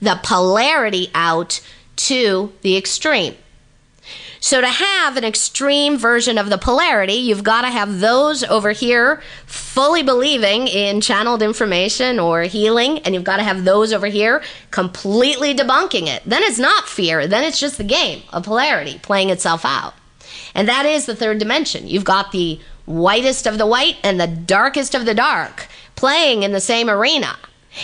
the 0.00 0.18
polarity 0.22 1.10
out 1.14 1.60
to 1.94 2.52
the 2.62 2.76
extreme. 2.76 3.36
So, 4.44 4.60
to 4.60 4.66
have 4.66 5.16
an 5.16 5.22
extreme 5.22 5.96
version 5.96 6.36
of 6.36 6.50
the 6.50 6.58
polarity, 6.58 7.12
you've 7.12 7.44
got 7.44 7.62
to 7.62 7.68
have 7.68 8.00
those 8.00 8.42
over 8.42 8.72
here 8.72 9.22
fully 9.46 10.02
believing 10.02 10.66
in 10.66 11.00
channeled 11.00 11.42
information 11.42 12.18
or 12.18 12.42
healing, 12.42 12.98
and 12.98 13.14
you've 13.14 13.22
got 13.22 13.36
to 13.36 13.44
have 13.44 13.64
those 13.64 13.92
over 13.92 14.08
here 14.08 14.42
completely 14.72 15.54
debunking 15.54 16.08
it. 16.08 16.24
Then 16.26 16.42
it's 16.42 16.58
not 16.58 16.88
fear, 16.88 17.28
then 17.28 17.44
it's 17.44 17.60
just 17.60 17.78
the 17.78 17.84
game 17.84 18.24
of 18.32 18.42
polarity 18.42 18.98
playing 18.98 19.30
itself 19.30 19.64
out. 19.64 19.94
And 20.56 20.66
that 20.66 20.86
is 20.86 21.06
the 21.06 21.14
third 21.14 21.38
dimension. 21.38 21.86
You've 21.86 22.04
got 22.04 22.32
the 22.32 22.58
whitest 22.84 23.46
of 23.46 23.58
the 23.58 23.66
white 23.66 23.98
and 24.02 24.20
the 24.20 24.26
darkest 24.26 24.96
of 24.96 25.04
the 25.04 25.14
dark 25.14 25.68
playing 25.94 26.42
in 26.42 26.50
the 26.50 26.60
same 26.60 26.90
arena. 26.90 27.38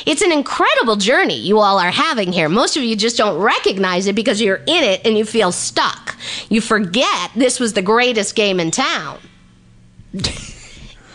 It's 0.04 0.22
an 0.22 0.32
incredible 0.32 0.96
journey 0.96 1.38
you 1.38 1.58
all 1.58 1.78
are 1.78 1.90
having 1.90 2.32
here. 2.32 2.48
Most 2.48 2.76
of 2.76 2.82
you 2.82 2.94
just 2.94 3.16
don't 3.16 3.40
recognize 3.40 4.06
it 4.06 4.14
because 4.14 4.40
you're 4.40 4.62
in 4.66 4.84
it 4.84 5.00
and 5.04 5.16
you 5.16 5.24
feel 5.24 5.50
stuck. 5.50 6.16
You 6.48 6.60
forget 6.60 7.30
this 7.34 7.58
was 7.58 7.72
the 7.72 7.82
greatest 7.82 8.34
game 8.34 8.60
in 8.60 8.70
town. 8.70 9.18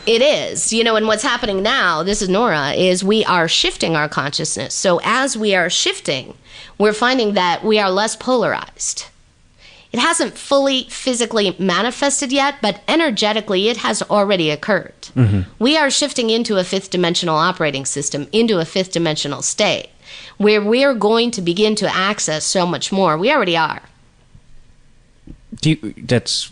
It 0.06 0.22
is. 0.22 0.74
You 0.74 0.84
know, 0.84 0.96
and 0.96 1.08
what's 1.08 1.24
happening 1.24 1.64
now, 1.64 2.04
this 2.04 2.22
is 2.22 2.30
Nora, 2.30 2.72
is 2.72 3.04
we 3.04 3.24
are 3.26 3.48
shifting 3.48 3.96
our 3.96 4.10
consciousness. 4.10 4.74
So 4.74 5.00
as 5.04 5.38
we 5.38 5.56
are 5.56 5.70
shifting, 5.70 6.34
we're 6.78 6.94
finding 6.94 7.36
that 7.36 7.64
we 7.64 7.80
are 7.80 7.90
less 7.90 8.16
polarized. 8.16 9.06
It 9.94 10.00
hasn't 10.00 10.36
fully 10.36 10.86
physically 10.90 11.56
manifested 11.60 12.34
yet, 12.34 12.56
but 12.64 12.82
energetically 12.88 13.70
it 13.70 13.78
has 13.78 14.02
already 14.02 14.50
occurred. 14.50 15.00
Mm-hmm. 15.16 15.42
We 15.60 15.78
are 15.78 15.92
shifting 15.92 16.32
into 16.32 16.58
a 16.58 16.64
fifth 16.64 16.90
dimensional 16.90 17.36
operating 17.36 17.86
system, 17.86 18.28
into 18.32 18.58
a 18.58 18.66
fifth 18.66 18.92
dimensional 18.92 19.44
state, 19.44 19.90
where 20.38 20.64
we're 20.64 20.96
going 20.96 21.30
to 21.32 21.42
begin 21.44 21.76
to 21.76 21.96
access 21.96 22.44
so 22.44 22.66
much 22.66 22.92
more. 22.92 23.20
We 23.20 23.32
already 23.32 23.56
are. 23.56 23.84
Do 25.62 25.70
you, 25.70 25.94
that's 25.96 26.52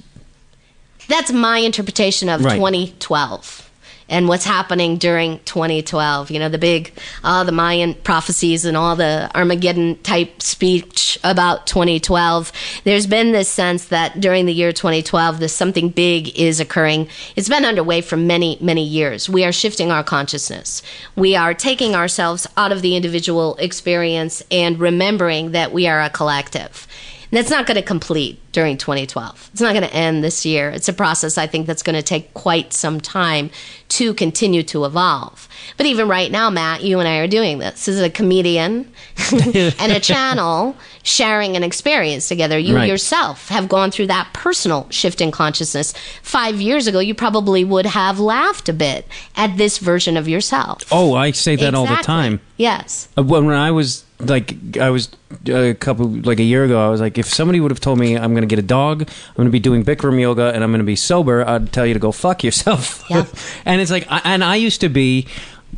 That's 1.07 1.31
my 1.31 1.57
interpretation 1.57 2.29
of 2.29 2.45
Right. 2.45 2.55
2012 2.55 3.70
and 4.11 4.27
what's 4.27 4.45
happening 4.45 4.97
during 4.97 5.39
2012. 5.45 6.29
You 6.29 6.37
know, 6.37 6.49
the 6.49 6.57
big, 6.59 6.93
uh, 7.23 7.43
the 7.43 7.51
Mayan 7.51 7.95
prophecies 7.95 8.65
and 8.65 8.77
all 8.77 8.95
the 8.95 9.31
Armageddon 9.33 9.95
type 10.03 10.41
speech 10.41 11.17
about 11.23 11.65
2012. 11.65 12.51
There's 12.83 13.07
been 13.07 13.31
this 13.31 13.49
sense 13.49 13.85
that 13.85 14.19
during 14.19 14.45
the 14.45 14.53
year 14.53 14.73
2012, 14.73 15.39
this 15.39 15.55
something 15.55 15.89
big 15.89 16.37
is 16.37 16.59
occurring. 16.59 17.07
It's 17.35 17.49
been 17.49 17.65
underway 17.65 18.01
for 18.01 18.17
many, 18.17 18.57
many 18.61 18.83
years. 18.83 19.29
We 19.29 19.45
are 19.45 19.51
shifting 19.53 19.91
our 19.91 20.03
consciousness. 20.03 20.83
We 21.15 21.35
are 21.35 21.53
taking 21.53 21.95
ourselves 21.95 22.45
out 22.57 22.73
of 22.73 22.81
the 22.81 22.95
individual 22.95 23.55
experience 23.55 24.43
and 24.51 24.77
remembering 24.77 25.51
that 25.51 25.71
we 25.71 25.87
are 25.87 26.01
a 26.01 26.09
collective. 26.09 26.85
And 27.31 27.37
that's 27.37 27.49
not 27.49 27.65
going 27.65 27.75
to 27.75 27.81
complete 27.81 28.39
during 28.51 28.77
2012. 28.77 29.51
It's 29.53 29.61
not 29.61 29.73
going 29.73 29.87
to 29.87 29.93
end 29.93 30.21
this 30.21 30.45
year. 30.45 30.69
It's 30.69 30.89
a 30.89 30.93
process 30.93 31.37
I 31.37 31.47
think 31.47 31.65
that's 31.65 31.81
going 31.81 31.95
to 31.95 32.03
take 32.03 32.33
quite 32.33 32.73
some 32.73 32.99
time 32.99 33.49
to 33.89 34.13
continue 34.13 34.63
to 34.63 34.83
evolve. 34.83 35.47
But 35.77 35.85
even 35.85 36.09
right 36.09 36.29
now, 36.29 36.49
Matt, 36.49 36.83
you 36.83 36.99
and 36.99 37.07
I 37.07 37.19
are 37.19 37.27
doing 37.27 37.59
this. 37.59 37.85
This 37.85 37.95
is 37.95 38.01
a 38.01 38.09
comedian 38.09 38.91
and 39.31 39.91
a 39.93 39.99
channel 40.01 40.75
sharing 41.03 41.55
an 41.55 41.63
experience 41.63 42.27
together. 42.27 42.57
You 42.57 42.75
Right. 42.75 42.87
yourself 42.89 43.49
have 43.49 43.67
gone 43.67 43.91
through 43.91 44.07
that 44.07 44.27
personal 44.33 44.87
shift 44.89 45.21
in 45.21 45.31
consciousness. 45.31 45.93
Five 46.21 46.61
years 46.61 46.87
ago, 46.87 46.99
you 46.99 47.13
probably 47.13 47.63
would 47.63 47.85
have 47.85 48.19
laughed 48.19 48.69
a 48.69 48.73
bit 48.73 49.07
at 49.35 49.57
this 49.57 49.77
version 49.79 50.17
of 50.17 50.27
yourself. 50.27 50.83
Oh, 50.91 51.13
I 51.15 51.31
say 51.31 51.55
that 51.57 51.73
all 51.73 51.85
the 51.87 51.95
time. 52.03 52.39
Yes. 52.57 53.07
Uh, 53.17 53.23
When 53.23 53.49
I 53.49 53.71
was 53.71 54.03
like, 54.19 54.77
I 54.77 54.91
was 54.91 55.09
uh, 55.49 55.53
a 55.55 55.73
couple 55.73 56.05
like 56.07 56.39
a 56.39 56.43
year 56.43 56.63
ago. 56.63 56.85
I 56.85 56.89
was 56.89 57.01
like, 57.01 57.17
if 57.17 57.25
somebody 57.27 57.59
would 57.59 57.71
have 57.71 57.79
told 57.79 57.97
me 57.97 58.15
I'm 58.15 58.31
going 58.33 58.43
to 58.43 58.47
get 58.55 58.59
a 58.59 58.67
dog, 58.67 59.01
I'm 59.01 59.35
going 59.35 59.47
to 59.47 59.51
be 59.51 59.59
doing 59.59 59.83
Bikram 59.83 60.19
yoga, 60.21 60.53
and 60.53 60.63
I'm 60.63 60.69
going 60.71 60.79
to 60.79 60.85
be 60.85 60.95
sober, 60.95 61.47
I'd 61.47 61.71
tell 61.73 61.85
you 61.87 61.93
to 61.95 61.99
go 61.99 62.11
fuck 62.11 62.43
yourself. 62.43 63.03
Yeah. 63.09 63.25
and 63.65 63.81
it's 63.81 63.89
like, 63.89 64.05
I, 64.09 64.21
and 64.23 64.43
I 64.43 64.57
used 64.57 64.81
to 64.81 64.89
be, 64.89 65.25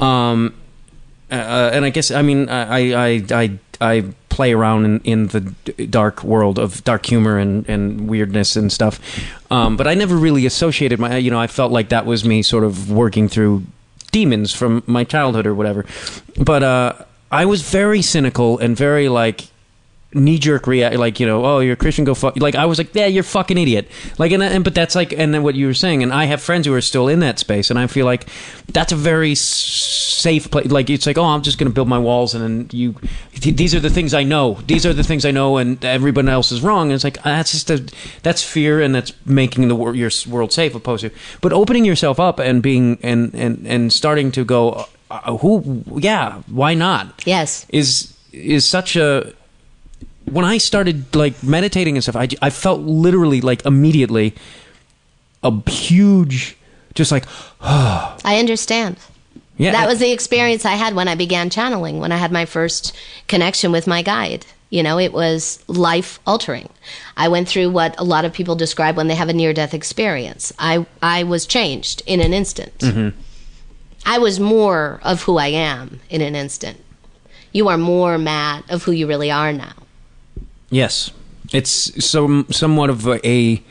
um, 0.01 0.53
uh, 1.31 1.71
and 1.73 1.85
I 1.85 1.89
guess 1.89 2.11
I 2.11 2.21
mean 2.21 2.49
I 2.49 2.93
I 2.93 3.23
I 3.31 3.59
I 3.81 4.03
play 4.33 4.51
around 4.53 4.85
in, 4.85 4.99
in 5.01 5.27
the 5.27 5.41
dark 5.85 6.23
world 6.23 6.57
of 6.57 6.83
dark 6.83 7.05
humor 7.05 7.37
and, 7.37 7.69
and 7.69 8.09
weirdness 8.09 8.55
and 8.55 8.71
stuff, 8.71 8.99
um, 9.51 9.77
but 9.77 9.87
I 9.87 9.93
never 9.93 10.15
really 10.15 10.45
associated 10.45 10.99
my 10.99 11.17
you 11.17 11.31
know 11.31 11.39
I 11.39 11.47
felt 11.47 11.71
like 11.71 11.89
that 11.89 12.05
was 12.05 12.25
me 12.25 12.41
sort 12.41 12.63
of 12.63 12.91
working 12.91 13.29
through 13.29 13.63
demons 14.11 14.53
from 14.53 14.83
my 14.85 15.03
childhood 15.03 15.45
or 15.45 15.53
whatever, 15.53 15.85
but 16.37 16.63
uh, 16.63 16.93
I 17.31 17.45
was 17.45 17.61
very 17.61 18.01
cynical 18.01 18.57
and 18.57 18.75
very 18.75 19.07
like 19.07 19.47
knee 20.15 20.37
jerk 20.37 20.67
react 20.67 20.95
like 20.95 21.19
you 21.19 21.25
know 21.25 21.45
oh 21.45 21.59
you're 21.59 21.73
a 21.73 21.77
Christian 21.77 22.05
go 22.05 22.13
fuck 22.13 22.37
like 22.37 22.55
I 22.55 22.65
was 22.65 22.77
like 22.77 22.93
yeah 22.93 23.07
you're 23.07 23.21
a 23.21 23.25
fucking 23.25 23.57
idiot. 23.57 23.89
Like 24.17 24.31
and, 24.31 24.43
and 24.43 24.63
but 24.63 24.75
that's 24.75 24.95
like 24.95 25.13
and 25.13 25.33
then 25.33 25.43
what 25.43 25.55
you 25.55 25.67
were 25.67 25.73
saying 25.73 26.03
and 26.03 26.13
I 26.13 26.25
have 26.25 26.41
friends 26.41 26.67
who 26.67 26.73
are 26.73 26.81
still 26.81 27.07
in 27.07 27.19
that 27.19 27.39
space 27.39 27.69
and 27.69 27.79
I 27.79 27.87
feel 27.87 28.05
like 28.05 28.27
that's 28.67 28.91
a 28.91 28.95
very 28.95 29.35
safe 29.35 30.49
place 30.51 30.67
like 30.71 30.89
it's 30.89 31.05
like 31.05 31.17
oh 31.17 31.25
I'm 31.25 31.41
just 31.41 31.57
gonna 31.57 31.71
build 31.71 31.87
my 31.87 31.99
walls 31.99 32.33
and 32.33 32.43
then 32.43 32.69
you 32.71 32.95
th- 33.33 33.55
these 33.55 33.75
are 33.75 33.79
the 33.79 33.89
things 33.89 34.13
I 34.13 34.23
know. 34.23 34.59
These 34.67 34.85
are 34.85 34.93
the 34.93 35.03
things 35.03 35.25
I 35.25 35.31
know 35.31 35.57
and 35.57 35.83
everyone 35.83 36.29
else 36.29 36.51
is 36.51 36.61
wrong. 36.61 36.87
And 36.87 36.93
it's 36.93 37.03
like 37.03 37.21
that's 37.23 37.51
just 37.51 37.69
a 37.69 37.83
that's 38.21 38.43
fear 38.43 38.81
and 38.81 38.93
that's 38.95 39.13
making 39.25 39.67
the 39.67 39.75
wor- 39.75 39.95
your 39.95 40.11
world 40.29 40.51
safe 40.53 40.75
opposed 40.75 41.03
to 41.03 41.11
but 41.41 41.53
opening 41.53 41.85
yourself 41.85 42.19
up 42.19 42.39
and 42.39 42.61
being 42.61 42.97
and 43.03 43.33
and 43.33 43.65
and 43.67 43.93
starting 43.93 44.31
to 44.31 44.45
go 44.45 44.85
uh, 45.11 45.37
who 45.37 45.83
yeah 45.97 46.41
why 46.47 46.73
not? 46.73 47.23
Yes. 47.25 47.65
is 47.69 48.15
is 48.31 48.65
such 48.65 48.95
a 48.95 49.33
when 50.25 50.45
I 50.45 50.57
started 50.57 51.15
like 51.15 51.43
meditating 51.43 51.95
and 51.95 52.03
stuff, 52.03 52.15
I, 52.15 52.27
I 52.41 52.49
felt 52.49 52.81
literally 52.81 53.41
like 53.41 53.65
immediately 53.65 54.33
a 55.43 55.69
huge, 55.69 56.57
just 56.93 57.11
like 57.11 57.25
I 57.61 58.37
understand. 58.39 58.97
yeah. 59.57 59.71
That 59.71 59.87
was 59.87 59.99
the 59.99 60.11
experience 60.11 60.65
I 60.65 60.73
had 60.73 60.95
when 60.95 61.07
I 61.07 61.15
began 61.15 61.49
channeling, 61.49 61.99
when 61.99 62.11
I 62.11 62.17
had 62.17 62.31
my 62.31 62.45
first 62.45 62.95
connection 63.27 63.71
with 63.71 63.87
my 63.87 64.01
guide. 64.01 64.45
You 64.69 64.81
know, 64.81 64.97
it 64.97 65.13
was 65.13 65.63
life 65.67 66.19
altering. 66.25 66.67
I 67.15 67.27
went 67.27 67.47
through 67.47 67.69
what 67.69 67.93
a 67.99 68.03
lot 68.03 68.25
of 68.25 68.33
people 68.33 68.55
describe 68.55 68.97
when 68.97 69.07
they 69.07 69.13
have 69.13 69.29
a 69.29 69.33
near 69.33 69.53
death 69.53 69.71
experience. 69.75 70.51
I, 70.57 70.87
I 70.99 71.23
was 71.23 71.45
changed 71.45 72.01
in 72.07 72.19
an 72.19 72.33
instant. 72.33 72.75
Mm-hmm. 72.79 73.19
I 74.03 74.17
was 74.17 74.39
more 74.39 74.99
of 75.03 75.21
who 75.21 75.37
I 75.37 75.47
am 75.47 75.99
in 76.09 76.21
an 76.21 76.35
instant. 76.35 76.79
You 77.51 77.67
are 77.67 77.77
more, 77.77 78.17
Matt, 78.17 78.69
of 78.71 78.83
who 78.83 78.91
you 78.91 79.05
really 79.05 79.29
are 79.29 79.53
now. 79.53 79.73
Yes. 80.69 81.11
It's 81.51 82.03
some 82.03 82.47
somewhat 82.49 82.89
of 82.89 83.05
a, 83.05 83.25
a 83.27 83.61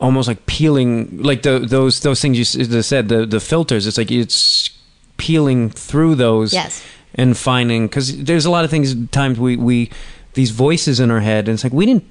almost 0.00 0.28
like 0.28 0.44
peeling 0.46 1.22
like 1.22 1.42
the 1.42 1.60
those 1.60 2.00
those 2.00 2.20
things 2.20 2.36
you 2.38 2.44
said 2.82 3.08
the 3.08 3.24
the 3.26 3.40
filters. 3.40 3.86
It's 3.86 3.96
like 3.96 4.10
it's 4.10 4.70
peeling 5.16 5.70
through 5.70 6.16
those. 6.16 6.52
Yes. 6.52 6.82
And 7.16 7.36
finding 7.36 7.86
because 7.86 8.24
there's 8.24 8.44
a 8.44 8.50
lot 8.50 8.64
of 8.64 8.70
things 8.70 8.94
times 9.10 9.38
we 9.38 9.56
we 9.56 9.90
these 10.34 10.50
voices 10.50 10.98
in 10.98 11.12
our 11.12 11.20
head 11.20 11.46
and 11.48 11.54
it's 11.54 11.62
like 11.62 11.72
we 11.72 11.86
didn't 11.86 12.04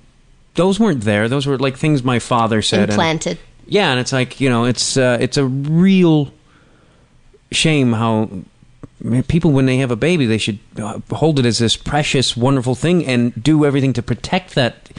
those 0.56 0.80
weren't 0.80 1.02
there. 1.02 1.28
Those 1.28 1.46
were 1.46 1.58
like 1.58 1.76
things 1.78 2.04
my 2.04 2.20
father 2.20 2.62
said. 2.62 2.84
and- 2.84 2.92
Implanted. 2.92 3.38
Yeah, 3.66 3.92
and 3.92 4.00
it's 4.00 4.14
like 4.14 4.40
you 4.42 4.50
know, 4.50 4.66
it's 4.66 4.98
uh, 4.98 5.18
it's 5.20 5.38
a 5.38 5.46
real 5.46 6.34
shame 7.52 7.94
how 7.94 8.30
people 9.28 9.52
when 9.52 9.66
they 9.66 9.78
have 9.78 9.92
a 9.92 9.96
baby, 9.96 10.26
they 10.26 10.38
should 10.38 10.60
uh, 10.78 11.00
hold 11.12 11.40
it 11.40 11.46
as 11.46 11.58
this 11.58 11.76
precious, 11.76 12.38
wonderful 12.38 12.76
thing 12.76 13.06
and 13.06 13.42
do 13.42 13.66
everything 13.66 13.94
to 13.94 14.02
protect 14.02 14.56
that 14.56 14.90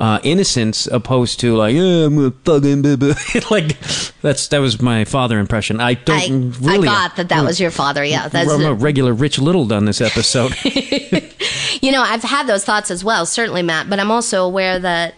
uh, 0.00 0.18
innocence, 0.22 0.86
opposed 0.86 1.38
to 1.40 1.54
like, 1.54 1.74
yeah, 1.74 2.06
I'm 2.06 2.18
a 2.24 2.30
fucking 2.30 2.80
baby. 2.80 3.12
like 3.50 3.78
that's 4.22 4.48
that 4.48 4.58
was 4.58 4.80
my 4.80 5.04
father 5.04 5.38
impression. 5.38 5.78
I 5.78 5.90
I, 5.90 5.94
don't 5.94 6.54
I 6.64 6.66
really. 6.66 6.88
got 6.88 7.16
that 7.16 7.28
that 7.28 7.44
was 7.44 7.60
your 7.60 7.70
father. 7.70 8.02
Yeah, 8.02 8.28
that's 8.28 8.50
I'm 8.50 8.64
a 8.64 8.72
regular 8.72 9.12
Rich 9.12 9.38
Little 9.38 9.66
done 9.66 9.84
this 9.84 10.00
episode. 10.00 10.56
you 11.82 11.92
know, 11.92 12.02
I've 12.02 12.22
had 12.22 12.46
those 12.46 12.64
thoughts 12.64 12.90
as 12.90 13.04
well, 13.04 13.26
certainly, 13.26 13.62
Matt, 13.62 13.90
but 13.90 14.00
I'm 14.00 14.10
also 14.10 14.44
aware 14.46 14.78
that 14.78 15.14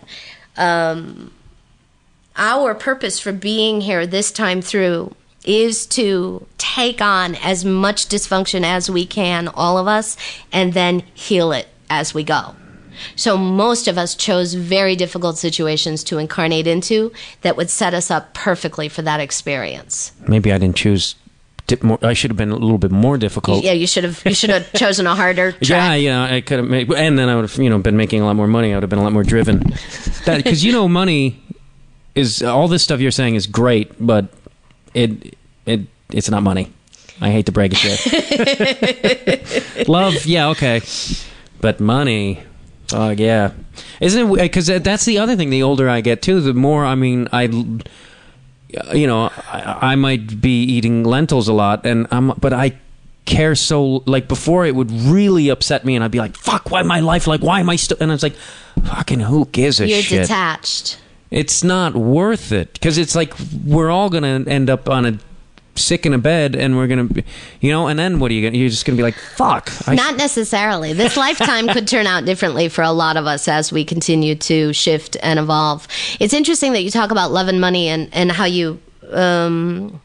um, 0.57 1.33
our 2.35 2.75
purpose 2.75 3.21
for 3.21 3.33
being 3.33 3.83
here 3.83 4.05
this 4.05 4.33
time 4.33 4.61
through 4.61 5.15
is 5.45 5.87
to 5.87 6.47
take 6.59 7.01
on 7.01 7.35
as 7.37 7.65
much 7.65 8.07
dysfunction 8.07 8.65
as 8.65 8.89
we 8.89 9.05
can, 9.05 9.49
all 9.49 9.79
of 9.79 9.87
us, 9.87 10.17
and 10.53 10.73
then 10.73 11.01
heal 11.15 11.53
it 11.53 11.69
as 11.91 12.15
we 12.15 12.23
go. 12.23 12.55
So 13.17 13.37
most 13.37 13.89
of 13.89 13.99
us 13.99 14.15
chose 14.15 14.55
very 14.55 14.97
difficult 14.97 15.39
situations 15.39 16.05
to 16.05 16.19
incarnate 16.19 16.67
into 16.67 17.13
that 17.41 17.57
would 17.57 17.71
set 17.71 17.95
us 17.95 18.11
up 18.11 18.35
perfectly 18.35 18.89
for 18.89 19.03
that 19.03 19.21
experience. 19.21 20.13
Maybe 20.29 20.53
I 20.53 20.59
didn't 20.59 20.77
choose. 20.77 21.17
More, 21.81 21.99
I 22.03 22.13
should 22.13 22.31
have 22.31 22.37
been 22.37 22.51
a 22.51 22.57
little 22.57 22.77
bit 22.77 22.91
more 22.91 23.17
difficult. 23.17 23.65
Yeah, 23.65 23.73
you 23.73 23.87
should 23.87 24.05
have 24.05 24.21
you 24.27 24.35
should 24.35 24.51
have 24.51 24.71
chosen 24.75 25.07
a 25.07 25.15
harder 25.15 25.53
track. 25.53 25.69
Yeah, 25.69 25.95
yeah, 25.95 26.23
I 26.23 26.43
could 26.43 26.59
have 26.59 26.69
made, 26.69 26.93
and 26.93 27.19
then 27.19 27.31
I 27.31 27.35
would 27.37 27.49
have, 27.49 27.57
you 27.57 27.71
know, 27.71 27.79
been 27.79 27.97
making 27.97 28.21
a 28.21 28.27
lot 28.27 28.37
more 28.37 28.49
money. 28.49 28.73
I 28.73 28.77
would 28.77 28.83
have 28.83 28.91
been 28.91 28.99
a 28.99 29.03
lot 29.03 29.13
more 29.13 29.25
driven. 29.25 29.63
Because 30.25 30.63
you 30.65 30.73
know, 30.73 30.87
money 30.87 31.43
is 32.15 32.43
all 32.43 32.69
this 32.69 32.83
stuff 32.83 33.01
you're 33.01 33.11
saying 33.11 33.35
is 33.35 33.47
great, 33.47 33.91
but 33.99 34.27
it 34.95 35.37
it 35.67 35.81
it's 36.11 36.31
not 36.31 36.43
money. 36.43 36.73
I 37.21 37.31
hate 37.31 37.47
to 37.47 37.53
break 37.53 37.73
it 37.75 37.79
to 37.79 39.79
you. 39.79 39.85
Love, 39.87 40.27
yeah, 40.27 40.49
okay, 40.49 40.81
but 41.61 41.79
money, 41.79 42.43
oh 42.93 43.11
yeah, 43.11 43.53
isn't 44.01 44.33
it? 44.33 44.43
Because 44.43 44.67
that's 44.67 45.05
the 45.05 45.19
other 45.19 45.37
thing. 45.37 45.51
The 45.51 45.63
older 45.63 45.89
I 45.89 46.01
get 46.01 46.23
too, 46.23 46.41
the 46.41 46.55
more 46.55 46.85
I 46.85 46.95
mean, 46.95 47.29
I 47.33 47.47
you 48.93 49.07
know, 49.07 49.31
I, 49.51 49.93
I 49.93 49.97
might 49.97 50.41
be 50.41 50.63
eating 50.63 51.05
lentils 51.05 51.49
a 51.49 51.53
lot, 51.53 51.87
and 51.87 52.07
I'm, 52.11 52.29
but 52.41 52.53
I 52.53 52.79
care 53.25 53.55
so 53.55 54.03
like 54.07 54.29
before 54.29 54.67
it 54.67 54.75
would 54.75 54.91
really 54.91 55.49
upset 55.49 55.85
me, 55.85 55.95
and 55.95 56.05
I'd 56.05 56.11
be 56.11 56.19
like, 56.19 56.37
"Fuck, 56.37 56.71
why 56.71 56.83
my 56.83 57.01
life? 57.01 57.27
Like, 57.27 57.43
why 57.43 57.61
am 57.61 57.71
I 57.71 57.77
still?" 57.77 57.97
And 58.01 58.11
it's 58.11 58.23
like, 58.23 58.37
"Fucking 58.85 59.21
who 59.21 59.47
gives 59.47 59.81
a 59.81 59.87
You're 59.87 60.03
shit?" 60.03 60.23
detached. 60.23 60.99
It's 61.33 61.65
not 61.65 61.95
worth 61.95 62.53
it 62.53 62.75
because 62.75 62.99
it's 62.99 63.15
like 63.15 63.33
we're 63.65 63.91
all 63.91 64.11
gonna 64.11 64.45
end 64.47 64.69
up 64.69 64.89
on 64.89 65.07
a 65.07 65.19
sick 65.75 66.05
in 66.05 66.13
a 66.13 66.19
bed, 66.19 66.55
and 66.55 66.77
we're 66.77 66.87
gonna, 66.87 67.05
be, 67.05 67.25
you 67.61 67.71
know, 67.71 67.87
and 67.87 67.99
then 67.99 68.21
what 68.21 68.31
are 68.31 68.35
you 68.35 68.47
gonna? 68.47 68.59
You're 68.59 68.69
just 68.69 68.85
gonna 68.85 68.97
be 68.97 69.03
like, 69.03 69.17
"Fuck." 69.37 69.73
I 69.89 69.95
Not 69.95 70.17
necessarily. 70.17 70.93
This 70.93 71.17
lifetime 71.17 71.69
could 71.69 71.89
turn 71.89 72.07
out 72.07 72.27
differently 72.27 72.69
for 72.69 72.83
a 72.83 72.93
lot 72.93 73.17
of 73.17 73.27
us 73.27 73.49
as 73.49 73.73
we 73.73 73.83
continue 73.85 74.35
to 74.35 74.75
shift 74.75 75.17
and 75.23 75.39
evolve. 75.39 75.89
It's 76.21 76.35
interesting 76.35 76.73
that 76.75 76.83
you 76.83 76.91
talk 76.91 77.11
about 77.11 77.33
love 77.33 77.49
and 77.49 77.61
money 77.61 77.89
and, 77.89 78.11
and 78.13 78.31
how 78.31 78.45
you 78.45 78.81
um, 79.11 80.01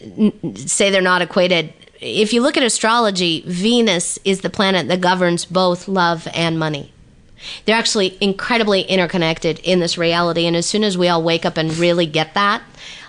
n- 0.00 0.56
say 0.56 0.88
they're 0.88 1.02
not 1.02 1.20
equated. 1.20 1.72
If 2.00 2.32
you 2.32 2.40
look 2.40 2.56
at 2.56 2.62
astrology, 2.62 3.44
Venus 3.46 4.18
is 4.24 4.40
the 4.40 4.50
planet 4.50 4.88
that 4.88 5.00
governs 5.00 5.44
both 5.44 5.86
love 5.86 6.26
and 6.34 6.58
money. 6.58 6.92
They're 7.64 7.76
actually 7.76 8.16
incredibly 8.20 8.82
interconnected 8.82 9.58
in 9.60 9.80
this 9.80 9.98
reality. 9.98 10.46
And 10.46 10.56
as 10.56 10.66
soon 10.66 10.84
as 10.84 10.96
we 10.96 11.08
all 11.08 11.22
wake 11.22 11.44
up 11.44 11.56
and 11.56 11.76
really 11.76 12.06
get 12.06 12.34
that, 12.34 12.62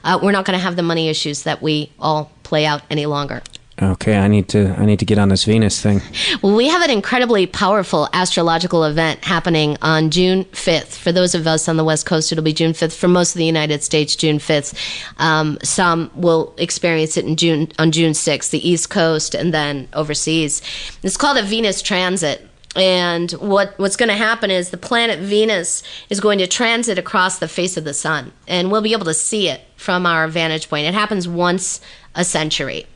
uh, 0.03 0.19
we're 0.21 0.31
not 0.31 0.45
going 0.45 0.57
to 0.57 0.63
have 0.63 0.75
the 0.75 0.83
money 0.83 1.09
issues 1.09 1.43
that 1.43 1.61
we 1.61 1.91
all 1.99 2.31
play 2.43 2.65
out 2.65 2.81
any 2.89 3.05
longer. 3.05 3.41
Okay, 3.81 4.15
I 4.15 4.27
need 4.27 4.49
to 4.49 4.79
I 4.79 4.85
need 4.85 4.99
to 4.99 5.05
get 5.05 5.17
on 5.17 5.29
this 5.29 5.45
Venus 5.45 5.81
thing. 5.81 5.99
Well, 6.43 6.55
we 6.55 6.67
have 6.67 6.83
an 6.83 6.91
incredibly 6.91 7.47
powerful 7.47 8.07
astrological 8.13 8.83
event 8.83 9.25
happening 9.25 9.77
on 9.81 10.11
June 10.11 10.45
5th. 10.45 10.95
For 10.95 11.11
those 11.11 11.33
of 11.33 11.47
us 11.47 11.67
on 11.67 11.75
the 11.77 11.83
West 11.83 12.05
Coast, 12.05 12.31
it'll 12.31 12.43
be 12.43 12.53
June 12.53 12.73
5th. 12.73 12.95
For 12.95 13.07
most 13.07 13.33
of 13.33 13.39
the 13.39 13.45
United 13.45 13.81
States, 13.81 14.15
June 14.15 14.37
5th. 14.37 14.75
Um, 15.17 15.57
some 15.63 16.11
will 16.13 16.53
experience 16.59 17.17
it 17.17 17.25
in 17.25 17.35
June 17.35 17.71
on 17.79 17.91
June 17.91 18.11
6th, 18.11 18.51
the 18.51 18.67
East 18.67 18.91
Coast, 18.91 19.33
and 19.33 19.51
then 19.51 19.87
overseas. 19.93 20.61
It's 21.01 21.17
called 21.17 21.37
a 21.37 21.43
Venus 21.43 21.81
transit. 21.81 22.47
And 22.75 23.31
what 23.33 23.77
what's 23.77 23.95
going 23.95 24.09
to 24.09 24.15
happen 24.15 24.49
is 24.49 24.69
the 24.69 24.77
planet 24.77 25.19
Venus 25.19 25.83
is 26.09 26.19
going 26.19 26.39
to 26.39 26.47
transit 26.47 26.97
across 26.97 27.37
the 27.37 27.47
face 27.47 27.77
of 27.77 27.83
the 27.83 27.93
sun, 27.93 28.31
and 28.47 28.71
we'll 28.71 28.81
be 28.81 28.93
able 28.93 29.05
to 29.05 29.13
see 29.13 29.47
it 29.47 29.61
from 29.75 30.05
our 30.05 30.27
vantage 30.27 30.69
point. 30.69 30.87
It 30.87 30.93
happens 30.93 31.27
once 31.27 31.81
a 32.15 32.23
century. 32.23 32.87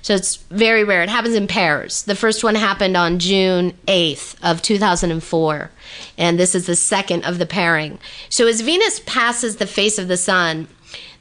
So 0.00 0.14
it's 0.14 0.36
very 0.36 0.84
rare. 0.84 1.02
It 1.02 1.10
happens 1.10 1.34
in 1.34 1.46
pairs. 1.46 2.02
The 2.04 2.14
first 2.14 2.42
one 2.42 2.54
happened 2.54 2.96
on 2.96 3.18
June 3.18 3.76
8th 3.86 4.36
of 4.42 4.62
2004, 4.62 5.70
and 6.16 6.38
this 6.38 6.54
is 6.54 6.66
the 6.66 6.76
second 6.76 7.24
of 7.24 7.38
the 7.38 7.44
pairing. 7.46 7.98
So 8.30 8.46
as 8.46 8.62
Venus 8.62 9.00
passes 9.00 9.56
the 9.56 9.66
face 9.66 9.98
of 9.98 10.08
the 10.08 10.16
sun, 10.16 10.68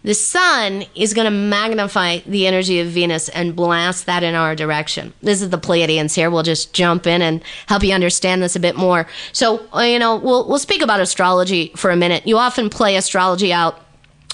The 0.05 0.13
sun 0.13 0.85
is 0.93 1.15
going 1.15 1.25
to 1.25 1.31
magnify 1.31 2.19
the 2.27 2.45
energy 2.45 2.79
of 2.79 2.89
Venus 2.89 3.27
and 3.29 3.55
blast 3.55 4.05
that 4.05 4.21
in 4.21 4.35
our 4.35 4.55
direction. 4.55 5.13
This 5.23 5.41
is 5.41 5.49
the 5.49 5.57
Pleiadians 5.57 6.13
here. 6.13 6.29
We'll 6.29 6.43
just 6.43 6.73
jump 6.73 7.07
in 7.07 7.23
and 7.23 7.41
help 7.65 7.83
you 7.83 7.91
understand 7.91 8.43
this 8.43 8.55
a 8.55 8.59
bit 8.59 8.75
more. 8.75 9.07
So, 9.31 9.67
uh, 9.75 9.81
you 9.81 9.97
know, 9.97 10.15
we'll, 10.17 10.47
we'll 10.47 10.59
speak 10.59 10.83
about 10.83 10.99
astrology 10.99 11.71
for 11.75 11.89
a 11.89 11.95
minute. 11.95 12.27
You 12.27 12.37
often 12.37 12.69
play 12.69 12.97
astrology 12.97 13.51
out 13.51 13.81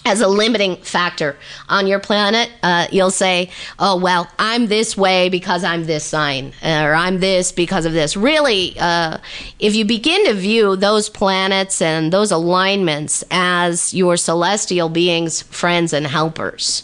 as 0.05 0.21
a 0.21 0.27
limiting 0.27 0.77
factor 0.77 1.37
on 1.69 1.85
your 1.85 1.99
planet, 1.99 2.49
uh, 2.63 2.87
you'll 2.91 3.11
say, 3.11 3.49
"Oh 3.77 3.97
well, 3.97 4.27
I'm 4.39 4.67
this 4.67 4.97
way 4.97 5.29
because 5.29 5.63
I'm 5.63 5.85
this 5.85 6.03
sign, 6.03 6.53
or 6.63 6.93
I'm 6.93 7.19
this 7.19 7.51
because 7.51 7.85
of 7.85 7.93
this." 7.93 8.17
Really, 8.17 8.75
uh, 8.79 9.19
if 9.59 9.75
you 9.75 9.85
begin 9.85 10.25
to 10.25 10.33
view 10.33 10.75
those 10.75 11.09
planets 11.09 11.81
and 11.81 12.11
those 12.11 12.31
alignments 12.31 13.23
as 13.29 13.93
your 13.93 14.17
celestial 14.17 14.89
beings, 14.89 15.41
friends, 15.43 15.93
and 15.93 16.07
helpers, 16.07 16.83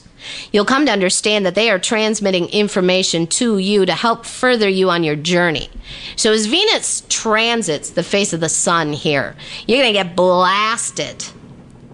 you'll 0.51 0.65
come 0.65 0.85
to 0.85 0.91
understand 0.91 1.45
that 1.45 1.55
they 1.55 1.71
are 1.71 1.79
transmitting 1.79 2.47
information 2.49 3.25
to 3.27 3.57
you 3.57 3.85
to 3.85 3.93
help 3.93 4.25
further 4.25 4.69
you 4.69 4.89
on 4.91 5.03
your 5.03 5.15
journey. 5.15 5.69
So 6.15 6.31
as 6.31 6.45
Venus 6.45 7.03
transits 7.09 7.89
the 7.89 8.03
face 8.03 8.33
of 8.33 8.41
the 8.41 8.49
sun 8.49 8.93
here, 8.93 9.35
you're 9.65 9.81
going 9.81 9.93
to 9.93 10.03
get 10.03 10.15
blasted 10.15 11.25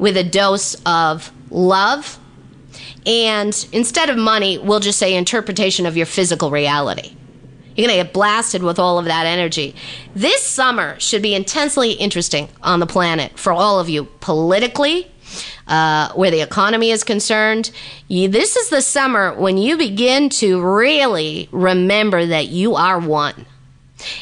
with 0.03 0.17
a 0.17 0.23
dose 0.23 0.75
of 0.85 1.31
love 1.49 2.19
and 3.05 3.67
instead 3.71 4.09
of 4.09 4.17
money, 4.17 4.57
we'll 4.57 4.81
just 4.81 4.99
say 4.99 5.15
interpretation 5.15 5.85
of 5.85 5.95
your 5.95 6.05
physical 6.05 6.51
reality. 6.51 7.15
You're 7.73 7.87
going 7.87 7.97
to 7.97 8.03
get 8.03 8.13
blasted 8.13 8.63
with 8.63 8.79
all 8.79 8.99
of 8.99 9.05
that 9.05 9.25
energy. 9.25 9.75
This 10.13 10.43
summer 10.43 10.99
should 10.99 11.21
be 11.21 11.33
intensely 11.33 11.93
interesting 11.93 12.49
on 12.61 12.81
the 12.81 12.85
planet 12.85 13.39
for 13.39 13.53
all 13.53 13.79
of 13.79 13.87
you 13.87 14.03
politically, 14.19 15.09
uh, 15.67 16.11
where 16.15 16.31
the 16.31 16.41
economy 16.41 16.91
is 16.91 17.05
concerned. 17.05 17.71
You, 18.09 18.27
this 18.27 18.57
is 18.57 18.69
the 18.69 18.81
summer 18.81 19.33
when 19.33 19.57
you 19.57 19.77
begin 19.77 20.27
to 20.31 20.61
really 20.61 21.47
remember 21.53 22.25
that 22.25 22.47
you 22.47 22.75
are 22.75 22.99
one. 22.99 23.45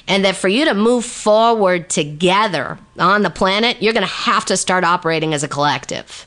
And 0.08 0.26
that 0.26 0.36
for 0.36 0.48
you 0.48 0.66
to 0.66 0.74
move 0.74 1.06
forward 1.06 1.90
together 1.90 2.78
on 3.00 3.22
the 3.22 3.30
planet, 3.30 3.82
you're 3.82 3.94
going 3.94 4.08
to 4.08 4.14
have 4.14 4.46
to 4.46 4.58
start 4.58 4.84
operating 4.84 5.34
as 5.34 5.44
a 5.44 5.48
collective. 5.48 6.26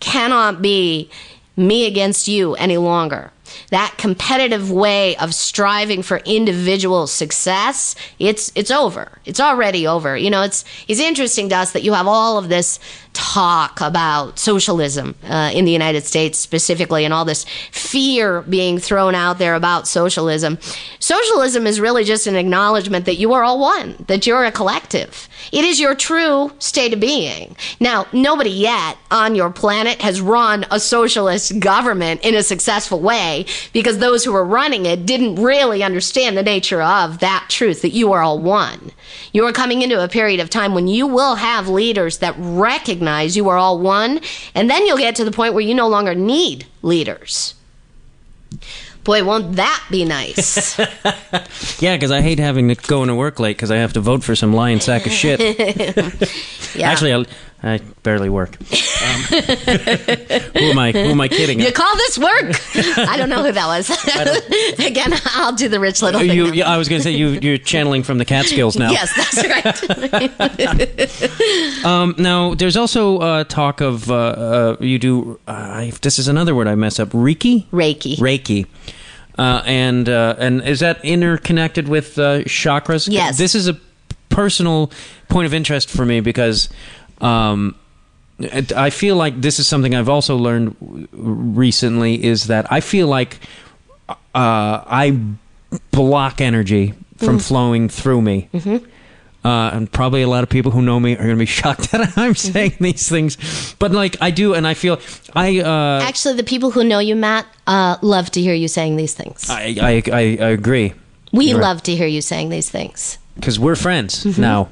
Cannot 0.00 0.62
be 0.62 1.10
me 1.56 1.86
against 1.86 2.28
you 2.28 2.54
any 2.56 2.76
longer. 2.76 3.30
That 3.70 3.94
competitive 3.98 4.70
way 4.70 5.16
of 5.16 5.34
striving 5.34 6.02
for 6.02 6.18
individual 6.24 7.06
success, 7.06 7.94
it's 8.18 8.52
it's 8.54 8.70
over. 8.70 9.18
It's 9.24 9.40
already 9.40 9.86
over. 9.86 10.16
You 10.16 10.30
know, 10.30 10.42
it's 10.42 10.64
it's 10.88 11.00
interesting 11.00 11.48
to 11.50 11.56
us 11.56 11.72
that 11.72 11.82
you 11.82 11.92
have 11.92 12.06
all 12.06 12.38
of 12.38 12.48
this 12.48 12.78
talk 13.12 13.80
about 13.80 14.38
socialism 14.38 15.14
uh, 15.28 15.50
in 15.54 15.64
the 15.64 15.70
United 15.70 16.04
States 16.04 16.38
specifically, 16.38 17.04
and 17.04 17.14
all 17.14 17.24
this 17.24 17.44
fear 17.70 18.42
being 18.42 18.78
thrown 18.78 19.14
out 19.14 19.38
there 19.38 19.54
about 19.54 19.86
socialism. 19.86 20.58
Socialism 20.98 21.66
is 21.66 21.80
really 21.80 22.04
just 22.04 22.26
an 22.26 22.36
acknowledgement 22.36 23.04
that 23.06 23.16
you 23.16 23.32
are 23.32 23.44
all 23.44 23.60
one, 23.60 23.94
that 24.08 24.26
you're 24.26 24.44
a 24.44 24.52
collective. 24.52 25.28
It 25.52 25.64
is 25.64 25.78
your 25.78 25.94
true 25.94 26.52
state 26.58 26.92
of 26.92 27.00
being. 27.00 27.56
Now, 27.78 28.06
nobody 28.12 28.50
yet 28.50 28.96
on 29.10 29.34
your 29.34 29.50
planet 29.50 30.00
has 30.02 30.20
run 30.20 30.66
a 30.70 30.80
socialist 30.80 31.58
government 31.60 32.22
in 32.22 32.34
a 32.34 32.42
successful 32.42 33.00
way 33.00 33.33
because 33.72 33.98
those 33.98 34.24
who 34.24 34.32
were 34.32 34.44
running 34.44 34.86
it 34.86 35.06
didn't 35.06 35.36
really 35.36 35.82
understand 35.82 36.36
the 36.36 36.42
nature 36.42 36.82
of 36.82 37.18
that 37.20 37.46
truth 37.48 37.82
that 37.82 37.90
you 37.90 38.12
are 38.12 38.22
all 38.22 38.38
one. 38.38 38.92
You 39.32 39.44
are 39.46 39.52
coming 39.52 39.82
into 39.82 40.02
a 40.02 40.08
period 40.08 40.40
of 40.40 40.50
time 40.50 40.74
when 40.74 40.86
you 40.86 41.06
will 41.06 41.36
have 41.36 41.68
leaders 41.68 42.18
that 42.18 42.34
recognize 42.38 43.36
you 43.36 43.48
are 43.48 43.56
all 43.56 43.78
one, 43.78 44.20
and 44.54 44.70
then 44.70 44.86
you'll 44.86 44.98
get 44.98 45.16
to 45.16 45.24
the 45.24 45.30
point 45.30 45.54
where 45.54 45.62
you 45.62 45.74
no 45.74 45.88
longer 45.88 46.14
need 46.14 46.66
leaders. 46.82 47.54
Boy, 49.04 49.22
won't 49.22 49.56
that 49.56 49.84
be 49.90 50.04
nice? 50.04 50.78
Yeah, 51.80 51.96
because 51.96 52.10
I 52.10 52.20
hate 52.22 52.38
having 52.38 52.68
to 52.68 52.74
go 52.74 53.02
into 53.02 53.14
work 53.14 53.38
late 53.38 53.56
because 53.56 53.70
I 53.70 53.76
have 53.76 53.92
to 53.94 54.00
vote 54.00 54.24
for 54.24 54.34
some 54.34 54.54
lying 54.54 54.80
sack 54.80 55.06
of 55.06 55.12
shit. 55.12 55.40
Yeah. 56.74 56.90
Actually, 56.90 57.14
I, 57.14 57.24
I 57.66 57.78
barely 58.02 58.28
work. 58.28 58.58
Um, 58.60 58.60
who 59.22 60.70
am 60.70 60.78
I? 60.78 60.92
Who 60.92 60.98
am 60.98 61.18
I 61.20 61.28
kidding? 61.28 61.60
you 61.60 61.72
call 61.72 61.96
this 61.96 62.18
work? 62.18 62.54
I 63.08 63.16
don't 63.16 63.30
know 63.30 63.42
who 63.42 63.52
that 63.52 63.66
was. 63.66 63.88
Again, 64.86 65.14
I'll 65.34 65.54
do 65.54 65.70
the 65.70 65.80
Rich 65.80 66.02
Little 66.02 66.20
thing. 66.20 66.30
you, 66.30 66.52
you- 66.52 66.62
I 66.62 66.76
was 66.76 66.90
going 66.90 67.00
to 67.00 67.02
say 67.02 67.12
you, 67.12 67.28
you're 67.28 67.56
channeling 67.56 68.02
from 68.02 68.18
the 68.18 68.26
Catskills 68.26 68.76
now. 68.76 68.90
Yes, 68.90 69.14
that's 69.16 69.48
right. 69.48 69.64
Um, 71.84 72.14
now, 72.18 72.54
there's 72.54 72.76
also 72.76 73.18
uh, 73.18 73.44
talk 73.44 73.80
of 73.80 74.10
uh, 74.10 74.14
uh, 74.14 74.76
you 74.80 74.98
do. 74.98 75.38
Uh, 75.46 75.90
this 76.02 76.18
is 76.18 76.28
another 76.28 76.54
word 76.54 76.68
I 76.68 76.74
mess 76.74 76.98
up. 77.00 77.10
Reiki. 77.10 77.66
Reiki. 77.68 78.16
Reiki. 78.16 78.66
Uh, 79.38 79.62
and 79.66 80.08
uh, 80.08 80.36
and 80.38 80.62
is 80.62 80.80
that 80.80 81.04
interconnected 81.04 81.88
with 81.88 82.18
uh, 82.18 82.38
chakras? 82.42 83.08
Yes. 83.10 83.38
This 83.38 83.54
is 83.54 83.68
a 83.68 83.78
personal 84.28 84.90
point 85.28 85.46
of 85.46 85.54
interest 85.54 85.88
for 85.90 86.04
me 86.04 86.20
because 86.20 86.68
um, 87.24 87.74
I 88.76 88.90
feel 88.90 89.16
like 89.16 89.40
this 89.40 89.58
is 89.60 89.68
something 89.68 89.94
I've 89.94 90.08
also 90.08 90.36
learned 90.36 90.76
recently 91.12 92.22
is 92.24 92.48
that 92.48 92.70
I 92.72 92.80
feel 92.80 93.06
like 93.06 93.38
uh, 94.08 94.14
I 94.34 95.18
block 95.92 96.40
energy 96.40 96.94
from 97.16 97.38
flowing 97.38 97.88
through 97.88 98.22
me. 98.22 98.48
Mm-hmm. 98.52 98.84
Uh, 99.46 99.70
and 99.74 99.92
probably 99.92 100.22
a 100.22 100.28
lot 100.28 100.42
of 100.42 100.48
people 100.48 100.72
who 100.72 100.80
know 100.80 100.98
me 100.98 101.12
are 101.12 101.16
going 101.18 101.30
to 101.30 101.36
be 101.36 101.44
shocked 101.60 101.92
that 101.92 102.16
I'm 102.16 102.34
saying 102.34 102.76
these 102.80 103.08
things, 103.10 103.36
but 103.78 103.92
like 103.92 104.16
I 104.22 104.30
do, 104.30 104.54
and 104.54 104.66
I 104.66 104.72
feel 104.74 104.98
I 105.34 105.60
uh, 105.60 106.00
Actually, 106.02 106.36
the 106.36 106.44
people 106.44 106.70
who 106.70 106.82
know 106.82 106.98
you, 106.98 107.14
Matt, 107.14 107.46
uh, 107.66 107.98
love 108.00 108.30
to 108.32 108.40
hear 108.40 108.54
you 108.54 108.68
saying 108.68 108.96
these 108.96 109.12
things. 109.12 109.50
I, 109.50 109.76
I, 109.80 110.02
I, 110.10 110.20
I 110.20 110.48
agree 110.50 110.94
we 111.30 111.46
you're 111.46 111.58
right. 111.58 111.64
love 111.68 111.82
to 111.82 111.94
hear 111.94 112.06
you 112.06 112.22
saying 112.22 112.48
these 112.48 112.70
things. 112.70 113.18
because 113.34 113.58
we're 113.58 113.76
friends 113.76 114.24
Mm-hmm. 114.24 114.40
now. 114.40 114.68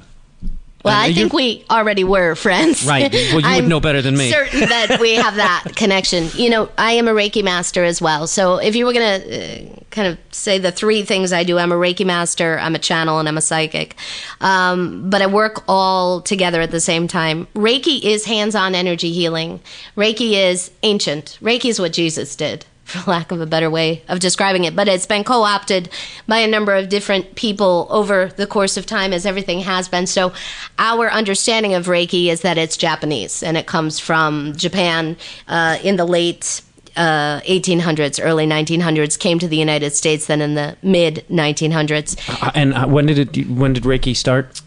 Well, 0.84 0.98
I 1.00 1.12
think 1.12 1.32
we 1.32 1.64
already 1.70 2.04
were 2.04 2.34
friends. 2.34 2.84
Right. 2.84 3.12
Well, 3.12 3.40
you 3.40 3.62
would 3.62 3.68
know 3.68 3.80
better 3.80 4.02
than 4.02 4.16
me. 4.16 4.30
Certain 4.30 4.60
that 4.60 4.98
we 5.00 5.14
have 5.14 5.36
that 5.36 5.64
connection. 5.76 6.28
You 6.34 6.50
know, 6.50 6.70
I 6.76 6.92
am 6.92 7.08
a 7.08 7.12
Reiki 7.12 7.44
master 7.44 7.84
as 7.84 8.02
well. 8.02 8.26
So 8.26 8.56
if 8.56 8.74
you 8.74 8.86
were 8.86 8.92
going 8.92 9.20
to 9.20 9.70
uh, 9.70 9.76
kind 9.90 10.08
of 10.08 10.18
say 10.32 10.58
the 10.58 10.72
three 10.72 11.04
things 11.04 11.32
I 11.32 11.44
do, 11.44 11.58
I'm 11.58 11.72
a 11.72 11.76
Reiki 11.76 12.04
master, 12.04 12.58
I'm 12.58 12.74
a 12.74 12.80
channel, 12.80 13.18
and 13.18 13.28
I'm 13.28 13.38
a 13.38 13.42
psychic. 13.42 13.94
Um, 14.40 15.08
but 15.08 15.22
I 15.22 15.26
work 15.26 15.62
all 15.68 16.20
together 16.20 16.60
at 16.60 16.70
the 16.72 16.80
same 16.80 17.06
time. 17.06 17.46
Reiki 17.54 18.02
is 18.02 18.24
hands-on 18.24 18.74
energy 18.74 19.12
healing. 19.12 19.60
Reiki 19.96 20.32
is 20.32 20.70
ancient. 20.82 21.38
Reiki 21.40 21.66
is 21.66 21.78
what 21.78 21.92
Jesus 21.92 22.34
did 22.34 22.66
for 22.92 23.10
lack 23.10 23.32
of 23.32 23.40
a 23.40 23.46
better 23.46 23.70
way 23.70 24.02
of 24.08 24.20
describing 24.20 24.64
it. 24.64 24.76
But 24.76 24.88
it's 24.88 25.06
been 25.06 25.24
co 25.24 25.42
opted 25.42 25.88
by 26.28 26.38
a 26.38 26.46
number 26.46 26.74
of 26.74 26.88
different 26.88 27.34
people 27.34 27.86
over 27.90 28.28
the 28.36 28.46
course 28.46 28.76
of 28.76 28.86
time, 28.86 29.12
as 29.12 29.26
everything 29.26 29.60
has 29.60 29.88
been. 29.88 30.06
So, 30.06 30.32
our 30.78 31.10
understanding 31.10 31.74
of 31.74 31.86
Reiki 31.86 32.26
is 32.26 32.42
that 32.42 32.58
it's 32.58 32.76
Japanese 32.76 33.42
and 33.42 33.56
it 33.56 33.66
comes 33.66 33.98
from 33.98 34.54
Japan 34.56 35.16
uh, 35.48 35.78
in 35.82 35.96
the 35.96 36.04
late. 36.04 36.62
Uh, 36.94 37.40
1800s, 37.48 38.20
early 38.22 38.46
1900s, 38.46 39.18
came 39.18 39.38
to 39.38 39.48
the 39.48 39.56
United 39.56 39.94
States. 39.94 40.26
Then 40.26 40.42
in 40.42 40.56
the 40.56 40.76
mid 40.82 41.24
1900s, 41.30 42.18
Uh, 42.42 42.50
And 42.54 42.74
uh, 42.74 42.86
when 42.86 43.06
did 43.06 43.18
it? 43.18 43.48
When 43.48 43.72
did 43.72 43.84
Reiki 43.84 44.14
start? 44.14 44.60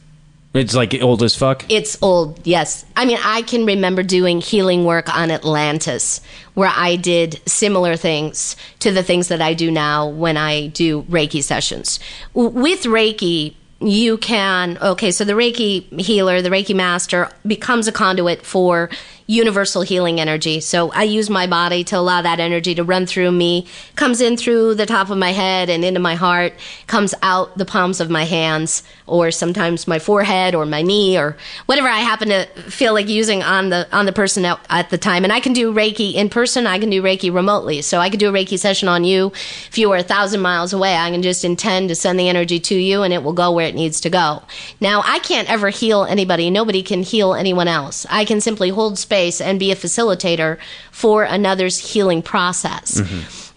It's 0.56 0.74
like 0.74 1.00
old 1.02 1.22
as 1.22 1.36
fuck. 1.36 1.66
It's 1.68 1.98
old, 2.02 2.40
yes. 2.48 2.86
I 2.96 3.04
mean, 3.04 3.18
I 3.22 3.42
can 3.42 3.66
remember 3.66 4.04
doing 4.04 4.40
healing 4.40 4.86
work 4.86 5.14
on 5.14 5.30
Atlantis, 5.30 6.22
where 6.54 6.72
I 6.74 6.96
did 6.96 7.42
similar 7.46 7.98
things 7.98 8.56
to 8.80 8.92
the 8.92 9.04
things 9.04 9.28
that 9.28 9.42
I 9.42 9.54
do 9.54 9.70
now 9.70 10.08
when 10.08 10.38
I 10.38 10.68
do 10.68 11.04
Reiki 11.04 11.44
sessions. 11.44 12.00
With 12.34 12.84
Reiki, 12.84 13.56
you 13.82 14.18
can, 14.18 14.78
okay, 14.78 15.12
so 15.12 15.26
the 15.26 15.34
Reiki 15.34 16.00
healer, 16.00 16.42
the 16.42 16.50
Reiki 16.50 16.74
master 16.74 17.30
becomes 17.46 17.90
a 17.90 17.92
conduit 17.92 18.46
for 18.46 18.90
universal 19.28 19.82
healing 19.82 20.20
energy. 20.20 20.60
So 20.60 20.92
I 20.92 21.04
use 21.04 21.30
my 21.30 21.48
body 21.48 21.84
to 21.86 21.98
allow 21.98 22.22
that 22.22 22.40
energy 22.40 22.76
to 22.76 22.84
run 22.84 23.06
through 23.08 23.32
me, 23.32 23.66
comes 23.96 24.22
in 24.22 24.38
through 24.38 24.76
the 24.76 24.86
top 24.86 25.10
of 25.10 25.18
my 25.18 25.32
head 25.32 25.70
and 25.70 25.84
into 25.84 26.00
my 26.00 26.16
heart, 26.16 26.54
comes 26.86 27.16
out 27.24 27.58
the 27.58 27.66
palms 27.66 28.00
of 28.00 28.10
my 28.10 28.24
hands, 28.24 28.84
or 29.08 29.32
sometimes 29.32 29.88
my 29.88 29.98
forehead 29.98 30.54
or 30.54 30.66
my 30.66 30.84
knee 30.84 31.18
or 31.18 31.38
whatever 31.66 31.88
I 31.88 32.00
happen 32.00 32.30
to 32.30 32.46
feel 32.70 32.94
like 32.94 33.08
using 33.08 33.42
on 33.42 33.70
the 33.70 33.88
on 33.92 34.06
the 34.06 34.14
person 34.14 34.46
at, 34.46 34.60
at 34.70 34.90
the 34.92 34.98
time. 34.98 35.24
And 35.24 35.34
I 35.34 35.40
can 35.40 35.54
do 35.54 35.74
Reiki 35.74 36.14
in 36.14 36.30
person, 36.30 36.68
I 36.68 36.78
can 36.78 36.92
do 36.92 37.02
Reiki 37.02 37.34
remotely. 37.34 37.82
So 37.82 38.00
I 38.00 38.10
could 38.10 38.20
do 38.20 38.30
a 38.30 38.34
Reiki 38.34 38.60
session 38.60 38.88
on 38.88 39.04
you 39.04 39.28
if 39.68 39.78
you 39.78 39.90
were 39.90 39.98
a 39.98 40.04
thousand 40.04 40.42
miles 40.42 40.72
away. 40.72 40.96
I 40.96 41.10
can 41.10 41.24
just 41.24 41.44
intend 41.44 41.90
to 41.90 41.96
send 41.96 42.20
the 42.20 42.30
energy 42.30 42.60
to 42.60 42.76
you 42.76 43.02
and 43.02 43.12
it 43.12 43.24
will 43.24 43.34
go 43.34 43.52
where 43.52 43.68
it 43.68 43.76
needs 43.76 44.00
to 44.02 44.10
go. 44.10 44.44
Now 44.80 45.02
I 45.04 45.18
can't 45.20 45.50
ever 45.50 45.70
heal 45.70 46.04
anybody. 46.04 46.52
Nobody 46.52 46.84
can 46.84 47.02
heal 47.02 47.34
anyone 47.34 47.68
else. 47.68 48.06
I 48.10 48.24
can 48.24 48.40
simply 48.40 48.70
hold 48.70 49.00
space 49.00 49.15
and 49.42 49.60
be 49.60 49.72
a 49.72 49.76
facilitator 49.76 50.58
for 50.92 51.24
another's 51.24 51.94
healing 51.94 52.22
process 52.22 53.02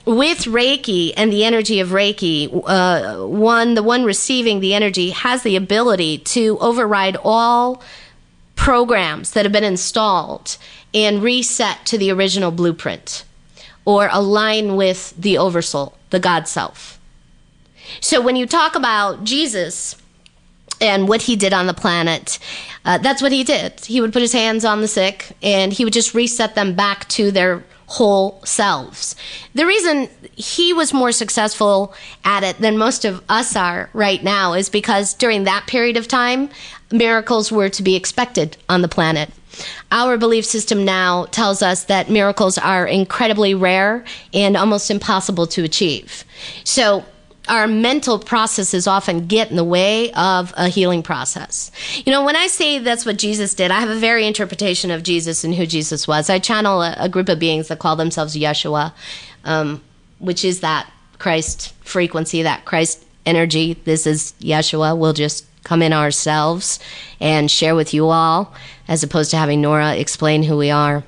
with 0.09 0.45
Reiki 0.45 1.13
and 1.19 1.31
the 1.31 1.45
energy 1.45 1.81
of 1.81 1.91
Reiki, 1.91 2.49
uh, 2.67 3.27
one 3.27 3.75
the 3.75 3.83
one 3.83 4.05
receiving 4.05 4.61
the 4.61 4.73
energy 4.73 5.11
has 5.11 5.43
the 5.43 5.55
ability 5.55 6.17
to 6.19 6.57
override 6.61 7.19
all 7.23 7.83
programs 8.57 9.33
that 9.33 9.45
have 9.45 9.53
been 9.53 9.65
installed 9.65 10.57
and 10.95 11.23
reset 11.23 11.85
to 11.85 11.99
the 11.99 12.11
original 12.11 12.51
blueprint 12.51 13.25
or 13.85 14.09
align 14.11 14.77
with 14.77 15.13
the 15.19 15.37
oversoul, 15.37 15.95
the 16.09 16.19
God 16.19 16.49
self. 16.49 16.99
So 18.01 18.21
when 18.21 18.37
you 18.37 18.47
talk 18.47 18.75
about 18.75 19.25
Jesus 19.25 19.95
and 20.81 21.09
what 21.09 21.23
he 21.23 21.37
did 21.37 21.53
on 21.53 21.67
the 21.67 21.75
planet, 21.75 22.39
uh, 22.85 22.99
that's 22.99 23.23
what 23.23 23.33
he 23.33 23.45
did. 23.45 23.85
He 23.85 24.01
would 24.01 24.13
put 24.13 24.23
his 24.23 24.33
hands 24.33 24.65
on 24.65 24.81
the 24.81 24.89
sick 24.89 25.37
and 25.43 25.73
he 25.73 25.85
would 25.85 25.93
just 25.93 26.15
reset 26.15 26.55
them 26.55 26.75
back 26.75 27.09
to 27.11 27.31
their 27.31 27.65
whole 27.87 28.41
selves. 28.45 29.17
The 29.55 29.67
reason 29.67 30.09
he 30.35 30.73
was 30.73 30.93
more 30.93 31.11
successful 31.11 31.95
at 32.25 32.45
it 32.45 32.59
than 32.59 32.77
most 32.77 33.05
of 33.05 33.23
us 33.29 33.57
are 33.57 33.89
right 33.95 34.23
now 34.23 34.53
is 34.53 34.69
because 34.69 35.15
during 35.15 35.45
that 35.45 35.67
period 35.67 35.97
of 35.97 36.07
time, 36.07 36.51
miracles 36.93 37.51
were 37.51 37.71
to 37.71 37.83
be 37.83 37.97
expected 37.97 38.57
on 38.69 38.83
the 38.83 38.89
planet. 38.89 39.31
Our 39.91 40.19
belief 40.19 40.45
system 40.45 40.85
now 40.85 41.25
tells 41.27 41.63
us 41.63 41.85
that 41.85 42.11
miracles 42.11 42.59
are 42.59 42.87
incredibly 42.87 43.55
rare 43.55 44.05
and 44.35 44.57
almost 44.57 44.91
impossible 44.91 45.47
to 45.49 45.65
achieve. 45.65 46.25
So, 46.65 47.05
our 47.49 47.67
mental 47.67 48.19
processes 48.19 48.87
often 48.87 49.27
get 49.27 49.51
in 49.51 49.57
the 49.57 49.65
way 49.65 50.13
of 50.13 50.53
a 50.57 50.69
healing 50.69 51.03
process. 51.03 51.71
You 52.05 52.13
know, 52.13 52.25
when 52.25 52.37
I 52.37 52.47
say 52.47 52.79
that's 52.79 53.07
what 53.07 53.19
Jesus 53.19 53.55
did, 53.55 53.71
I 53.71 53.81
have 53.81 53.91
a 53.91 53.99
very 53.99 54.27
interpretation 54.27 54.91
of 54.91 55.03
Jesus 55.03 55.45
and 55.45 55.55
who 55.55 55.67
Jesus 55.67 56.07
was. 56.07 56.31
I 56.31 56.39
channel 56.39 56.83
a, 56.83 56.95
a 56.99 57.09
group 57.09 57.29
of 57.29 57.39
beings 57.39 57.69
that 57.69 57.79
call 57.79 57.97
themselves 57.97 58.37
Yeshua, 58.37 58.93
um, 59.45 59.83
which 60.19 60.45
is 60.45 60.61
that 60.61 60.91
Christ 61.19 61.75
frequency, 61.85 62.43
that 62.43 62.65
Christ 62.65 63.05
energy. 63.27 63.75
This 63.85 64.07
is 64.07 64.35
Yeshua. 64.41 64.97
We'll 64.97 65.13
just 65.13 65.47
come 65.65 65.83
in 65.83 65.93
ourselves 65.93 66.79
and 67.21 67.51
share 67.51 67.75
with 67.75 67.93
you 67.93 68.09
all, 68.09 68.55
as 68.87 69.03
opposed 69.03 69.31
to 69.33 69.37
having 69.37 69.61
Nora 69.61 69.97
explain 69.97 70.43
who 70.43 70.57
we 70.57 70.71
are. 70.71 71.05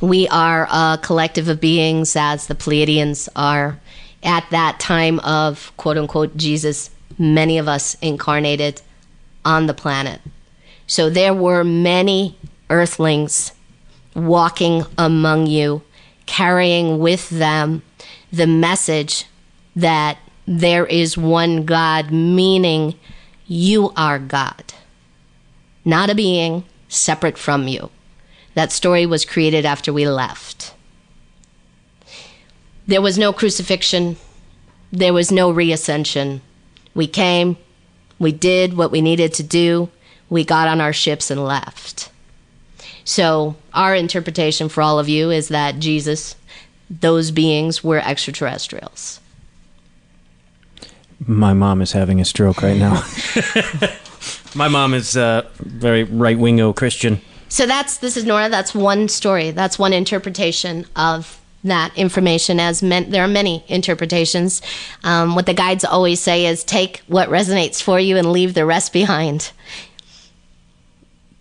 We 0.00 0.28
are 0.28 0.66
a 0.70 0.98
collective 1.02 1.48
of 1.48 1.60
beings, 1.60 2.16
as 2.16 2.46
the 2.46 2.54
Pleiadians 2.54 3.28
are 3.36 3.78
at 4.24 4.48
that 4.50 4.80
time 4.80 5.20
of 5.20 5.72
quote 5.76 5.98
unquote 5.98 6.36
Jesus, 6.36 6.90
many 7.18 7.58
of 7.58 7.68
us 7.68 7.96
incarnated 8.00 8.80
on 9.44 9.66
the 9.66 9.74
planet. 9.74 10.20
So 10.86 11.10
there 11.10 11.34
were 11.34 11.64
many 11.64 12.36
earthlings 12.70 13.52
walking 14.14 14.84
among 14.96 15.46
you, 15.46 15.82
carrying 16.26 16.98
with 16.98 17.28
them 17.30 17.82
the 18.32 18.46
message 18.46 19.26
that 19.76 20.18
there 20.46 20.86
is 20.86 21.16
one 21.16 21.64
God, 21.64 22.10
meaning 22.10 22.94
you 23.46 23.92
are 23.96 24.18
God, 24.18 24.74
not 25.84 26.10
a 26.10 26.14
being 26.14 26.64
separate 26.88 27.38
from 27.38 27.68
you. 27.68 27.90
That 28.54 28.72
story 28.72 29.04
was 29.04 29.24
created 29.24 29.66
after 29.66 29.92
we 29.92 30.08
left. 30.08 30.74
There 32.86 33.02
was 33.02 33.18
no 33.18 33.32
crucifixion. 33.32 34.16
There 34.92 35.12
was 35.12 35.32
no 35.32 35.50
reascension. 35.50 36.40
We 36.94 37.06
came, 37.06 37.56
we 38.18 38.32
did 38.32 38.76
what 38.76 38.90
we 38.90 39.00
needed 39.00 39.34
to 39.34 39.42
do, 39.42 39.90
we 40.30 40.44
got 40.44 40.68
on 40.68 40.80
our 40.80 40.92
ships 40.92 41.30
and 41.30 41.44
left. 41.44 42.10
So, 43.04 43.56
our 43.74 43.94
interpretation 43.94 44.68
for 44.68 44.80
all 44.80 44.98
of 44.98 45.08
you 45.08 45.30
is 45.30 45.48
that 45.48 45.78
Jesus, 45.78 46.36
those 46.88 47.30
beings 47.30 47.84
were 47.84 47.98
extraterrestrials. 47.98 49.20
My 51.26 51.52
mom 51.52 51.82
is 51.82 51.92
having 51.92 52.20
a 52.20 52.24
stroke 52.24 52.62
right 52.62 52.76
now. 52.76 53.04
My 54.54 54.68
mom 54.68 54.94
is 54.94 55.16
uh, 55.16 55.48
very 55.58 56.04
right 56.04 56.38
wingo 56.38 56.72
Christian. 56.72 57.20
So 57.48 57.66
that's 57.66 57.98
this 57.98 58.16
is 58.16 58.24
Nora. 58.24 58.48
That's 58.48 58.74
one 58.74 59.08
story. 59.08 59.50
That's 59.50 59.78
one 59.78 59.92
interpretation 59.92 60.86
of 60.96 61.40
that 61.64 61.96
information. 61.96 62.60
As 62.60 62.82
men, 62.82 63.10
there 63.10 63.24
are 63.24 63.28
many 63.28 63.64
interpretations. 63.68 64.62
Um, 65.02 65.34
what 65.34 65.46
the 65.46 65.54
guides 65.54 65.84
always 65.84 66.20
say 66.20 66.46
is 66.46 66.62
take 66.62 67.02
what 67.08 67.28
resonates 67.28 67.82
for 67.82 67.98
you 67.98 68.16
and 68.16 68.30
leave 68.30 68.54
the 68.54 68.64
rest 68.64 68.92
behind. 68.92 69.50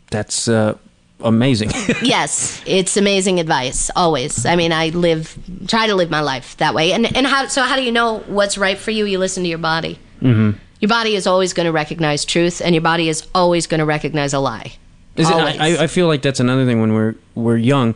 That's 0.09 0.47
uh, 0.47 0.77
amazing. 1.21 1.71
yes, 2.01 2.61
it's 2.65 2.97
amazing 2.97 3.39
advice. 3.39 3.89
Always. 3.95 4.45
I 4.45 4.55
mean, 4.55 4.71
I 4.71 4.89
live, 4.89 5.37
try 5.67 5.87
to 5.87 5.95
live 5.95 6.09
my 6.09 6.21
life 6.21 6.57
that 6.57 6.73
way. 6.73 6.93
And 6.93 7.15
and 7.15 7.27
how? 7.27 7.47
So 7.47 7.63
how 7.63 7.75
do 7.75 7.83
you 7.83 7.91
know 7.91 8.19
what's 8.27 8.57
right 8.57 8.77
for 8.77 8.91
you? 8.91 9.05
You 9.05 9.19
listen 9.19 9.43
to 9.43 9.49
your 9.49 9.57
body. 9.57 9.99
Mm-hmm. 10.21 10.57
Your 10.79 10.89
body 10.89 11.15
is 11.15 11.27
always 11.27 11.53
going 11.53 11.65
to 11.65 11.71
recognize 11.71 12.25
truth, 12.25 12.61
and 12.61 12.75
your 12.75 12.81
body 12.81 13.07
is 13.07 13.25
always 13.33 13.67
going 13.67 13.79
to 13.79 13.85
recognize 13.85 14.33
a 14.33 14.39
lie. 14.39 14.73
Is 15.15 15.29
it, 15.29 15.35
I, 15.35 15.83
I 15.83 15.87
feel 15.87 16.07
like 16.07 16.23
that's 16.23 16.39
another 16.39 16.65
thing 16.65 16.81
when 16.81 16.93
we're 16.93 17.15
we're 17.35 17.57
young, 17.57 17.95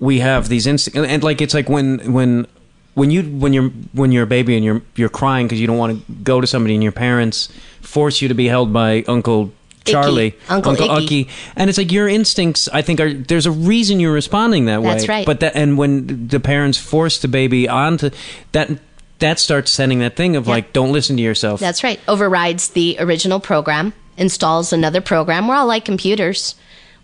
we 0.00 0.20
have 0.20 0.48
these 0.48 0.66
instincts, 0.66 0.96
and, 0.96 1.06
and 1.06 1.22
like 1.24 1.40
it's 1.40 1.54
like 1.54 1.68
when 1.68 2.12
when 2.12 2.46
when 2.94 3.10
you 3.10 3.22
when 3.22 3.52
you're 3.52 3.70
when 3.92 4.12
you're 4.12 4.24
a 4.24 4.26
baby 4.26 4.56
and 4.56 4.64
you're 4.64 4.82
you're 4.94 5.08
crying 5.08 5.46
because 5.46 5.60
you 5.60 5.66
don't 5.66 5.78
want 5.78 6.06
to 6.06 6.12
go 6.22 6.40
to 6.40 6.46
somebody 6.46 6.74
and 6.74 6.82
your 6.82 6.92
parents 6.92 7.48
force 7.80 8.20
you 8.22 8.28
to 8.28 8.34
be 8.34 8.48
held 8.48 8.72
by 8.72 9.04
Uncle 9.06 9.52
Charlie, 9.84 10.34
Uncle 10.48 10.74
Icky. 10.74 10.88
Ucky, 10.88 11.28
and 11.54 11.70
it's 11.70 11.78
like 11.78 11.92
your 11.92 12.08
instincts. 12.08 12.68
I 12.72 12.82
think 12.82 13.00
are 13.00 13.12
there's 13.12 13.46
a 13.46 13.50
reason 13.52 14.00
you're 14.00 14.12
responding 14.12 14.64
that 14.66 14.82
way. 14.82 14.88
That's 14.88 15.08
right. 15.08 15.24
But 15.24 15.40
that 15.40 15.54
and 15.54 15.78
when 15.78 16.28
the 16.28 16.40
parents 16.40 16.78
force 16.78 17.18
the 17.20 17.28
baby 17.28 17.68
onto 17.68 18.10
that. 18.52 18.70
That 19.18 19.38
starts 19.38 19.70
sending 19.70 20.00
that 20.00 20.14
thing 20.14 20.36
of 20.36 20.46
Yeah. 20.46 20.52
like, 20.52 20.74
don't 20.74 20.92
listen 20.92 21.16
to 21.16 21.22
yourself. 21.22 21.58
That's 21.58 21.82
right. 21.82 21.98
Overrides 22.06 22.68
the 22.68 22.96
original 22.98 23.40
program, 23.40 23.94
installs 24.18 24.74
another 24.74 25.00
program. 25.00 25.48
We're 25.48 25.54
all 25.54 25.66
like 25.66 25.86
computers. 25.86 26.54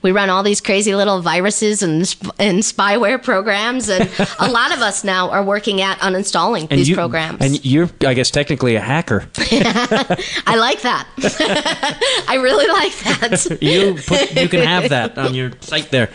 We 0.02 0.12
run 0.12 0.30
all 0.30 0.42
these 0.42 0.60
crazy 0.60 0.94
little 0.94 1.20
viruses 1.20 1.82
and 1.82 2.02
and 2.38 2.60
spyware 2.60 3.22
programs, 3.22 3.88
and 3.88 4.10
a 4.38 4.50
lot 4.50 4.72
of 4.72 4.80
us 4.80 5.04
now 5.04 5.30
are 5.30 5.44
working 5.44 5.80
at 5.80 5.98
uninstalling 5.98 6.68
and 6.70 6.78
these 6.78 6.88
you, 6.88 6.94
programs. 6.94 7.40
And 7.40 7.64
you're, 7.64 7.88
I 8.04 8.14
guess, 8.14 8.30
technically 8.30 8.74
a 8.74 8.80
hacker. 8.80 9.28
I 9.38 10.56
like 10.56 10.82
that. 10.82 11.06
I 12.28 12.36
really 12.36 12.66
like 12.66 12.98
that. 13.00 13.62
you 13.62 13.94
put, 14.06 14.34
you 14.40 14.48
can 14.48 14.66
have 14.66 14.90
that 14.90 15.16
on 15.16 15.34
your 15.34 15.52
site 15.60 15.90
there. 15.90 16.10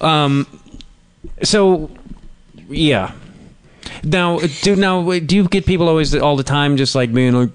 Um, 0.00 0.46
so 1.42 1.90
yeah. 2.68 3.12
Now, 4.02 4.38
do 4.62 4.76
now 4.76 5.18
do 5.18 5.36
you 5.36 5.48
get 5.48 5.66
people 5.66 5.88
always 5.88 6.14
all 6.14 6.36
the 6.36 6.42
time 6.42 6.76
just 6.76 6.94
like 6.94 7.12
being 7.12 7.32
like, 7.32 7.50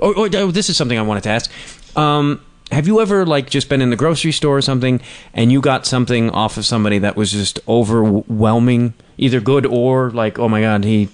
oh, 0.00 0.14
oh, 0.16 0.28
oh, 0.32 0.50
this 0.50 0.70
is 0.70 0.76
something 0.76 0.98
I 0.98 1.02
wanted 1.02 1.24
to 1.24 1.30
ask. 1.30 1.50
Um, 1.96 2.44
have 2.72 2.86
you 2.86 3.00
ever 3.00 3.24
like 3.26 3.50
just 3.50 3.68
been 3.68 3.80
in 3.80 3.90
the 3.90 3.96
grocery 3.96 4.32
store 4.32 4.56
or 4.56 4.62
something 4.62 5.00
and 5.34 5.52
you 5.52 5.60
got 5.60 5.86
something 5.86 6.30
off 6.30 6.56
of 6.56 6.64
somebody 6.64 6.98
that 6.98 7.16
was 7.16 7.30
just 7.32 7.60
overwhelming, 7.68 8.94
either 9.18 9.40
good 9.40 9.66
or 9.66 10.10
like, 10.10 10.38
oh 10.38 10.48
my 10.48 10.60
god, 10.60 10.84
he 10.84 11.08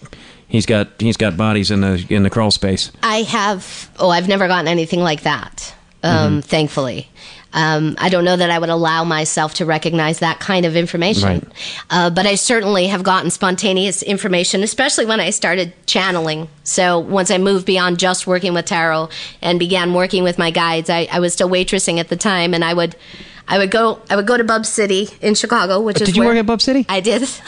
he's 0.46 0.66
got 0.66 0.88
he's 0.98 1.16
got 1.16 1.36
bodies 1.36 1.70
in 1.70 1.80
the 1.82 2.04
in 2.09 2.22
the 2.22 2.30
crawl 2.30 2.50
space. 2.50 2.90
I 3.02 3.22
have. 3.22 3.90
Oh, 3.98 4.09
I've 4.09 4.28
never 4.28 4.48
gotten 4.48 4.68
anything 4.68 5.00
like 5.00 5.22
that. 5.22 5.74
Um, 6.02 6.42
Thankfully, 6.42 7.09
um, 7.53 7.96
I 7.99 8.09
don't 8.09 8.24
know 8.24 8.36
that 8.36 8.51
I 8.51 8.59
would 8.59 8.68
allow 8.68 9.05
myself 9.05 9.55
to 9.55 9.64
recognize 9.64 10.18
that 10.18 10.38
kind 10.38 10.66
of 10.66 10.76
information. 10.76 11.28
Right. 11.28 11.44
Uh, 11.88 12.11
but 12.11 12.26
I 12.26 12.34
certainly 12.34 12.88
have 12.88 13.03
gotten 13.03 13.30
spontaneous 13.30 14.03
information, 14.03 14.62
especially 14.62 15.07
when 15.07 15.20
I 15.20 15.30
started 15.30 15.72
channeling. 15.86 16.49
So 16.62 16.99
once 16.99 17.30
I 17.30 17.38
moved 17.38 17.64
beyond 17.64 17.99
just 17.99 18.26
working 18.26 18.53
with 18.53 18.66
tarot 18.66 19.09
and 19.40 19.59
began 19.59 19.94
working 19.94 20.24
with 20.24 20.38
my 20.38 20.51
guides, 20.51 20.90
I, 20.90 21.09
I 21.11 21.20
was 21.20 21.32
still 21.32 21.49
waitressing 21.49 21.99
at 21.99 22.09
the 22.09 22.16
time, 22.16 22.55
and 22.55 22.64
I 22.64 22.74
would. 22.74 22.96
I 23.49 23.59
would 23.59 23.70
go. 23.70 24.01
I 24.11 24.16
would 24.16 24.26
go 24.26 24.36
to 24.36 24.44
Bub 24.44 24.66
City 24.66 25.09
in 25.20 25.34
Chicago, 25.34 25.80
which 25.80 26.01
is 26.01 26.07
Did 26.09 26.16
you 26.16 26.24
work 26.24 26.36
at 26.36 26.46
Bub 26.46 26.61
City? 26.61 26.84
I 26.88 27.01
did. 27.01 27.22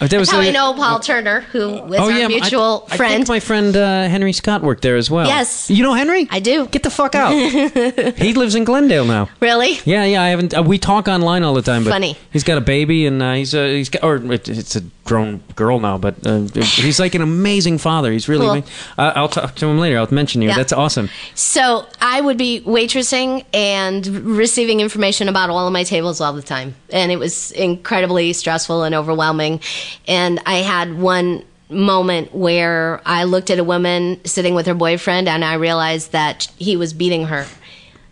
Oh, 0.00 0.08
that 0.08 0.18
was 0.18 0.30
how 0.32 0.40
I 0.40 0.46
the- 0.46 0.52
know 0.52 0.74
Paul 0.74 0.98
Turner, 0.98 1.42
who 1.52 1.80
was 1.82 2.00
our 2.00 2.10
I- 2.10 2.26
mutual 2.26 2.88
I, 2.90 2.96
friend. 2.96 3.14
think 3.14 3.28
my 3.28 3.38
friend 3.38 3.76
uh, 3.76 4.08
Henry 4.08 4.32
Scott 4.32 4.60
worked 4.62 4.82
there 4.82 4.96
as 4.96 5.08
well. 5.08 5.28
Yes. 5.28 5.70
you 5.70 5.84
know 5.84 5.94
Henry. 5.94 6.26
I 6.28 6.40
do. 6.40 6.66
Get 6.66 6.82
the 6.82 6.90
fuck 6.90 7.14
out. 7.14 7.30
he 8.18 8.34
lives 8.34 8.56
in 8.56 8.64
Glendale 8.64 9.04
now. 9.04 9.28
really? 9.38 9.78
Yeah, 9.84 10.02
yeah. 10.04 10.20
I 10.22 10.28
haven't. 10.30 10.54
Uh, 10.58 10.62
we 10.64 10.78
talk 10.78 11.06
online 11.06 11.44
all 11.44 11.54
the 11.54 11.62
time. 11.62 11.84
But 11.84 11.90
Funny. 11.90 12.16
He's 12.32 12.42
got 12.42 12.58
a 12.58 12.60
baby, 12.60 13.06
and 13.06 13.22
uh, 13.22 13.34
he's 13.34 13.54
uh, 13.54 13.64
he's 13.66 13.90
got, 13.90 14.02
or 14.02 14.16
it, 14.32 14.48
it's 14.48 14.74
a 14.74 14.82
grown 15.04 15.38
girl 15.54 15.78
now, 15.78 15.98
but 15.98 16.14
uh, 16.26 16.46
he's 16.62 16.98
like 16.98 17.14
an 17.14 17.22
amazing 17.22 17.78
father. 17.78 18.10
He's 18.10 18.28
really. 18.28 18.46
Cool. 18.46 18.54
ama- 18.98 19.10
Uh, 19.10 19.12
I'll 19.14 19.28
talk 19.28 19.54
to 19.54 19.66
him 19.66 19.78
later. 19.78 19.98
I'll 19.98 20.12
mention 20.12 20.42
you. 20.42 20.48
Yeah. 20.48 20.56
That's 20.56 20.72
awesome. 20.72 21.10
So 21.36 21.86
I 22.00 22.20
would 22.20 22.38
be 22.38 22.60
waitressing 22.66 23.44
and 23.54 24.04
receiving 24.36 24.80
information 24.82 25.28
about 25.28 25.48
all 25.48 25.66
of 25.66 25.72
my 25.72 25.84
tables 25.84 26.20
all 26.20 26.32
the 26.32 26.42
time. 26.42 26.74
And 26.90 27.10
it 27.10 27.18
was 27.18 27.50
incredibly 27.52 28.32
stressful 28.32 28.82
and 28.82 28.94
overwhelming. 28.94 29.60
And 30.06 30.40
I 30.44 30.56
had 30.56 30.98
one 30.98 31.44
moment 31.70 32.34
where 32.34 33.00
I 33.06 33.24
looked 33.24 33.50
at 33.50 33.58
a 33.58 33.64
woman 33.64 34.22
sitting 34.24 34.54
with 34.54 34.66
her 34.66 34.74
boyfriend 34.74 35.28
and 35.28 35.44
I 35.44 35.54
realized 35.54 36.12
that 36.12 36.52
he 36.58 36.76
was 36.76 36.92
beating 36.92 37.26
her. 37.26 37.46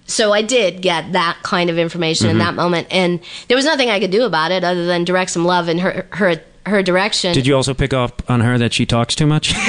So 0.06 0.32
I 0.32 0.42
did 0.42 0.82
get 0.82 1.12
that 1.12 1.38
kind 1.44 1.70
of 1.70 1.78
information 1.78 2.26
in 2.26 2.32
mm-hmm. 2.32 2.40
that 2.40 2.54
moment, 2.56 2.88
and 2.90 3.20
there 3.46 3.56
was 3.56 3.64
nothing 3.64 3.90
I 3.90 4.00
could 4.00 4.10
do 4.10 4.24
about 4.24 4.50
it 4.50 4.64
other 4.64 4.84
than 4.84 5.04
direct 5.04 5.30
some 5.30 5.44
love 5.44 5.68
in 5.68 5.78
her 5.78 6.04
her 6.10 6.42
her 6.70 6.82
direction. 6.82 7.34
Did 7.34 7.46
you 7.46 7.54
also 7.54 7.74
pick 7.74 7.92
up 7.92 8.22
on 8.30 8.40
her 8.40 8.56
that 8.58 8.72
she 8.72 8.86
talks 8.86 9.14
too 9.14 9.26
much? 9.26 9.52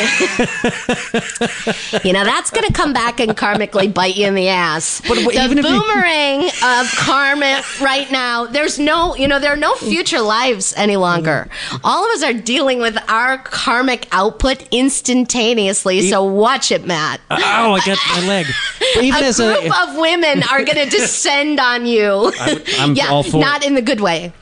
You 2.03 2.13
know, 2.13 2.23
that's 2.23 2.49
going 2.51 2.65
to 2.67 2.73
come 2.73 2.93
back 2.93 3.19
and 3.19 3.31
karmically 3.35 3.93
bite 3.93 4.15
you 4.15 4.25
in 4.27 4.33
the 4.35 4.47
ass. 4.47 5.01
But 5.07 5.15
the 5.15 5.41
even 5.43 5.57
if 5.59 5.65
you- 5.65 5.79
boomerang 5.79 6.45
of 6.63 6.91
karma 6.97 7.61
right 7.81 8.09
now, 8.11 8.45
there's 8.45 8.79
no, 8.79 9.15
you 9.15 9.27
know, 9.27 9.39
there 9.39 9.53
are 9.53 9.57
no 9.57 9.75
future 9.75 10.21
lives 10.21 10.73
any 10.77 10.95
longer. 10.97 11.49
All 11.83 12.05
of 12.05 12.11
us 12.15 12.23
are 12.23 12.33
dealing 12.33 12.79
with 12.79 12.97
our 13.09 13.37
karmic 13.39 14.07
output 14.11 14.65
instantaneously. 14.71 16.09
So 16.09 16.23
watch 16.23 16.71
it, 16.71 16.85
Matt. 16.85 17.21
Uh, 17.29 17.37
oh, 17.39 17.73
I 17.73 17.79
got 17.85 17.97
my 18.15 18.27
leg. 18.27 18.45
But 18.95 19.03
even 19.05 19.23
a 19.23 19.27
as 19.27 19.37
group 19.37 19.63
a, 19.63 19.83
of 19.89 19.97
women 19.97 20.43
are 20.51 20.63
going 20.65 20.77
to 20.77 20.89
descend 20.89 21.59
on 21.61 21.85
you. 21.85 22.33
I'm 22.77 22.93
yeah, 22.95 23.07
all 23.07 23.23
for 23.23 23.37
not 23.39 23.63
in 23.65 23.75
the 23.75 23.81
good 23.81 24.01
way. 24.01 24.33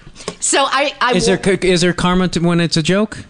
So 0.49 0.63
I, 0.63 0.95
I 0.99 1.11
is 1.13 1.27
there 1.27 1.39
is 1.61 1.81
there 1.81 1.93
karma 1.93 2.27
to, 2.29 2.39
when 2.39 2.59
it's 2.59 2.75
a 2.75 2.81
joke? 2.81 3.23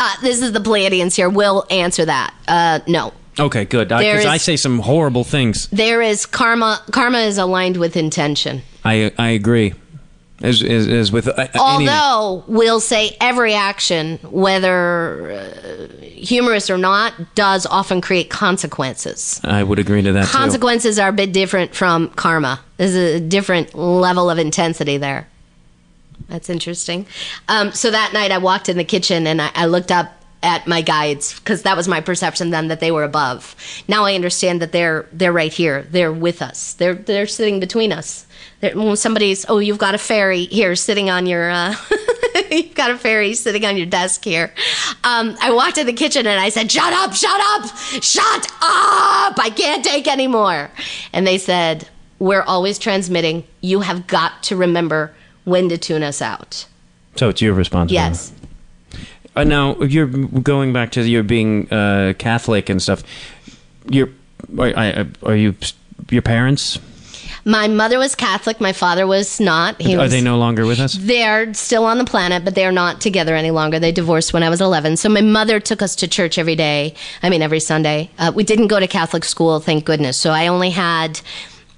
uh, 0.00 0.14
this 0.22 0.42
is 0.42 0.50
the 0.50 0.58
Pleiadians 0.58 1.14
here. 1.14 1.28
We'll 1.28 1.64
answer 1.70 2.04
that. 2.04 2.34
Uh, 2.48 2.80
no. 2.88 3.12
Okay, 3.38 3.64
good. 3.64 3.88
There 3.88 3.98
Because 3.98 4.24
is- 4.24 4.26
I 4.26 4.38
say 4.38 4.56
some 4.56 4.80
horrible 4.80 5.22
things. 5.22 5.68
There 5.68 6.02
is 6.02 6.26
karma. 6.26 6.82
Karma 6.90 7.18
is 7.18 7.38
aligned 7.38 7.76
with 7.76 7.96
intention. 7.96 8.62
I 8.84 9.12
I 9.16 9.28
agree. 9.28 9.74
As 10.42 10.64
as, 10.64 10.88
as 10.88 11.12
with 11.12 11.28
uh, 11.28 11.32
any- 11.36 11.50
Although 11.60 12.42
we'll 12.48 12.80
say 12.80 13.16
every 13.20 13.54
action, 13.54 14.18
whether 14.24 15.30
uh, 15.30 16.02
humorous 16.02 16.70
or 16.70 16.78
not, 16.78 17.14
does 17.36 17.66
often 17.66 18.00
create 18.00 18.30
consequences. 18.30 19.40
I 19.44 19.62
would 19.62 19.78
agree 19.78 20.02
to 20.02 20.12
that 20.12 20.26
too. 20.26 20.32
Consequences 20.32 20.98
are 20.98 21.10
a 21.10 21.12
bit 21.12 21.32
different 21.32 21.72
from 21.72 22.08
karma. 22.10 22.58
There's 22.78 22.96
a 22.96 23.20
different 23.20 23.76
level 23.76 24.28
of 24.28 24.38
intensity 24.38 24.96
there. 24.96 25.28
That's 26.28 26.50
interesting. 26.50 27.06
Um, 27.48 27.72
so 27.72 27.90
that 27.90 28.12
night, 28.12 28.30
I 28.30 28.38
walked 28.38 28.68
in 28.68 28.76
the 28.76 28.84
kitchen 28.84 29.26
and 29.26 29.40
I, 29.40 29.50
I 29.54 29.66
looked 29.66 29.90
up 29.90 30.18
at 30.42 30.66
my 30.66 30.82
guides 30.82 31.38
because 31.38 31.62
that 31.62 31.76
was 31.76 31.88
my 31.88 32.00
perception 32.00 32.50
then 32.50 32.68
that 32.68 32.80
they 32.80 32.90
were 32.90 33.02
above. 33.02 33.56
Now 33.88 34.04
I 34.04 34.14
understand 34.14 34.62
that 34.62 34.72
they're 34.72 35.06
they're 35.12 35.32
right 35.32 35.52
here. 35.52 35.82
They're 35.90 36.12
with 36.12 36.42
us. 36.42 36.74
They're 36.74 36.94
they're 36.94 37.26
sitting 37.26 37.58
between 37.58 37.92
us. 37.92 38.26
When 38.60 38.96
somebody's 38.96 39.46
oh 39.48 39.58
you've 39.58 39.78
got 39.78 39.94
a 39.94 39.98
fairy 39.98 40.44
here 40.44 40.76
sitting 40.76 41.10
on 41.10 41.26
your 41.26 41.50
uh, 41.50 41.74
you've 42.50 42.74
got 42.74 42.90
a 42.90 42.98
fairy 42.98 43.34
sitting 43.34 43.64
on 43.64 43.76
your 43.76 43.86
desk 43.86 44.24
here. 44.24 44.54
Um, 45.02 45.36
I 45.40 45.50
walked 45.50 45.78
in 45.78 45.86
the 45.86 45.92
kitchen 45.92 46.26
and 46.26 46.40
I 46.40 46.50
said 46.50 46.70
shut 46.70 46.92
up 46.92 47.14
shut 47.14 47.40
up 47.40 47.76
shut 48.02 48.46
up 48.62 49.38
I 49.40 49.52
can't 49.54 49.84
take 49.84 50.06
anymore. 50.06 50.70
And 51.12 51.26
they 51.26 51.38
said 51.38 51.88
we're 52.20 52.42
always 52.42 52.78
transmitting. 52.78 53.44
You 53.60 53.80
have 53.80 54.06
got 54.06 54.44
to 54.44 54.56
remember 54.56 55.14
when 55.48 55.68
to 55.68 55.78
tune 55.78 56.02
us 56.02 56.20
out. 56.22 56.66
So 57.16 57.28
it's 57.28 57.40
your 57.42 57.54
responsibility. 57.54 58.10
Yes. 58.10 58.32
Uh, 59.34 59.44
now 59.44 59.76
you're 59.80 60.06
going 60.06 60.72
back 60.72 60.92
to 60.92 61.02
your 61.08 61.22
being 61.22 61.70
uh, 61.72 62.14
Catholic 62.18 62.68
and 62.68 62.80
stuff. 62.82 63.02
You're 63.88 64.08
are, 64.58 64.66
I- 64.76 65.06
are 65.22 65.36
you 65.36 65.54
your 66.10 66.22
parents? 66.22 66.78
My 67.44 67.66
mother 67.68 67.98
was 67.98 68.14
Catholic. 68.14 68.60
My 68.60 68.72
father 68.72 69.06
was 69.06 69.40
not. 69.40 69.80
He 69.80 69.94
Are 69.94 69.98
was, 70.02 70.10
they 70.10 70.20
no 70.20 70.36
longer 70.38 70.66
with 70.66 70.80
us? 70.80 70.94
They're 70.94 71.54
still 71.54 71.84
on 71.84 71.96
the 71.98 72.04
planet, 72.04 72.44
but 72.44 72.54
they're 72.54 72.72
not 72.72 73.00
together 73.00 73.34
any 73.34 73.50
longer. 73.50 73.78
They 73.78 73.92
divorced 73.92 74.32
when 74.34 74.42
I 74.42 74.50
was 74.50 74.60
11. 74.60 74.96
So 74.98 75.08
my 75.08 75.20
mother 75.22 75.58
took 75.60 75.80
us 75.80 75.96
to 75.96 76.08
church 76.08 76.36
every 76.36 76.56
day. 76.56 76.94
I 77.22 77.30
mean, 77.30 77.40
every 77.40 77.60
Sunday. 77.60 78.10
Uh, 78.18 78.32
we 78.34 78.44
didn't 78.44 78.66
go 78.68 78.78
to 78.80 78.86
Catholic 78.86 79.24
school, 79.24 79.60
thank 79.60 79.84
goodness. 79.84 80.16
So 80.18 80.30
I 80.30 80.48
only 80.48 80.70
had. 80.70 81.20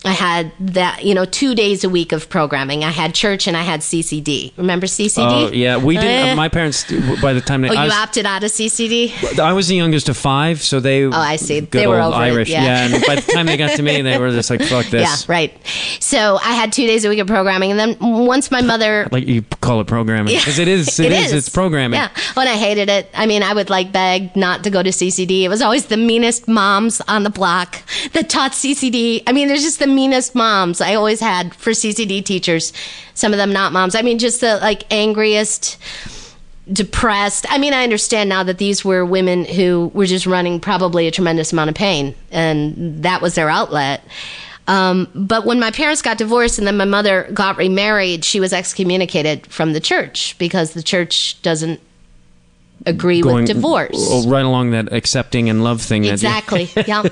I 0.02 0.12
had 0.12 0.52
that, 0.60 1.04
you 1.04 1.14
know, 1.14 1.26
two 1.26 1.54
days 1.54 1.84
a 1.84 1.90
week 1.90 2.12
of 2.12 2.30
programming. 2.30 2.84
I 2.84 2.90
had 2.90 3.14
church 3.14 3.46
and 3.46 3.54
I 3.54 3.62
had 3.62 3.80
CCD. 3.80 4.52
Remember 4.56 4.86
CCD? 4.86 5.48
Oh 5.48 5.52
yeah, 5.52 5.76
we 5.76 5.96
didn't. 5.96 6.28
Eh. 6.28 6.34
my 6.34 6.48
parents, 6.48 6.84
by 7.20 7.34
the 7.34 7.42
time 7.42 7.60
they, 7.60 7.68
Oh, 7.68 7.72
I 7.74 7.82
you 7.82 7.88
was, 7.88 7.94
opted 7.94 8.24
out 8.24 8.42
of 8.42 8.50
CCD? 8.50 9.38
I 9.38 9.52
was 9.52 9.68
the 9.68 9.76
youngest 9.76 10.08
of 10.08 10.16
five, 10.16 10.62
so 10.62 10.80
they. 10.80 11.04
Oh, 11.04 11.10
I 11.12 11.36
see. 11.36 11.60
Good 11.60 11.70
They 11.72 11.86
were 11.86 12.00
over 12.00 12.16
it, 12.16 12.18
Irish, 12.18 12.48
yeah. 12.48 12.86
And 12.86 13.04
by 13.06 13.16
the 13.16 13.32
time 13.32 13.44
they 13.44 13.58
got 13.58 13.76
to 13.76 13.82
me, 13.82 14.00
they 14.00 14.18
were 14.18 14.30
just 14.30 14.48
like, 14.48 14.62
"Fuck 14.62 14.86
this." 14.86 15.00
Yeah, 15.00 15.16
right. 15.32 15.52
So 16.00 16.38
I 16.42 16.52
had 16.52 16.72
two 16.72 16.86
days 16.86 17.04
a 17.04 17.08
week 17.08 17.18
of 17.18 17.26
programming. 17.26 17.70
And 17.70 17.78
then 17.78 17.96
once 18.00 18.50
my 18.50 18.60
mother 18.62 19.08
Like 19.12 19.26
you 19.26 19.42
call 19.60 19.80
it 19.80 19.86
programming 19.86 20.34
because 20.34 20.58
it 20.58 20.68
is. 20.68 20.98
It 21.00 21.12
is. 21.12 21.26
is. 21.26 21.32
It's 21.32 21.48
programming. 21.48 21.98
Yeah. 21.98 22.08
When 22.34 22.46
I 22.48 22.56
hated 22.56 22.88
it. 22.88 23.10
I 23.14 23.26
mean, 23.26 23.42
I 23.42 23.52
would 23.52 23.70
like 23.70 23.92
beg 23.92 24.34
not 24.36 24.64
to 24.64 24.70
go 24.70 24.82
to 24.82 24.90
CCD. 24.90 25.42
It 25.42 25.48
was 25.48 25.62
always 25.62 25.86
the 25.86 25.96
meanest 25.96 26.46
moms 26.48 27.00
on 27.02 27.22
the 27.22 27.30
block 27.30 27.82
that 28.12 28.28
taught 28.30 28.52
CCD. 28.52 29.22
I 29.26 29.32
mean, 29.32 29.48
there's 29.48 29.62
just 29.62 29.78
the 29.78 29.89
meanest 29.90 30.34
moms 30.34 30.80
I 30.80 30.94
always 30.94 31.20
had 31.20 31.54
for 31.54 31.70
CCD 31.70 32.24
teachers. 32.24 32.72
Some 33.14 33.32
of 33.32 33.38
them 33.38 33.52
not 33.52 33.72
moms. 33.72 33.94
I 33.94 34.02
mean, 34.02 34.18
just 34.18 34.40
the 34.40 34.58
like 34.58 34.90
angriest 34.92 35.78
depressed. 36.72 37.46
I 37.48 37.58
mean, 37.58 37.72
I 37.72 37.82
understand 37.82 38.28
now 38.28 38.42
that 38.44 38.58
these 38.58 38.84
were 38.84 39.04
women 39.04 39.44
who 39.44 39.90
were 39.94 40.06
just 40.06 40.26
running 40.26 40.60
probably 40.60 41.06
a 41.06 41.10
tremendous 41.10 41.52
amount 41.52 41.70
of 41.70 41.76
pain, 41.76 42.14
and 42.30 43.02
that 43.02 43.20
was 43.20 43.34
their 43.34 43.50
outlet. 43.50 44.02
Um, 44.68 45.08
but 45.14 45.44
when 45.44 45.58
my 45.58 45.72
parents 45.72 46.00
got 46.00 46.18
divorced 46.18 46.58
and 46.58 46.66
then 46.66 46.76
my 46.76 46.84
mother 46.84 47.28
got 47.34 47.56
remarried, 47.56 48.24
she 48.24 48.38
was 48.38 48.52
excommunicated 48.52 49.46
from 49.48 49.72
the 49.72 49.80
church 49.80 50.36
because 50.38 50.74
the 50.74 50.82
church 50.82 51.42
doesn't 51.42 51.80
agree 52.86 53.22
with 53.22 53.46
divorce. 53.46 54.26
right 54.26 54.44
along 54.44 54.70
that 54.70 54.92
accepting 54.92 55.48
and 55.48 55.62
love 55.62 55.80
thing. 55.82 56.04
Exactly. 56.04 56.68
yeah. 56.86 57.02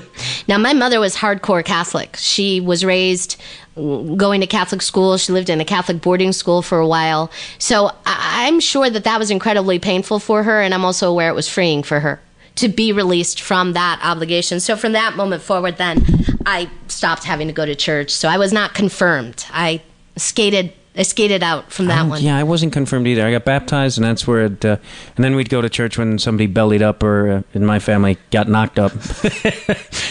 Now, 0.47 0.57
my 0.57 0.73
mother 0.73 0.99
was 0.99 1.15
hardcore 1.15 1.63
Catholic. 1.63 2.15
She 2.17 2.59
was 2.59 2.83
raised 2.83 3.39
going 3.75 4.41
to 4.41 4.47
Catholic 4.47 4.81
school. 4.81 5.17
She 5.17 5.31
lived 5.31 5.49
in 5.49 5.61
a 5.61 5.65
Catholic 5.65 6.01
boarding 6.01 6.33
school 6.33 6.61
for 6.61 6.79
a 6.79 6.87
while. 6.87 7.31
So 7.59 7.91
I'm 8.05 8.59
sure 8.59 8.89
that 8.89 9.03
that 9.05 9.19
was 9.19 9.31
incredibly 9.31 9.79
painful 9.79 10.19
for 10.19 10.43
her, 10.43 10.61
and 10.61 10.73
I'm 10.73 10.83
also 10.83 11.09
aware 11.09 11.29
it 11.29 11.35
was 11.35 11.47
freeing 11.47 11.83
for 11.83 11.99
her 11.99 12.19
to 12.55 12.67
be 12.67 12.91
released 12.91 13.39
from 13.41 13.73
that 13.73 14.01
obligation. 14.03 14.59
So 14.59 14.75
from 14.75 14.91
that 14.91 15.15
moment 15.15 15.41
forward, 15.41 15.77
then 15.77 16.03
I 16.45 16.69
stopped 16.87 17.23
having 17.23 17.47
to 17.47 17.53
go 17.53 17.65
to 17.65 17.73
church. 17.73 18.11
So 18.11 18.27
I 18.27 18.37
was 18.37 18.51
not 18.51 18.73
confirmed. 18.73 19.45
I 19.51 19.81
skated. 20.17 20.73
I 20.99 21.03
skated 21.03 21.41
out 21.43 21.71
from 21.71 21.85
that 21.87 22.07
one. 22.07 22.21
Yeah, 22.21 22.35
I 22.37 22.43
wasn't 22.43 22.73
confirmed 22.73 23.07
either. 23.07 23.25
I 23.25 23.31
got 23.31 23.45
baptized, 23.45 23.97
and 23.97 24.03
that's 24.03 24.27
where 24.27 24.45
it. 24.45 24.65
Uh, 24.65 24.75
and 25.15 25.23
then 25.23 25.33
we'd 25.37 25.49
go 25.49 25.61
to 25.61 25.69
church 25.69 25.97
when 25.97 26.19
somebody 26.19 26.45
bellied 26.45 26.81
up, 26.81 27.01
or 27.03 27.31
uh, 27.31 27.41
in 27.53 27.65
my 27.65 27.79
family, 27.79 28.17
got 28.31 28.49
knocked 28.49 28.77
up. 28.77 28.91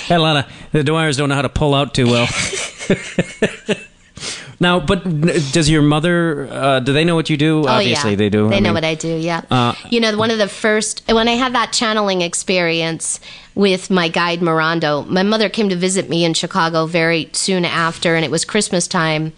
Had 0.08 0.16
a 0.16 0.22
lot 0.22 0.36
of 0.46 0.52
the 0.72 0.82
Dwyers 0.82 1.18
don't 1.18 1.28
know 1.28 1.34
how 1.34 1.42
to 1.42 1.50
pull 1.50 1.74
out 1.74 1.92
too 1.92 2.06
well. 2.06 2.26
now, 4.60 4.80
but 4.80 5.04
does 5.52 5.68
your 5.68 5.82
mother? 5.82 6.48
Uh, 6.50 6.80
do 6.80 6.94
they 6.94 7.04
know 7.04 7.14
what 7.14 7.28
you 7.28 7.36
do? 7.36 7.66
Obviously, 7.66 8.08
Oh, 8.08 8.10
yeah. 8.12 8.16
they 8.16 8.28
do. 8.30 8.48
They 8.48 8.56
I 8.56 8.60
know 8.60 8.68
mean, 8.70 8.74
what 8.74 8.84
I 8.84 8.94
do. 8.94 9.14
Yeah. 9.14 9.42
Uh, 9.50 9.74
you 9.90 10.00
know, 10.00 10.16
one 10.16 10.30
of 10.30 10.38
the 10.38 10.48
first 10.48 11.02
when 11.06 11.28
I 11.28 11.32
had 11.32 11.54
that 11.54 11.72
channeling 11.74 12.22
experience 12.22 13.20
with 13.54 13.90
my 13.90 14.08
guide 14.08 14.38
Mirando, 14.40 15.06
my 15.06 15.22
mother 15.22 15.48
came 15.48 15.68
to 15.68 15.76
visit 15.76 16.08
me 16.08 16.24
in 16.24 16.32
Chicago 16.32 16.86
very 16.86 17.28
soon 17.32 17.64
after, 17.64 18.14
and 18.14 18.24
it 18.24 18.30
was 18.30 18.44
Christmas 18.44 18.86
time, 18.88 19.32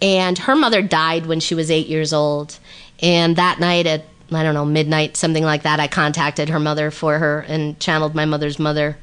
and 0.00 0.38
her 0.38 0.56
mother 0.56 0.82
died 0.82 1.26
when 1.26 1.40
she 1.40 1.54
was 1.54 1.70
eight 1.70 1.86
years 1.86 2.12
old, 2.12 2.58
and 3.00 3.36
that 3.36 3.60
night 3.60 3.86
at 3.86 4.04
I 4.32 4.42
don't 4.42 4.54
know 4.54 4.64
midnight 4.64 5.16
something 5.16 5.44
like 5.44 5.62
that, 5.62 5.78
I 5.78 5.86
contacted 5.86 6.48
her 6.48 6.58
mother 6.58 6.90
for 6.90 7.18
her 7.18 7.40
and 7.46 7.78
channeled 7.78 8.14
my 8.14 8.24
mother's 8.24 8.58
mother. 8.58 8.96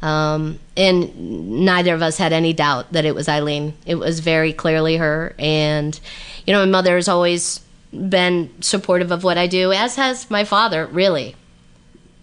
Um, 0.00 0.60
and 0.76 1.64
neither 1.64 1.94
of 1.94 2.02
us 2.02 2.18
had 2.18 2.32
any 2.32 2.52
doubt 2.52 2.92
that 2.92 3.04
it 3.04 3.14
was 3.14 3.28
Eileen. 3.28 3.74
It 3.84 3.96
was 3.96 4.20
very 4.20 4.52
clearly 4.52 4.96
her. 4.96 5.34
And, 5.38 5.98
you 6.46 6.52
know, 6.52 6.60
my 6.60 6.70
mother 6.70 6.94
has 6.94 7.08
always 7.08 7.60
been 7.90 8.50
supportive 8.60 9.10
of 9.10 9.24
what 9.24 9.38
I 9.38 9.48
do, 9.48 9.72
as 9.72 9.96
has 9.96 10.30
my 10.30 10.44
father, 10.44 10.86
really. 10.86 11.34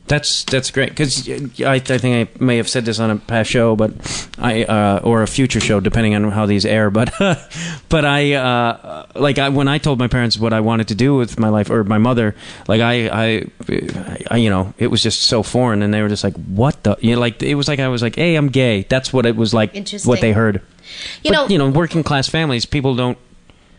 That's 0.08 0.44
that's 0.44 0.70
great 0.70 0.90
because 0.90 1.28
I, 1.28 1.74
I 1.74 1.80
think 1.80 2.30
I 2.30 2.44
may 2.44 2.58
have 2.58 2.70
said 2.70 2.86
this 2.86 3.00
on 3.00 3.10
a 3.10 3.16
past 3.16 3.50
show, 3.50 3.76
but 3.76 3.92
I 4.38 4.64
uh, 4.64 5.00
or 5.04 5.24
a 5.24 5.28
future 5.28 5.60
show, 5.60 5.80
depending 5.80 6.14
on 6.14 6.30
how 6.30 6.46
these 6.46 6.64
air. 6.64 6.92
But 6.92 7.12
but 7.90 8.06
I 8.06 8.34
uh, 8.34 9.08
like 9.16 9.40
I, 9.40 9.50
when 9.50 9.68
I 9.68 9.80
told 9.80 9.98
my 9.98 10.08
parents 10.08 10.38
what 10.38 10.54
I 10.54 10.60
wanted 10.60 10.90
to 10.90 10.96
do 10.96 11.16
with 11.16 11.40
my 11.40 11.50
life, 11.50 11.72
or 11.72 11.84
my 11.84 11.98
mother, 11.98 12.36
like 12.68 12.82
I, 12.82 13.08
I, 13.08 13.48
I 14.30 14.38
you 14.38 14.52
know, 14.52 14.76
it 14.78 14.88
was 14.88 15.02
just 15.02 15.24
so 15.24 15.42
foreign, 15.42 15.82
and 15.82 15.92
they 15.92 16.04
were 16.04 16.10
just 16.10 16.24
like, 16.24 16.36
"What 16.36 16.84
the?" 16.84 16.98
You 17.02 17.16
know, 17.16 17.20
like 17.22 17.42
it 17.42 17.56
was 17.56 17.68
like 17.68 17.80
I 17.80 17.88
was 17.88 18.04
like, 18.04 18.16
"Hey, 18.16 18.36
I'm 18.36 18.50
gay." 18.50 18.84
That's 18.84 19.12
what 19.12 19.26
it 19.26 19.36
was 19.36 19.56
like. 19.56 19.74
Interesting. 19.74 20.08
What 20.08 20.22
they 20.22 20.34
heard. 20.34 20.62
You 21.24 21.32
but, 21.32 21.32
know- 21.32 21.48
you 21.48 21.58
know, 21.58 21.70
working 21.70 22.04
class 22.04 22.30
families, 22.30 22.68
people 22.68 22.96
don't. 22.96 23.18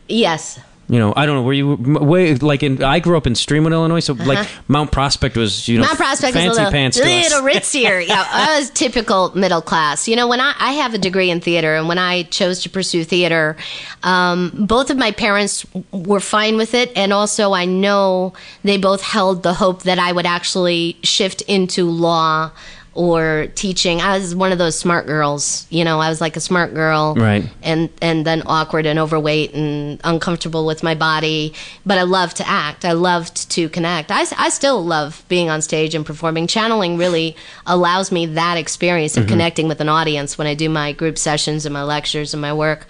Yes. 0.08 0.58
You 0.89 1.01
know, 1.01 1.12
I 1.16 1.26
don't 1.26 1.37
know. 1.37 1.43
Were 1.43 1.53
you 1.53 1.74
way 1.74 2.34
like 2.37 2.62
in? 2.62 2.82
I 2.82 3.01
grew 3.01 3.16
up 3.16 3.26
in 3.26 3.32
Streamwood, 3.32 3.72
Illinois, 3.72 4.01
so 4.01 4.12
like 4.12 4.47
Mount 4.68 4.93
Prospect 4.93 5.37
was 5.37 5.66
you 5.66 5.78
know 5.78 5.82
Uh-huh. 5.84 5.91
Mount 5.91 5.99
Prospect 5.99 6.34
fancy 6.34 6.49
is 6.49 6.57
a 6.57 6.61
little, 6.61 6.72
pants 6.72 6.99
little 6.99 7.43
ritzier. 7.43 8.07
yeah, 8.09 8.24
I 8.30 8.59
was 8.59 8.70
typical 8.70 9.37
middle 9.37 9.62
class. 9.62 10.07
You 10.07 10.14
know, 10.14 10.28
when 10.28 10.41
I, 10.41 10.55
I 10.59 10.72
have 10.72 10.95
a 10.95 10.99
degree 10.99 11.28
in 11.30 11.41
theater, 11.41 11.74
and 11.74 11.89
when 11.89 11.99
I 11.99 12.22
chose 12.24 12.62
to 12.62 12.70
pursue 12.70 13.03
theater, 13.03 13.57
um, 14.05 14.53
both 14.55 14.91
of 14.91 14.97
my 14.97 15.11
parents 15.11 15.66
were 15.91 16.20
fine 16.20 16.57
with 16.57 16.72
it, 16.72 16.93
and 16.97 17.12
also 17.12 17.53
I 17.53 17.64
know 17.64 18.32
they 18.62 18.76
both 18.76 19.03
held 19.03 19.43
the 19.43 19.55
hope 19.55 19.82
that 19.82 19.99
I 19.99 20.12
would 20.12 20.26
actually 20.26 20.99
shift 21.03 21.43
into 21.43 21.91
law 21.91 22.53
or 22.97 23.49
teaching. 23.55 24.01
I 24.01 24.18
was 24.18 24.34
one 24.34 24.53
of 24.53 24.59
those 24.59 24.76
smart 24.76 25.07
girls. 25.07 25.66
You 25.70 25.84
know, 25.84 26.01
I 26.01 26.09
was 26.09 26.20
like 26.20 26.36
a 26.36 26.40
smart 26.40 26.74
girl, 26.74 27.14
Right. 27.14 27.49
And 27.62 27.90
and 28.01 28.26
then 28.26 28.42
awkward 28.47 28.86
and 28.86 28.99
overweight 28.99 29.55
and 29.55 30.01
uncomfortable 30.03 30.66
with 30.66 30.82
my 30.82 30.94
body. 30.94 31.53
But 31.84 31.99
I 31.99 32.03
loved 32.03 32.38
to 32.38 32.49
act. 32.49 32.84
I 32.84 32.92
loved 32.92 33.51
to 33.51 33.68
connect. 33.68 34.11
I, 34.11 34.24
I 34.38 34.49
still 34.49 34.84
love 34.84 35.24
being 35.28 35.51
on 35.51 35.62
stage 35.62 35.94
and 35.94 36.05
performing. 36.05 36.47
Channeling 36.47 36.97
really 36.97 37.36
allows 37.66 38.11
me 38.11 38.26
that 38.26 38.57
experience 38.57 39.16
of 39.16 39.24
mm-hmm. 39.24 39.32
connecting 39.32 39.68
with 39.68 39.80
an 39.80 39.88
audience 39.88 40.38
when 40.38 40.47
I 40.47 40.55
do 40.55 40.70
my 40.70 40.92
group 40.92 41.18
sessions 41.18 41.66
and 41.66 41.72
my 41.72 41.82
lectures 41.82 42.32
and 42.32 42.40
my 42.40 42.55
work. 42.55 42.86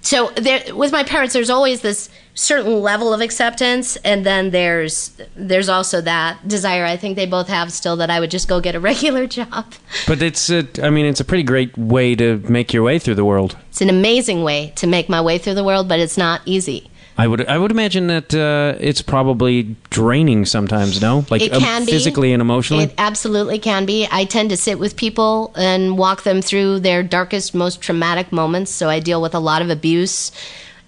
So 0.00 0.30
there, 0.36 0.74
with 0.74 0.92
my 0.92 1.02
parents, 1.02 1.34
there's 1.34 1.50
always 1.50 1.80
this 1.82 2.08
certain 2.38 2.80
level 2.82 3.12
of 3.12 3.20
acceptance, 3.20 3.96
and 3.96 4.24
then 4.24 4.50
there's 4.50 5.10
there's 5.34 5.68
also 5.68 6.00
that 6.00 6.46
desire. 6.46 6.84
I 6.84 6.96
think 6.96 7.16
they 7.16 7.26
both 7.26 7.48
have 7.48 7.72
still 7.72 7.96
that 7.96 8.10
I 8.10 8.20
would 8.20 8.30
just 8.30 8.48
go 8.48 8.60
get 8.60 8.74
a 8.74 8.80
regular 8.92 9.26
job. 9.26 9.74
But 10.06 10.22
it's 10.22 10.48
a, 10.48 10.66
I 10.82 10.90
mean, 10.90 11.04
it's 11.04 11.20
a 11.20 11.24
pretty 11.24 11.42
great 11.42 11.76
way 11.76 12.14
to 12.14 12.38
make 12.48 12.72
your 12.72 12.84
way 12.84 12.98
through 12.98 13.16
the 13.16 13.24
world. 13.24 13.56
It's 13.70 13.80
an 13.80 13.90
amazing 13.90 14.44
way 14.44 14.72
to 14.76 14.86
make 14.86 15.08
my 15.08 15.20
way 15.20 15.38
through 15.38 15.54
the 15.54 15.64
world, 15.64 15.88
but 15.88 15.98
it's 15.98 16.16
not 16.16 16.40
easy. 16.44 16.90
I 17.20 17.26
would 17.26 17.44
I 17.48 17.58
would 17.58 17.72
imagine 17.72 18.06
that 18.06 18.32
uh, 18.32 18.76
it's 18.78 19.02
probably 19.02 19.74
draining 19.90 20.46
sometimes. 20.46 21.02
No, 21.02 21.26
like 21.30 21.42
It 21.42 21.52
um, 21.52 21.60
can 21.60 21.84
be 21.84 21.90
physically 21.90 22.32
and 22.32 22.40
emotionally. 22.40 22.84
It 22.84 22.94
absolutely 22.96 23.58
can 23.58 23.84
be. 23.84 24.06
I 24.12 24.24
tend 24.24 24.50
to 24.50 24.56
sit 24.56 24.78
with 24.78 24.94
people 24.94 25.52
and 25.56 25.98
walk 25.98 26.22
them 26.22 26.40
through 26.40 26.80
their 26.80 27.02
darkest, 27.02 27.56
most 27.56 27.80
traumatic 27.80 28.30
moments. 28.30 28.70
So 28.70 28.88
I 28.88 29.00
deal 29.00 29.20
with 29.20 29.34
a 29.34 29.40
lot 29.40 29.62
of 29.62 29.70
abuse 29.70 30.30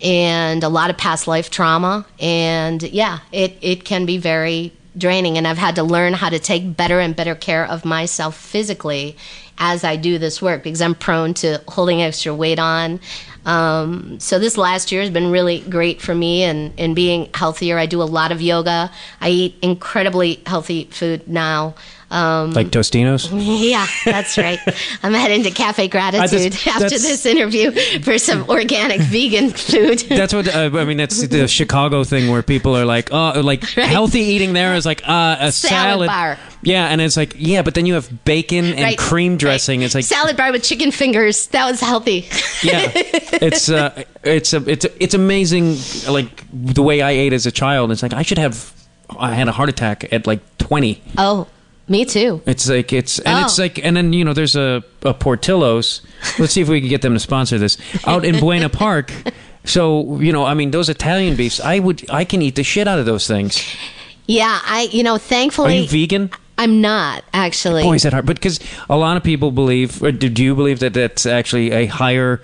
and 0.02 0.62
a 0.64 0.68
lot 0.68 0.90
of 0.90 0.96
past 0.96 1.26
life 1.26 1.50
trauma. 1.50 2.06
And 2.18 2.82
yeah, 2.82 3.20
it, 3.32 3.56
it 3.60 3.84
can 3.84 4.06
be 4.06 4.18
very 4.18 4.72
draining. 4.96 5.38
And 5.38 5.46
I've 5.46 5.58
had 5.58 5.76
to 5.76 5.82
learn 5.82 6.14
how 6.14 6.28
to 6.28 6.38
take 6.38 6.76
better 6.76 7.00
and 7.00 7.14
better 7.14 7.34
care 7.34 7.64
of 7.64 7.84
myself 7.84 8.36
physically 8.36 9.16
as 9.58 9.84
I 9.84 9.96
do 9.96 10.18
this 10.18 10.40
work 10.40 10.62
because 10.62 10.80
I'm 10.80 10.94
prone 10.94 11.34
to 11.34 11.62
holding 11.68 12.02
extra 12.02 12.34
weight 12.34 12.58
on. 12.58 12.98
Um, 13.44 14.18
so 14.20 14.38
this 14.38 14.56
last 14.56 14.90
year 14.90 15.00
has 15.00 15.10
been 15.10 15.30
really 15.30 15.60
great 15.60 16.00
for 16.00 16.14
me 16.14 16.42
and, 16.42 16.72
and 16.78 16.94
being 16.94 17.30
healthier. 17.34 17.78
I 17.78 17.86
do 17.86 18.02
a 18.02 18.04
lot 18.04 18.32
of 18.32 18.42
yoga. 18.42 18.90
I 19.20 19.30
eat 19.30 19.56
incredibly 19.62 20.42
healthy 20.46 20.84
food 20.84 21.28
now. 21.28 21.74
Um, 22.10 22.50
like 22.52 22.68
Tostinos. 22.70 23.30
yeah, 23.70 23.86
that's 24.04 24.36
right. 24.36 24.58
I'm 25.02 25.14
heading 25.14 25.44
to 25.44 25.50
Cafe 25.50 25.86
Gratitude 25.88 26.52
just- 26.52 26.66
after 26.66 26.88
this 26.90 27.24
interview 27.24 27.70
for 28.00 28.18
some 28.18 28.48
organic 28.48 29.00
vegan 29.00 29.50
food. 29.50 29.98
That's 30.08 30.34
what 30.34 30.52
uh, 30.52 30.70
I 30.74 30.84
mean. 30.84 30.96
That's 30.96 31.26
the 31.28 31.46
Chicago 31.46 32.02
thing 32.02 32.30
where 32.30 32.42
people 32.42 32.76
are 32.76 32.84
like, 32.84 33.10
oh, 33.12 33.40
like 33.44 33.62
Right. 33.76 33.86
healthy 33.86 34.20
eating 34.20 34.54
there 34.54 34.74
is 34.74 34.84
like 34.84 35.02
uh, 35.06 35.36
a 35.38 35.52
Salad 35.52 36.08
bar. 36.08 36.36
Yeah, 36.62 36.86
and 36.88 37.00
it's 37.00 37.16
like 37.16 37.34
yeah, 37.38 37.62
but 37.62 37.74
then 37.74 37.86
you 37.86 37.94
have 37.94 38.24
bacon 38.24 38.64
and 38.66 38.80
Right, 38.82 38.98
cream 38.98 39.36
dressing. 39.36 39.80
right. 39.80 39.86
It's 39.86 39.94
like 39.94 40.04
salad 40.04 40.36
bar 40.36 40.50
with 40.52 40.62
chicken 40.62 40.90
fingers. 40.90 41.46
That 41.48 41.70
was 41.70 41.80
healthy. 41.80 42.28
yeah, 42.62 42.90
it's 42.94 43.70
uh, 43.70 44.02
it's 44.24 44.52
a, 44.52 44.68
it's 44.68 44.84
it's 44.98 45.14
amazing. 45.14 45.76
Like 46.12 46.44
the 46.52 46.82
way 46.82 47.00
I 47.02 47.12
ate 47.12 47.32
as 47.32 47.46
a 47.46 47.52
child. 47.52 47.92
It's 47.92 48.02
like 48.02 48.12
I 48.12 48.22
should 48.22 48.38
have. 48.38 48.72
I 49.18 49.34
had 49.34 49.48
a 49.48 49.52
heart 49.52 49.68
attack 49.68 50.12
at 50.12 50.26
like 50.26 50.40
twenty. 50.58 51.02
oh, 51.16 51.46
me 51.90 52.04
too. 52.06 52.40
It's 52.46 52.68
like 52.68 52.92
it's 52.92 53.18
and 53.18 53.44
it's 53.44 53.58
Oh. 53.58 53.62
like 53.62 53.84
and 53.84 53.96
then 53.96 54.12
you 54.12 54.24
know 54.24 54.32
there's 54.32 54.56
a, 54.56 54.82
a 55.02 55.12
Portillo's. 55.12 56.00
Let's 56.38 56.52
see 56.54 56.60
if 56.62 56.68
we 56.68 56.80
can 56.80 56.88
get 56.88 57.02
them 57.02 57.12
to 57.14 57.20
sponsor 57.20 57.58
this 57.58 57.76
out 58.06 58.24
in 58.24 58.38
Buena 58.40 58.68
Park. 58.68 59.12
So 59.62 60.18
you 60.18 60.32
know, 60.32 60.46
I 60.46 60.54
mean, 60.54 60.70
those 60.70 60.88
Italian 60.88 61.36
beefs, 61.36 61.60
I 61.60 61.80
would 61.80 62.08
I 62.10 62.24
can 62.24 62.40
eat 62.40 62.54
the 62.54 62.62
shit 62.64 62.88
out 62.88 62.98
of 62.98 63.04
those 63.04 63.26
things. 63.26 63.62
Yeah, 64.26 64.58
I 64.64 64.88
you 64.90 65.02
know 65.02 65.18
thankfully, 65.18 65.76
Are 65.76 65.80
you 65.82 65.86
vegan? 65.86 66.30
I'm 66.56 66.80
not 66.80 67.24
actually. 67.34 67.82
Boy, 67.82 67.96
is 67.96 68.04
that 68.04 68.14
hard. 68.14 68.24
But 68.24 68.36
because 68.36 68.58
a 68.88 68.96
lot 68.96 69.18
of 69.18 69.22
people 69.22 69.50
believe, 69.50 70.02
or 70.02 70.12
do 70.12 70.30
do 70.30 70.42
you 70.42 70.54
believe 70.54 70.78
that 70.80 70.94
that's 70.94 71.26
actually 71.26 71.72
a 71.72 71.84
higher 71.86 72.40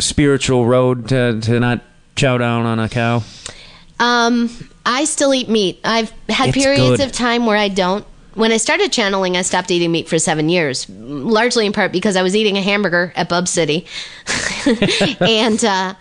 spiritual 0.00 0.66
road 0.66 1.08
to, 1.08 1.40
to 1.40 1.58
not 1.60 1.80
chow 2.14 2.36
down 2.38 2.66
on 2.66 2.78
a 2.78 2.90
cow? 2.90 3.22
Um, 3.98 4.50
I 4.84 5.04
still 5.04 5.32
eat 5.34 5.48
meat. 5.48 5.80
I've 5.82 6.10
had 6.28 6.50
It's 6.50 6.58
periods 6.58 6.98
good. 6.98 7.06
of 7.06 7.12
time 7.12 7.46
where 7.46 7.56
I 7.56 7.68
don't. 7.68 8.04
When 8.34 8.52
I 8.52 8.56
started 8.56 8.92
channeling, 8.92 9.36
I 9.36 9.42
stopped 9.42 9.70
eating 9.70 9.90
meat 9.90 10.08
for 10.08 10.18
seven 10.18 10.48
years, 10.48 10.88
largely 10.88 11.66
in 11.66 11.72
part 11.72 11.92
because 11.92 12.16
I 12.16 12.22
was 12.22 12.36
eating 12.36 12.56
a 12.56 12.62
hamburger 12.62 13.12
at 13.16 13.28
Bub 13.28 13.48
City, 13.48 13.86
and 15.20 15.64
uh, 15.64 15.94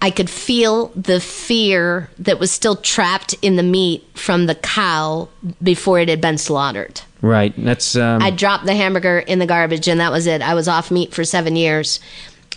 I 0.00 0.10
could 0.10 0.28
feel 0.28 0.88
the 0.88 1.20
fear 1.20 2.10
that 2.18 2.38
was 2.38 2.50
still 2.50 2.76
trapped 2.76 3.34
in 3.42 3.56
the 3.56 3.62
meat 3.62 4.04
from 4.14 4.46
the 4.46 4.54
cow 4.54 5.28
before 5.62 5.98
it 6.00 6.08
had 6.08 6.20
been 6.20 6.38
slaughtered. 6.38 7.00
Right. 7.22 7.54
That's 7.56 7.96
um, 7.96 8.22
I 8.22 8.30
dropped 8.30 8.66
the 8.66 8.74
hamburger 8.74 9.18
in 9.18 9.38
the 9.38 9.46
garbage, 9.46 9.88
and 9.88 10.00
that 10.00 10.12
was 10.12 10.26
it. 10.26 10.42
I 10.42 10.54
was 10.54 10.68
off 10.68 10.90
meat 10.90 11.14
for 11.14 11.24
seven 11.24 11.56
years. 11.56 12.00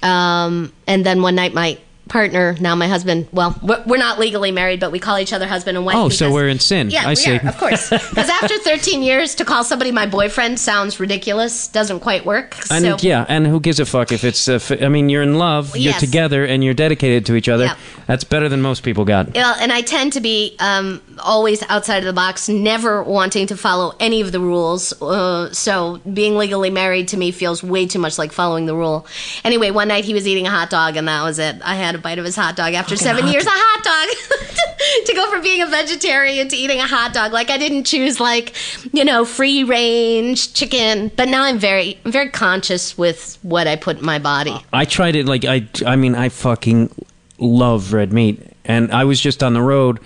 Um, 0.02 0.74
and 0.88 1.06
then 1.06 1.22
one 1.22 1.36
night, 1.36 1.54
my 1.54 1.78
partner, 2.10 2.56
now 2.60 2.76
my 2.76 2.88
husband, 2.88 3.28
well, 3.32 3.56
we're, 3.62 3.82
we're 3.86 3.98
not 3.98 4.20
legally 4.20 4.52
married, 4.52 4.80
but 4.80 4.92
we 4.92 5.00
call 5.00 5.18
each 5.20 5.32
other 5.34 5.48
husband 5.48 5.78
and 5.78 5.86
wife. 5.86 5.96
Oh, 5.96 6.10
so 6.10 6.32
we're 6.34 6.50
in 6.50 6.60
sin. 6.60 6.90
Yeah, 6.90 7.06
I 7.06 7.10
we 7.10 7.16
see. 7.16 7.38
are, 7.38 7.48
of 7.48 7.58
course. 7.58 7.90
Because 8.10 8.30
after 8.30 8.58
13 8.58 9.04
years, 9.04 9.36
to 9.36 9.46
call 9.46 9.64
somebody 9.64 9.92
my 9.92 10.06
boyfriend 10.08 10.60
sounds 10.60 11.00
ridiculous. 11.00 11.68
Doesn't 11.68 12.00
quite 12.00 12.26
work. 12.26 12.56
And 12.72 12.84
so, 12.84 12.98
yeah, 13.00 13.26
and 13.30 13.46
who 13.48 13.60
gives 13.60 13.80
a 13.80 13.86
fuck 13.86 14.12
if 14.12 14.24
it's? 14.24 14.48
Uh, 14.50 14.60
I 14.82 14.90
mean, 14.90 15.10
you're 15.10 15.22
in 15.24 15.36
love, 15.38 15.76
you're 15.78 15.92
Yes. 15.92 16.00
together, 16.00 16.44
and 16.46 16.64
you're 16.64 16.74
dedicated 16.74 17.26
to 17.28 17.36
each 17.36 17.48
other. 17.48 17.66
Yeah. 17.66 17.76
That's 18.08 18.24
better 18.24 18.50
than 18.50 18.62
most 18.62 18.82
people 18.84 19.06
got. 19.06 19.34
Well, 19.36 19.56
and 19.60 19.72
I 19.72 19.82
tend 19.82 20.14
to 20.14 20.22
be 20.22 20.56
um, 20.60 21.02
always 21.20 21.62
outside 21.70 22.00
of 22.00 22.06
the 22.06 22.14
box, 22.14 22.50
never 22.50 23.04
wanting 23.04 23.48
to 23.48 23.56
follow 23.58 23.94
any 24.00 24.22
of 24.22 24.32
the 24.32 24.40
rules. 24.40 25.00
Uh, 25.02 25.52
so 25.54 26.00
being 26.12 26.36
legally 26.36 26.72
married 26.72 27.08
to 27.10 27.18
me 27.18 27.32
feels 27.32 27.64
way 27.64 27.86
too 27.86 28.00
much 28.00 28.18
like 28.18 28.32
following 28.32 28.66
the 28.66 28.76
rule. 28.76 29.06
Anyway, 29.44 29.70
one 29.72 29.88
night 29.88 30.06
he 30.06 30.14
was 30.14 30.28
eating 30.28 30.48
a 30.48 30.50
hot 30.50 30.70
dog, 30.70 30.96
and 30.98 31.08
that 31.08 31.24
was 31.24 31.38
it. 31.40 31.58
I 31.64 31.76
had 31.76 31.99
a 32.00 32.02
bite 32.02 32.18
of 32.18 32.26
his 32.26 32.36
hot 32.36 32.56
dog 32.56 32.74
after 32.74 32.96
seven 32.96 33.28
years. 33.28 33.46
A 33.46 33.50
hot 33.52 33.84
dog 33.84 35.06
to 35.06 35.14
go 35.14 35.30
from 35.30 35.42
being 35.42 35.62
a 35.62 35.68
vegetarian 35.68 36.48
to 36.48 36.56
eating 36.56 36.80
a 36.80 36.88
hot 36.88 37.14
dog. 37.14 37.32
Like 37.32 37.50
I 37.50 37.58
didn't 37.58 37.84
choose 37.84 38.20
like 38.20 38.54
you 38.94 39.06
know 39.06 39.26
free 39.26 39.64
range 39.64 40.54
chicken, 40.54 41.12
but 41.16 41.28
now 41.28 41.44
I'm 41.44 41.60
very 41.60 42.00
I'm 42.06 42.12
very 42.12 42.30
conscious 42.30 42.98
with 42.98 43.38
what 43.44 43.68
I 43.68 43.76
put 43.76 44.00
in 44.00 44.06
my 44.06 44.20
body. 44.20 44.56
I 44.74 44.86
tried 44.86 45.16
it 45.16 45.26
like 45.26 45.46
I 45.46 45.68
I 45.86 45.96
mean 45.96 46.16
I 46.16 46.30
fucking 46.30 46.94
love 47.38 47.94
red 47.94 48.12
meat 48.12 48.42
and 48.66 48.92
I 48.92 49.04
was 49.04 49.20
just 49.20 49.44
on 49.44 49.54
the 49.54 49.62
road 49.62 50.00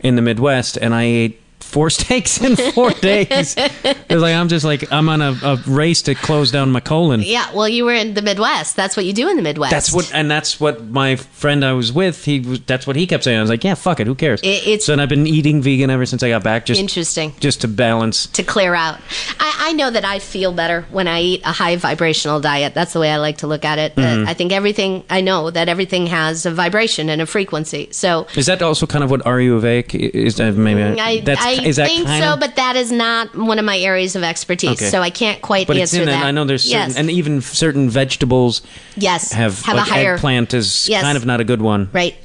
in 0.00 0.16
the 0.16 0.22
Midwest 0.22 0.76
and 0.76 0.94
I 0.94 1.04
ate 1.04 1.41
four 1.72 1.90
steaks 1.90 2.40
in 2.40 2.54
4 2.56 2.90
days. 3.00 3.54
It 3.56 3.96
was 4.10 4.22
like 4.22 4.34
I'm 4.36 4.48
just 4.48 4.64
like 4.64 4.92
I'm 4.92 5.08
on 5.08 5.22
a, 5.22 5.32
a 5.42 5.56
race 5.66 6.02
to 6.02 6.14
close 6.14 6.50
down 6.50 6.70
my 6.70 6.80
colon. 6.80 7.22
Yeah, 7.22 7.50
well, 7.54 7.68
you 7.68 7.84
were 7.84 7.94
in 7.94 8.14
the 8.14 8.22
Midwest. 8.22 8.76
That's 8.76 8.96
what 8.96 9.06
you 9.06 9.12
do 9.12 9.28
in 9.28 9.36
the 9.36 9.42
Midwest. 9.42 9.70
That's 9.70 9.92
what 9.92 10.12
and 10.14 10.30
that's 10.30 10.60
what 10.60 10.84
my 10.84 11.16
friend 11.16 11.64
I 11.64 11.72
was 11.72 11.92
with 11.92 12.24
he 12.24 12.40
was 12.40 12.60
that's 12.60 12.86
what 12.86 12.94
he 12.96 13.06
kept 13.06 13.24
saying. 13.24 13.38
I 13.38 13.40
was 13.40 13.50
like, 13.50 13.64
"Yeah, 13.64 13.74
fuck 13.74 14.00
it, 14.00 14.06
who 14.06 14.14
cares?" 14.14 14.40
It- 14.42 14.46
it's- 14.66 14.84
so 14.84 14.92
and 14.92 15.00
I've 15.02 15.08
been 15.08 15.26
eating 15.26 15.62
vegan 15.62 15.90
ever 15.90 16.04
since 16.06 16.22
I 16.22 16.28
got 16.28 16.42
back 16.44 16.66
just 16.66 16.80
Interesting. 16.80 17.34
just 17.40 17.62
to 17.62 17.68
balance. 17.68 18.26
to 18.26 18.42
clear 18.42 18.74
out. 18.74 18.98
I, 19.40 19.68
I 19.68 19.72
know 19.72 19.90
that 19.90 20.04
I 20.04 20.18
feel 20.18 20.52
better 20.52 20.84
when 20.90 21.08
I 21.08 21.20
eat 21.22 21.40
a 21.44 21.52
high 21.52 21.76
vibrational 21.76 22.40
diet. 22.40 22.74
That's 22.74 22.92
the 22.92 23.00
way 23.00 23.10
I 23.10 23.16
like 23.16 23.38
to 23.38 23.46
look 23.46 23.64
at 23.64 23.78
it. 23.78 23.94
Mm-hmm. 23.96 24.26
Uh, 24.26 24.30
I 24.30 24.34
think 24.34 24.52
everything, 24.52 25.04
I 25.08 25.20
know 25.22 25.50
that 25.50 25.68
everything 25.68 26.06
has 26.08 26.44
a 26.46 26.50
vibration 26.50 27.08
and 27.08 27.22
a 27.22 27.26
frequency. 27.26 27.88
So 27.92 28.26
Is 28.36 28.46
that 28.46 28.60
also 28.60 28.86
kind 28.86 29.02
of 29.04 29.10
what 29.10 29.22
Ayurvedic 29.22 29.94
is 29.94 30.36
that 30.36 30.54
maybe 30.54 30.82
I, 31.00 31.20
that's 31.20 31.40
I 31.40 31.52
is 31.66 31.76
that 31.76 31.88
think 31.88 32.08
so, 32.08 32.34
of 32.34 32.40
but 32.40 32.56
that 32.56 32.76
is 32.76 32.92
not 32.92 33.34
one 33.36 33.58
of 33.58 33.64
my 33.64 33.78
areas 33.78 34.16
of 34.16 34.22
expertise. 34.22 34.70
Okay. 34.72 34.90
So 34.90 35.00
I 35.00 35.10
can't 35.10 35.40
quite 35.42 35.66
but 35.66 35.76
it's 35.76 35.92
answer 35.92 36.02
in 36.02 36.08
it. 36.08 36.12
that. 36.12 36.24
I 36.24 36.30
know 36.30 36.44
there's 36.44 36.64
certain, 36.64 36.88
yes. 36.88 36.96
and 36.96 37.10
even 37.10 37.40
certain 37.40 37.90
vegetables 37.90 38.62
yes. 38.96 39.32
have, 39.32 39.60
have 39.62 39.76
like 39.76 39.86
a 39.86 39.90
higher 39.90 40.14
eggplant 40.14 40.54
is 40.54 40.88
Yes. 40.88 41.02
kind 41.02 41.16
of 41.16 41.26
not 41.26 41.40
a 41.40 41.44
good 41.44 41.62
one. 41.62 41.88
right. 41.92 42.16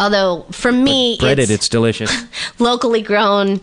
Although 0.00 0.46
for 0.52 0.70
me, 0.70 1.16
Breaded, 1.18 1.44
it's, 1.44 1.50
it's 1.50 1.68
delicious. 1.68 2.16
locally 2.60 3.02
grown, 3.02 3.60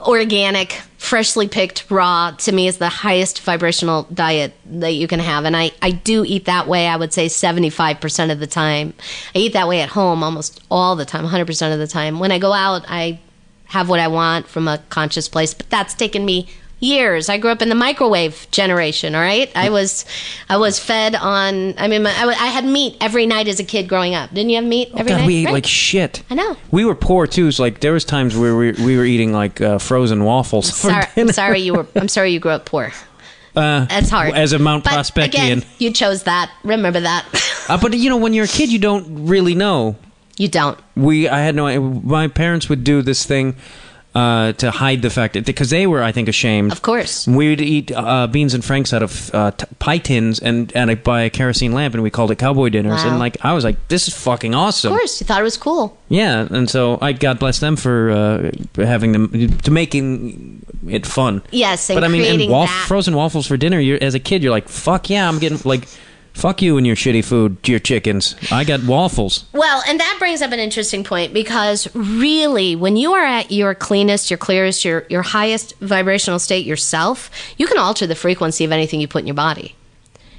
organic, 0.00 0.72
freshly 0.98 1.46
picked, 1.46 1.88
raw, 1.88 2.32
to 2.32 2.50
me 2.52 2.66
is 2.66 2.78
the 2.78 2.88
highest 2.88 3.40
vibrational 3.42 4.02
diet 4.12 4.54
that 4.66 4.94
you 4.94 5.06
can 5.06 5.20
have. 5.20 5.44
And 5.44 5.56
I, 5.56 5.70
I 5.80 5.92
do 5.92 6.24
eat 6.24 6.46
that 6.46 6.66
way, 6.66 6.88
I 6.88 6.96
would 6.96 7.12
say 7.12 7.26
75% 7.26 8.32
of 8.32 8.40
the 8.40 8.46
time. 8.48 8.92
I 9.34 9.38
eat 9.38 9.52
that 9.52 9.68
way 9.68 9.80
at 9.80 9.90
home 9.90 10.22
almost 10.24 10.60
all 10.70 10.96
the 10.96 11.04
time, 11.04 11.24
100% 11.24 11.72
of 11.72 11.78
the 11.78 11.86
time. 11.86 12.18
When 12.18 12.32
I 12.32 12.38
go 12.38 12.52
out, 12.52 12.84
I 12.88 13.20
have 13.68 13.88
what 13.88 14.00
I 14.00 14.08
want 14.08 14.46
from 14.48 14.66
a 14.68 14.78
conscious 14.88 15.28
place, 15.28 15.54
but 15.54 15.68
that's 15.70 15.94
taken 15.94 16.24
me 16.24 16.48
years. 16.80 17.28
I 17.28 17.38
grew 17.38 17.50
up 17.50 17.60
in 17.60 17.68
the 17.70 17.74
microwave 17.74 18.46
generation, 18.52 19.14
all 19.16 19.20
right? 19.20 19.50
I 19.56 19.68
was 19.70 20.04
I 20.48 20.56
was 20.58 20.78
fed 20.78 21.16
on 21.16 21.74
I 21.76 21.88
mean 21.88 22.04
my, 22.04 22.10
I, 22.16 22.26
I 22.28 22.46
had 22.46 22.64
meat 22.64 22.96
every 23.00 23.26
night 23.26 23.48
as 23.48 23.58
a 23.58 23.64
kid 23.64 23.88
growing 23.88 24.14
up. 24.14 24.30
Didn't 24.30 24.50
you 24.50 24.56
have 24.56 24.64
meat 24.64 24.90
every 24.94 25.12
Oh, 25.12 25.16
God, 25.16 25.20
night? 25.22 25.26
we 25.26 25.36
ate 25.38 25.44
Right. 25.46 25.54
like 25.54 25.66
shit. 25.66 26.22
I 26.30 26.34
know. 26.34 26.56
We 26.70 26.84
were 26.84 26.94
poor 26.94 27.26
too. 27.26 27.50
So 27.50 27.64
like 27.64 27.80
there 27.80 27.92
was 27.92 28.04
times 28.04 28.36
where 28.36 28.56
we, 28.56 28.72
we 28.72 28.96
were 28.96 29.04
eating 29.04 29.32
like 29.32 29.60
uh, 29.60 29.78
frozen 29.78 30.22
waffles 30.24 30.72
Sorry. 30.76 31.04
I'm 31.16 31.32
sorry 31.32 31.60
you 31.60 31.74
were. 31.74 31.86
I'm 31.96 32.08
sorry 32.08 32.30
you 32.32 32.38
grew 32.38 32.52
up 32.52 32.64
poor. 32.64 32.92
Uh, 33.56 33.86
That's 33.86 34.08
hard. 34.08 34.34
As 34.34 34.52
a 34.52 34.58
Mount 34.60 34.84
But 34.84 34.92
Prospectian, 34.92 35.58
again, 35.58 35.64
you 35.78 35.92
chose 35.92 36.22
that. 36.24 36.52
Remember 36.62 37.00
that. 37.00 37.26
uh, 37.68 37.76
but 37.80 37.92
you 37.94 38.08
know 38.08 38.18
when 38.18 38.32
you're 38.34 38.44
a 38.44 38.48
kid, 38.48 38.70
you 38.70 38.78
don't 38.78 39.26
really 39.26 39.56
know. 39.56 39.96
You 40.38 40.48
don't. 40.48 40.78
We 40.96 41.28
I 41.28 41.40
had 41.40 41.54
no. 41.54 41.80
My 41.80 42.28
parents 42.28 42.68
would 42.68 42.82
do 42.84 43.02
this 43.02 43.24
thing. 43.26 43.56
uh, 44.14 44.52
to 44.54 44.70
hide 44.70 45.02
the 45.02 45.10
fact 45.10 45.34
that 45.34 45.44
because 45.44 45.68
they 45.70 45.86
were, 45.86 46.02
I 46.02 46.12
think, 46.12 46.28
ashamed. 46.28 46.72
Of 46.72 46.80
course. 46.82 47.26
we 47.28 47.50
would 47.50 47.60
eat 47.60 47.92
uh, 47.94 48.26
beans 48.26 48.54
and 48.54 48.64
franks 48.64 48.92
out 48.92 49.02
of 49.02 49.32
uh, 49.34 49.50
t- 49.52 49.66
pie 49.78 49.98
tins 49.98 50.40
and 50.40 50.72
and 50.74 50.90
I 50.90 50.94
buy 50.96 51.22
a 51.22 51.30
kerosene 51.30 51.72
lamp, 51.72 51.94
and 51.94 52.02
we 52.02 52.10
called 52.10 52.30
it 52.32 52.38
cowboy 52.38 52.70
dinners. 52.70 53.04
Wow. 53.04 53.10
And 53.10 53.18
like 53.20 53.36
I 53.44 53.52
was 53.52 53.64
like, 53.64 53.76
this 53.88 54.08
is 54.08 54.14
fucking 54.14 54.54
awesome. 54.54 54.92
Of 54.92 54.98
course, 54.98 55.20
you 55.20 55.26
thought 55.26 55.40
it 55.40 55.44
was 55.44 55.58
cool. 55.58 55.96
Yeah, 56.08 56.48
and 56.50 56.68
so 56.70 56.98
I 57.02 57.12
God 57.12 57.38
bless 57.38 57.60
them 57.60 57.76
for 57.76 58.10
uh, 58.10 58.50
having 58.82 59.12
them 59.12 59.28
to 59.58 59.70
making 59.70 60.64
it 60.88 61.06
fun. 61.06 61.42
Yes, 61.52 61.86
but 61.88 62.02
I 62.02 62.08
mean, 62.08 62.22
and 62.22 62.28
creating 62.38 62.50
waf- 62.50 62.68
that- 62.68 62.88
frozen 62.88 63.14
waffles 63.14 63.46
for 63.46 63.56
dinner. 63.58 63.78
You're, 63.78 64.02
as 64.02 64.14
a 64.14 64.20
kid, 64.20 64.42
you're 64.42 64.52
like, 64.52 64.68
fuck 64.68 65.10
yeah, 65.10 65.28
I'm 65.28 65.38
getting 65.38 65.60
like, 65.64 65.86
fuck 66.38 66.62
you 66.62 66.76
and 66.76 66.86
your 66.86 66.94
shitty 66.96 67.24
food, 67.24 67.68
your 67.68 67.80
chickens. 67.80 68.36
I 68.52 68.64
got 68.64 68.84
waffles. 68.84 69.44
Well, 69.52 69.82
and 69.88 69.98
that 69.98 70.16
brings 70.18 70.40
up 70.40 70.52
an 70.52 70.60
interesting 70.60 71.02
point 71.02 71.34
because 71.34 71.92
really, 71.94 72.76
when 72.76 72.96
you 72.96 73.12
are 73.12 73.24
at 73.24 73.50
your 73.50 73.74
cleanest, 73.74 74.30
your 74.30 74.38
clearest, 74.38 74.84
your, 74.84 75.04
your 75.10 75.22
highest 75.22 75.76
vibrational 75.80 76.38
state 76.38 76.64
yourself, 76.64 77.30
you 77.56 77.66
can 77.66 77.76
alter 77.76 78.06
the 78.06 78.14
frequency 78.14 78.64
of 78.64 78.70
anything 78.70 79.00
you 79.00 79.08
put 79.08 79.22
in 79.22 79.26
your 79.26 79.34
body. 79.34 79.74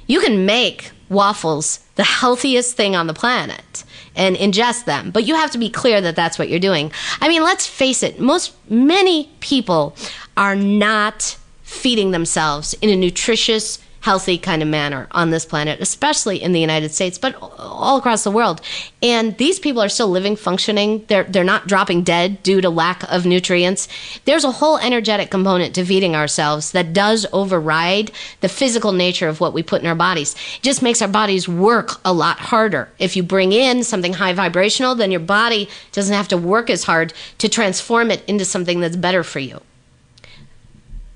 You 0.06 0.20
can 0.20 0.46
make 0.46 0.90
waffles 1.10 1.80
the 1.96 2.04
healthiest 2.04 2.76
thing 2.76 2.96
on 2.96 3.06
the 3.06 3.14
planet 3.14 3.84
and 4.16 4.36
ingest 4.36 4.86
them, 4.86 5.10
but 5.10 5.24
you 5.24 5.34
have 5.34 5.50
to 5.50 5.58
be 5.58 5.68
clear 5.68 6.00
that 6.00 6.16
that's 6.16 6.38
what 6.38 6.48
you're 6.48 6.58
doing. 6.58 6.90
I 7.20 7.28
mean, 7.28 7.42
let's 7.42 7.66
face 7.66 8.02
it, 8.02 8.18
most, 8.18 8.54
many 8.70 9.30
people 9.40 9.94
are 10.36 10.56
not 10.56 11.36
feeding 11.62 12.10
themselves 12.10 12.74
in 12.80 12.90
a 12.90 12.96
nutritious, 12.96 13.78
healthy 14.00 14.38
kind 14.38 14.62
of 14.62 14.68
manner 14.68 15.06
on 15.10 15.30
this 15.30 15.44
planet, 15.44 15.80
especially 15.80 16.42
in 16.42 16.52
the 16.52 16.60
United 16.60 16.90
States, 16.90 17.18
but 17.18 17.34
all 17.58 17.98
across 17.98 18.24
the 18.24 18.30
world. 18.30 18.60
And 19.02 19.36
these 19.36 19.58
people 19.58 19.82
are 19.82 19.88
still 19.88 20.08
living, 20.08 20.36
functioning. 20.36 21.04
They're 21.08 21.24
they're 21.24 21.44
not 21.44 21.66
dropping 21.66 22.02
dead 22.02 22.42
due 22.42 22.60
to 22.60 22.70
lack 22.70 23.02
of 23.10 23.26
nutrients. 23.26 23.88
There's 24.24 24.44
a 24.44 24.52
whole 24.52 24.78
energetic 24.78 25.30
component 25.30 25.74
to 25.74 25.84
feeding 25.84 26.16
ourselves 26.16 26.72
that 26.72 26.92
does 26.92 27.26
override 27.32 28.10
the 28.40 28.48
physical 28.48 28.92
nature 28.92 29.28
of 29.28 29.40
what 29.40 29.52
we 29.52 29.62
put 29.62 29.82
in 29.82 29.86
our 29.86 29.94
bodies. 29.94 30.34
It 30.56 30.62
just 30.62 30.82
makes 30.82 31.02
our 31.02 31.08
bodies 31.08 31.48
work 31.48 32.00
a 32.04 32.12
lot 32.12 32.38
harder. 32.38 32.88
If 32.98 33.16
you 33.16 33.22
bring 33.22 33.52
in 33.52 33.84
something 33.84 34.14
high 34.14 34.32
vibrational, 34.32 34.94
then 34.94 35.10
your 35.10 35.20
body 35.20 35.68
doesn't 35.92 36.14
have 36.14 36.28
to 36.28 36.36
work 36.36 36.70
as 36.70 36.84
hard 36.84 37.12
to 37.38 37.48
transform 37.48 38.10
it 38.10 38.24
into 38.26 38.44
something 38.44 38.80
that's 38.80 38.96
better 38.96 39.22
for 39.22 39.40
you. 39.40 39.60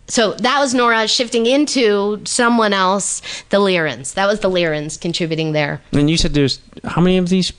So 0.07 0.34
that 0.34 0.61
was 0.61 0.74
Nora 0.74 1.09
shifting 1.09 1.46
into 1.46 2.20
someone 2.24 2.72
else, 2.72 3.22
the 3.48 3.59
Lyrans. 3.59 4.14
That 4.14 4.26
was 4.26 4.40
the 4.40 4.50
Lyrans 4.50 5.00
contributing 5.00 5.52
there. 5.52 5.80
And 5.92 6.11
you 6.11 6.16
said 6.16 6.34
there's 6.34 6.61
how 6.84 7.00
many 7.00 7.16
of 7.16 7.28
these 7.28 7.52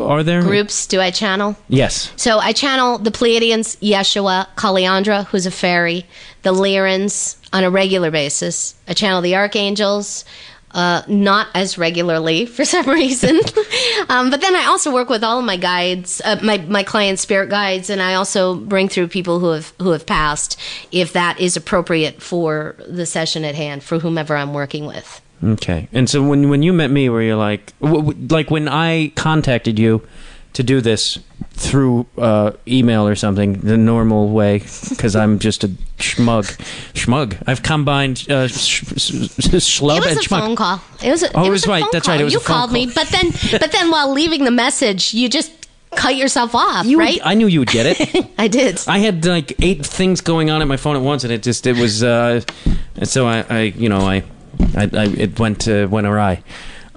are 0.00 0.22
there? 0.22 0.42
Groups 0.42 0.86
do 0.86 1.00
I 1.00 1.10
channel? 1.10 1.56
Yes. 1.68 2.12
So 2.16 2.38
I 2.38 2.52
channel 2.52 2.98
the 2.98 3.10
Pleiadians, 3.10 3.76
Yeshua, 3.78 4.46
Kaliandra, 4.56 5.26
who's 5.26 5.46
a 5.46 5.50
fairy, 5.50 6.04
the 6.42 6.52
Lyrans 6.52 7.36
on 7.52 7.64
a 7.64 7.70
regular 7.70 8.10
basis. 8.10 8.74
I 8.86 8.94
channel 8.94 9.20
the 9.20 9.36
archangels, 9.36 10.24
uh, 10.72 11.02
not 11.08 11.48
as 11.54 11.78
regularly 11.78 12.46
for 12.56 12.64
some 12.64 12.88
reason. 12.88 13.40
um, 14.08 14.30
but 14.30 14.40
then 14.40 14.54
I 14.54 14.66
also 14.66 14.92
work 14.92 15.08
with 15.08 15.24
all 15.24 15.38
of 15.38 15.44
my 15.44 15.56
guides, 15.56 16.20
uh, 16.24 16.38
my 16.42 16.58
my 16.58 16.82
clients' 16.82 17.22
spirit 17.22 17.50
guides, 17.50 17.90
and 17.90 18.02
I 18.02 18.14
also 18.14 18.54
bring 18.54 18.88
through 18.88 19.08
people 19.08 19.38
who 19.40 19.50
have 19.50 19.72
who 19.80 19.90
have 19.90 20.06
passed, 20.06 20.58
if 20.92 21.12
that 21.12 21.40
is 21.40 21.56
appropriate 21.56 22.22
for 22.22 22.76
the 22.86 23.06
session 23.06 23.44
at 23.44 23.54
hand 23.54 23.82
for 23.82 23.98
whomever 23.98 24.36
I'm 24.36 24.54
working 24.54 24.86
with. 24.86 25.20
Okay. 25.42 25.88
And 25.92 26.10
so 26.10 26.22
when 26.22 26.48
when 26.48 26.62
you 26.62 26.72
met 26.72 26.90
me, 26.90 27.08
were 27.08 27.22
you 27.22 27.36
like, 27.36 27.72
w- 27.80 28.02
w- 28.02 28.26
like 28.28 28.50
when 28.50 28.68
I 28.68 29.12
contacted 29.14 29.78
you 29.78 30.06
to 30.54 30.62
do 30.62 30.80
this 30.80 31.18
through 31.58 32.06
uh, 32.16 32.52
email 32.66 33.06
or 33.06 33.14
something, 33.16 33.54
the 33.54 33.76
normal 33.76 34.30
way, 34.30 34.58
because 34.90 35.16
I'm 35.16 35.38
just 35.38 35.64
a 35.64 35.68
schmug. 35.98 36.46
Schmug. 36.94 37.36
I've 37.46 37.62
combined 37.62 38.24
uh, 38.30 38.46
sh- 38.48 38.84
sh- 38.96 39.10
schlub 39.58 39.98
It 39.98 40.04
was 40.04 40.16
a 40.16 40.20
schmug. 40.28 40.40
phone 40.40 40.56
call. 40.56 40.80
It 41.02 41.10
was. 41.10 41.22
A, 41.24 41.36
Oh, 41.36 41.42
it 41.44 41.48
it 41.48 41.50
was 41.50 41.62
was 41.62 41.66
a 41.66 41.70
right. 41.70 41.82
phone 41.82 41.90
That's 41.92 42.06
call. 42.06 42.14
right. 42.14 42.20
It 42.20 42.24
was 42.24 42.32
you 42.32 42.38
a 42.38 42.42
phone 42.42 42.56
called 42.56 42.72
me, 42.72 42.86
but 42.94 43.08
then, 43.08 43.30
but 43.60 43.72
then 43.72 43.90
while 43.90 44.12
leaving 44.12 44.44
the 44.44 44.50
message, 44.52 45.12
you 45.14 45.28
just 45.28 45.52
cut 45.96 46.14
yourself 46.16 46.54
off, 46.54 46.86
You 46.86 46.96
would- 46.98 47.02
right? 47.04 47.20
I 47.24 47.34
knew 47.34 47.46
you 47.48 47.58
would 47.60 47.70
get 47.70 47.86
it. 47.98 48.30
I 48.38 48.46
did. 48.46 48.80
I 48.86 48.98
had 48.98 49.24
like 49.24 49.54
eight 49.60 49.84
things 49.84 50.20
going 50.20 50.50
on 50.50 50.62
at 50.62 50.68
my 50.68 50.76
phone 50.76 50.94
at 50.96 51.02
once, 51.02 51.24
and 51.24 51.32
it 51.32 51.42
just 51.42 51.66
it 51.66 51.76
was. 51.76 52.02
Uh, 52.04 52.40
and 52.96 53.08
so 53.08 53.26
I, 53.26 53.44
I 53.50 53.60
you 53.76 53.88
know 53.88 53.98
I, 54.00 54.22
I, 54.76 54.84
I 54.92 55.04
it 55.06 55.38
went 55.40 55.66
uh, 55.66 55.88
went 55.90 56.06
awry. 56.06 56.42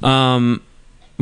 Um, 0.03 0.61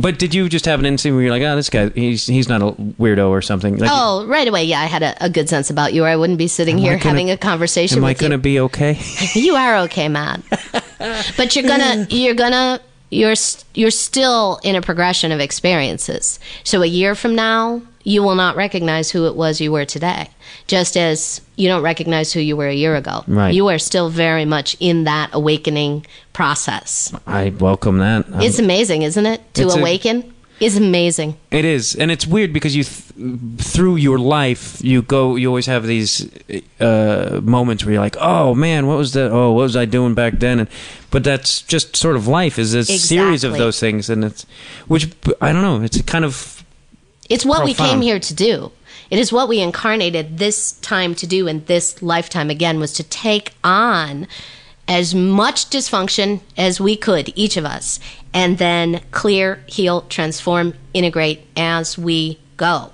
but 0.00 0.18
did 0.18 0.34
you 0.34 0.48
just 0.48 0.64
have 0.66 0.80
an 0.80 0.86
instinct 0.86 1.14
where 1.14 1.22
you're 1.22 1.30
like, 1.30 1.42
oh, 1.42 1.56
this 1.56 1.70
guy, 1.70 1.88
he's 1.90 2.26
he's 2.26 2.48
not 2.48 2.62
a 2.62 2.72
weirdo 2.72 3.28
or 3.28 3.42
something? 3.42 3.76
Like, 3.78 3.90
Oh, 3.92 4.26
right 4.26 4.46
away. 4.48 4.64
Yeah, 4.64 4.80
I 4.80 4.86
had 4.86 5.02
a, 5.02 5.24
a 5.24 5.30
good 5.30 5.48
sense 5.48 5.70
about 5.70 5.92
you, 5.92 6.04
or 6.04 6.08
I 6.08 6.16
wouldn't 6.16 6.38
be 6.38 6.48
sitting 6.48 6.78
here 6.78 6.92
gonna- 6.96 7.04
having 7.10 7.30
a 7.30 7.36
conversation 7.36 7.98
am 7.98 8.04
I 8.04 8.14
going 8.14 8.32
to 8.32 8.38
be 8.38 8.60
okay? 8.60 8.98
you 9.34 9.54
are 9.54 9.76
okay, 9.84 10.08
Matt. 10.08 10.40
but 11.36 11.54
you're 11.56 11.66
gonna, 11.66 12.06
you're 12.10 12.34
gonna, 12.34 12.80
you're 13.10 13.34
you're 13.74 13.90
still 13.90 14.60
in 14.62 14.76
a 14.76 14.82
progression 14.82 15.32
of 15.32 15.40
experiences. 15.40 16.38
So 16.64 16.82
a 16.82 16.86
year 16.86 17.14
from 17.14 17.34
now, 17.34 17.82
you 18.02 18.22
will 18.22 18.34
not 18.34 18.56
recognize 18.56 19.10
who 19.10 19.26
it 19.26 19.36
was 19.36 19.60
you 19.60 19.70
were 19.72 19.84
today. 19.84 20.28
Just 20.66 20.96
as 20.96 21.40
you 21.56 21.68
don't 21.68 21.82
recognize 21.82 22.32
who 22.32 22.40
you 22.40 22.56
were 22.56 22.68
a 22.68 22.74
year 22.74 22.96
ago. 22.96 23.24
Right. 23.26 23.52
You 23.54 23.68
are 23.68 23.78
still 23.78 24.08
very 24.08 24.44
much 24.44 24.76
in 24.80 25.04
that 25.04 25.30
awakening 25.32 26.06
process. 26.32 27.12
I 27.26 27.50
welcome 27.58 27.98
that. 27.98 28.26
Um, 28.32 28.40
It's 28.40 28.58
amazing, 28.58 29.02
isn't 29.02 29.26
it? 29.26 29.40
To 29.54 29.62
It's 29.64 29.74
a- 29.74 29.78
awaken 29.78 30.32
is 30.60 30.76
amazing. 30.76 31.36
It 31.50 31.64
is, 31.64 31.94
and 31.94 32.10
it's 32.10 32.26
weird 32.26 32.52
because 32.52 32.76
you, 32.76 32.84
th- 32.84 33.42
through 33.58 33.96
your 33.96 34.18
life, 34.18 34.78
you 34.84 35.00
go. 35.02 35.36
You 35.36 35.48
always 35.48 35.66
have 35.66 35.86
these 35.86 36.28
uh, 36.80 37.40
moments 37.42 37.84
where 37.84 37.94
you're 37.94 38.02
like, 38.02 38.16
"Oh 38.20 38.54
man, 38.54 38.86
what 38.86 38.98
was 38.98 39.12
that? 39.14 39.30
Oh, 39.30 39.52
what 39.52 39.62
was 39.62 39.76
I 39.76 39.86
doing 39.86 40.14
back 40.14 40.34
then?" 40.38 40.60
And 40.60 40.68
but 41.10 41.24
that's 41.24 41.62
just 41.62 41.96
sort 41.96 42.14
of 42.16 42.26
life. 42.28 42.58
Is 42.58 42.74
a 42.74 42.84
series 42.84 43.42
of 43.42 43.54
those 43.56 43.80
things, 43.80 44.10
and 44.10 44.22
it's 44.24 44.44
which 44.86 45.08
I 45.40 45.52
don't 45.52 45.62
know. 45.62 45.82
It's 45.82 46.00
kind 46.02 46.24
of 46.26 46.59
It's 47.30 47.46
what 47.46 47.64
we 47.64 47.74
came 47.74 48.00
here 48.02 48.18
to 48.18 48.34
do. 48.34 48.72
It 49.08 49.18
is 49.18 49.32
what 49.32 49.48
we 49.48 49.60
incarnated 49.60 50.38
this 50.38 50.72
time 50.72 51.14
to 51.16 51.26
do 51.26 51.46
in 51.46 51.64
this 51.64 52.02
lifetime 52.02 52.50
again 52.50 52.78
was 52.78 52.92
to 52.94 53.02
take 53.04 53.54
on 53.64 54.26
as 54.88 55.14
much 55.14 55.70
dysfunction 55.70 56.40
as 56.56 56.80
we 56.80 56.96
could, 56.96 57.32
each 57.36 57.56
of 57.56 57.64
us, 57.64 58.00
and 58.34 58.58
then 58.58 59.00
clear, 59.12 59.62
heal, 59.66 60.02
transform, 60.02 60.74
integrate 60.92 61.46
as 61.56 61.96
we 61.96 62.40
go. 62.56 62.92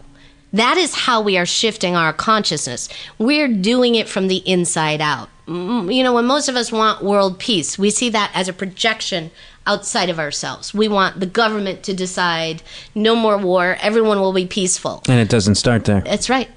That 0.53 0.77
is 0.77 0.95
how 0.95 1.23
we 1.23 1.37
are 1.39 1.47
shifting 1.47 1.97
our 1.97 2.13
consciousness. 2.13 2.89
We're 3.19 3.49
doing 3.49 3.95
it 3.95 4.09
from 4.09 4.29
the 4.29 4.37
inside 4.49 5.01
out. 5.01 5.29
Mm, 5.47 5.95
You 5.95 6.03
know, 6.03 6.13
when 6.13 6.27
most 6.27 6.49
of 6.49 6.57
us 6.57 6.71
want 6.71 7.03
world 7.03 7.39
peace, 7.39 7.79
we 7.79 7.91
see 7.91 8.11
that 8.11 8.31
as 8.35 8.49
a 8.49 8.53
projection 8.53 9.31
outside 9.67 10.09
of 10.09 10.19
ourselves. 10.19 10.73
We 10.73 10.89
want 10.89 11.21
the 11.21 11.27
government 11.27 11.83
to 11.85 11.95
decide 11.95 12.63
no 12.95 13.15
more 13.17 13.37
war, 13.37 13.77
everyone 13.81 14.21
will 14.21 14.33
be 14.33 14.47
peaceful. 14.47 15.03
and 15.09 15.21
it 15.21 15.29
doesn't 15.29 15.57
start 15.57 15.85
there. 15.85 16.01
That's 16.01 16.31
right. 16.31 16.49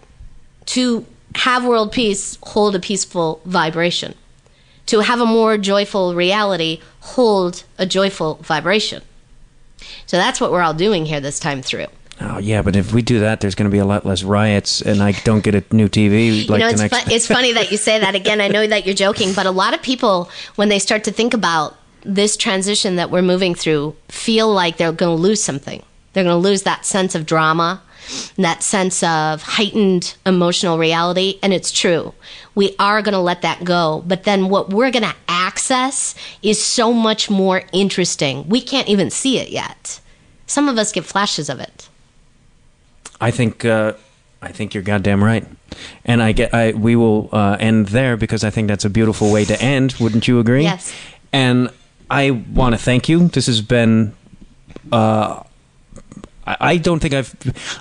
To 0.68 1.06
have 1.36 1.66
world 1.66 1.92
peace, 1.92 2.38
hold 2.44 2.76
a 2.76 2.80
peaceful 2.80 3.42
vibration. 3.46 4.16
To 4.88 5.02
have 5.02 5.22
a 5.22 5.26
more 5.26 5.58
joyful 5.58 6.16
reality, 6.16 6.82
hold 7.02 7.64
a 7.78 7.86
joyful 7.86 8.36
vibration. 8.42 9.04
So 10.06 10.18
that's 10.18 10.42
what 10.42 10.52
we're 10.52 10.62
all 10.62 10.74
doing 10.74 11.06
here 11.06 11.20
this 11.20 11.40
time 11.40 11.62
through. 11.62 11.86
Oh 12.22 12.38
yeah, 12.38 12.62
but 12.62 12.76
if 12.76 12.92
we 12.92 13.02
do 13.02 13.20
that, 13.22 13.40
there's 13.40 13.56
going 13.56 13.70
to 13.70 13.74
be 13.74 13.78
a 13.78 13.86
lot 13.86 14.06
less 14.06 14.24
riots, 14.24 14.82
and 14.82 15.02
I 15.02 15.14
don't 15.24 15.42
get 15.42 15.56
a 15.56 15.64
new 15.74 15.88
TV 15.88 16.50
like 16.50 16.60
you 16.60 16.66
know, 16.66 16.68
the 16.68 16.84
it's, 16.84 16.92
next. 16.92 17.04
fu- 17.04 17.12
it's 17.16 17.28
funny 17.28 17.54
that 17.54 17.72
you 17.72 17.78
say 17.78 18.00
that 18.00 18.14
again. 18.14 18.42
I 18.42 18.50
know 18.50 18.68
that 18.68 18.86
you're 18.86 18.96
joking, 18.96 19.34
but 19.34 19.46
a 19.46 19.52
lot 19.52 19.74
of 19.74 19.82
people, 19.82 20.30
when 20.56 20.68
they 20.68 20.80
start 20.80 21.06
to 21.06 21.12
think 21.12 21.34
about 21.34 21.78
this 22.04 22.38
transition 22.38 22.96
that 22.96 23.12
we're 23.12 23.22
moving 23.22 23.56
through, 23.56 23.96
feel 24.08 24.52
like 24.52 24.78
they're 24.78 24.92
going 24.92 25.16
to 25.16 25.22
lose 25.22 25.44
something. 25.44 25.84
They're 26.14 26.24
going 26.24 26.42
to 26.42 26.48
lose 26.48 26.64
that 26.64 26.86
sense 26.86 27.16
of 27.16 27.26
drama, 27.26 27.82
that 28.38 28.64
sense 28.64 29.04
of 29.04 29.44
heightened 29.44 30.16
emotional 30.26 30.78
reality. 30.78 31.40
And 31.44 31.54
it's 31.54 31.72
true. 31.72 32.14
We 32.56 32.76
are 32.80 33.02
going 33.02 33.14
to 33.14 33.20
let 33.20 33.42
that 33.44 33.64
go. 33.64 34.04
But 34.08 34.24
then 34.24 34.50
what 34.50 34.70
we're 34.72 34.92
going 34.92 35.04
to 35.04 35.16
access 35.28 36.16
is 36.42 36.64
so 36.64 36.92
much 36.92 37.30
more 37.30 37.64
interesting. 37.72 38.48
We 38.50 38.62
can't 38.62 38.88
even 38.88 39.10
see 39.10 39.40
it 39.40 39.50
yet. 39.50 40.00
Some 40.48 40.68
of 40.68 40.78
us 40.78 40.92
get 40.92 41.06
flashes 41.06 41.50
of 41.50 41.60
it. 41.60 41.90
I 43.22 43.32
think 43.32 43.66
uh, 43.66 43.94
I 44.42 44.52
think 44.52 44.74
you're 44.74 44.84
goddamn 44.84 45.24
right, 45.24 45.46
and 46.06 46.24
I 46.24 46.32
get 46.32 46.54
I 46.54 46.72
we 46.72 46.96
will 46.96 47.30
uh, 47.32 47.58
end 47.60 47.88
there 47.88 48.16
because 48.18 48.44
I 48.44 48.50
think 48.50 48.68
that's 48.68 48.86
a 48.86 48.90
beautiful 48.90 49.32
way 49.32 49.46
to 49.46 49.62
end. 49.62 49.96
Wouldn't 50.00 50.28
you 50.28 50.40
agree? 50.40 50.64
Yes. 50.64 50.94
And 51.34 51.70
I 52.10 52.32
want 52.32 52.74
to 52.74 52.80
thank 52.82 53.10
you. 53.10 53.28
This 53.28 53.48
has 53.48 53.62
been. 53.62 54.16
Uh, 54.92 55.44
I 56.46 56.58
I 56.60 56.78
don't 56.78 57.00
think 57.00 57.14
I've 57.14 57.36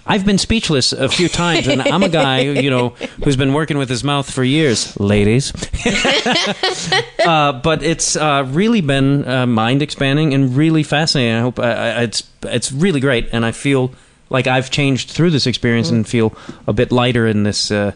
I've 0.07 0.27
been 0.27 0.39
speechless 0.39 0.93
a 0.93 1.09
few 1.09 1.29
times, 1.29 1.67
and 1.67 1.83
I'm 1.83 2.03
a 2.03 2.09
guy 2.09 2.41
you 2.65 2.71
know 2.71 2.91
who's 3.25 3.37
been 3.37 3.55
working 3.55 3.79
with 3.79 3.89
his 3.89 4.05
mouth 4.05 4.31
for 4.31 4.45
years, 4.45 4.99
ladies. 5.01 5.53
uh, 7.25 7.53
but 7.53 7.83
it's 7.83 8.17
uh, 8.17 8.45
really 8.49 8.81
been 8.81 9.27
uh, 9.27 9.47
mind 9.47 9.83
expanding 9.83 10.35
and 10.35 10.57
really 10.57 10.83
fascinating. 10.83 11.35
I 11.35 11.41
hope 11.41 11.59
I, 11.59 11.73
I, 11.73 12.03
it's 12.03 12.23
it's 12.43 12.71
really 12.71 13.01
great, 13.01 13.29
and 13.33 13.47
I 13.47 13.53
feel 13.53 13.93
like 14.31 14.47
I've 14.47 14.71
changed 14.71 15.11
through 15.11 15.31
this 15.31 15.47
experience 15.47 15.89
and 15.91 16.07
feel 16.07 16.37
a 16.67 16.75
bit 16.75 16.93
lighter 16.93 17.27
in 17.27 17.45
this 17.45 17.71
uh, 17.71 17.93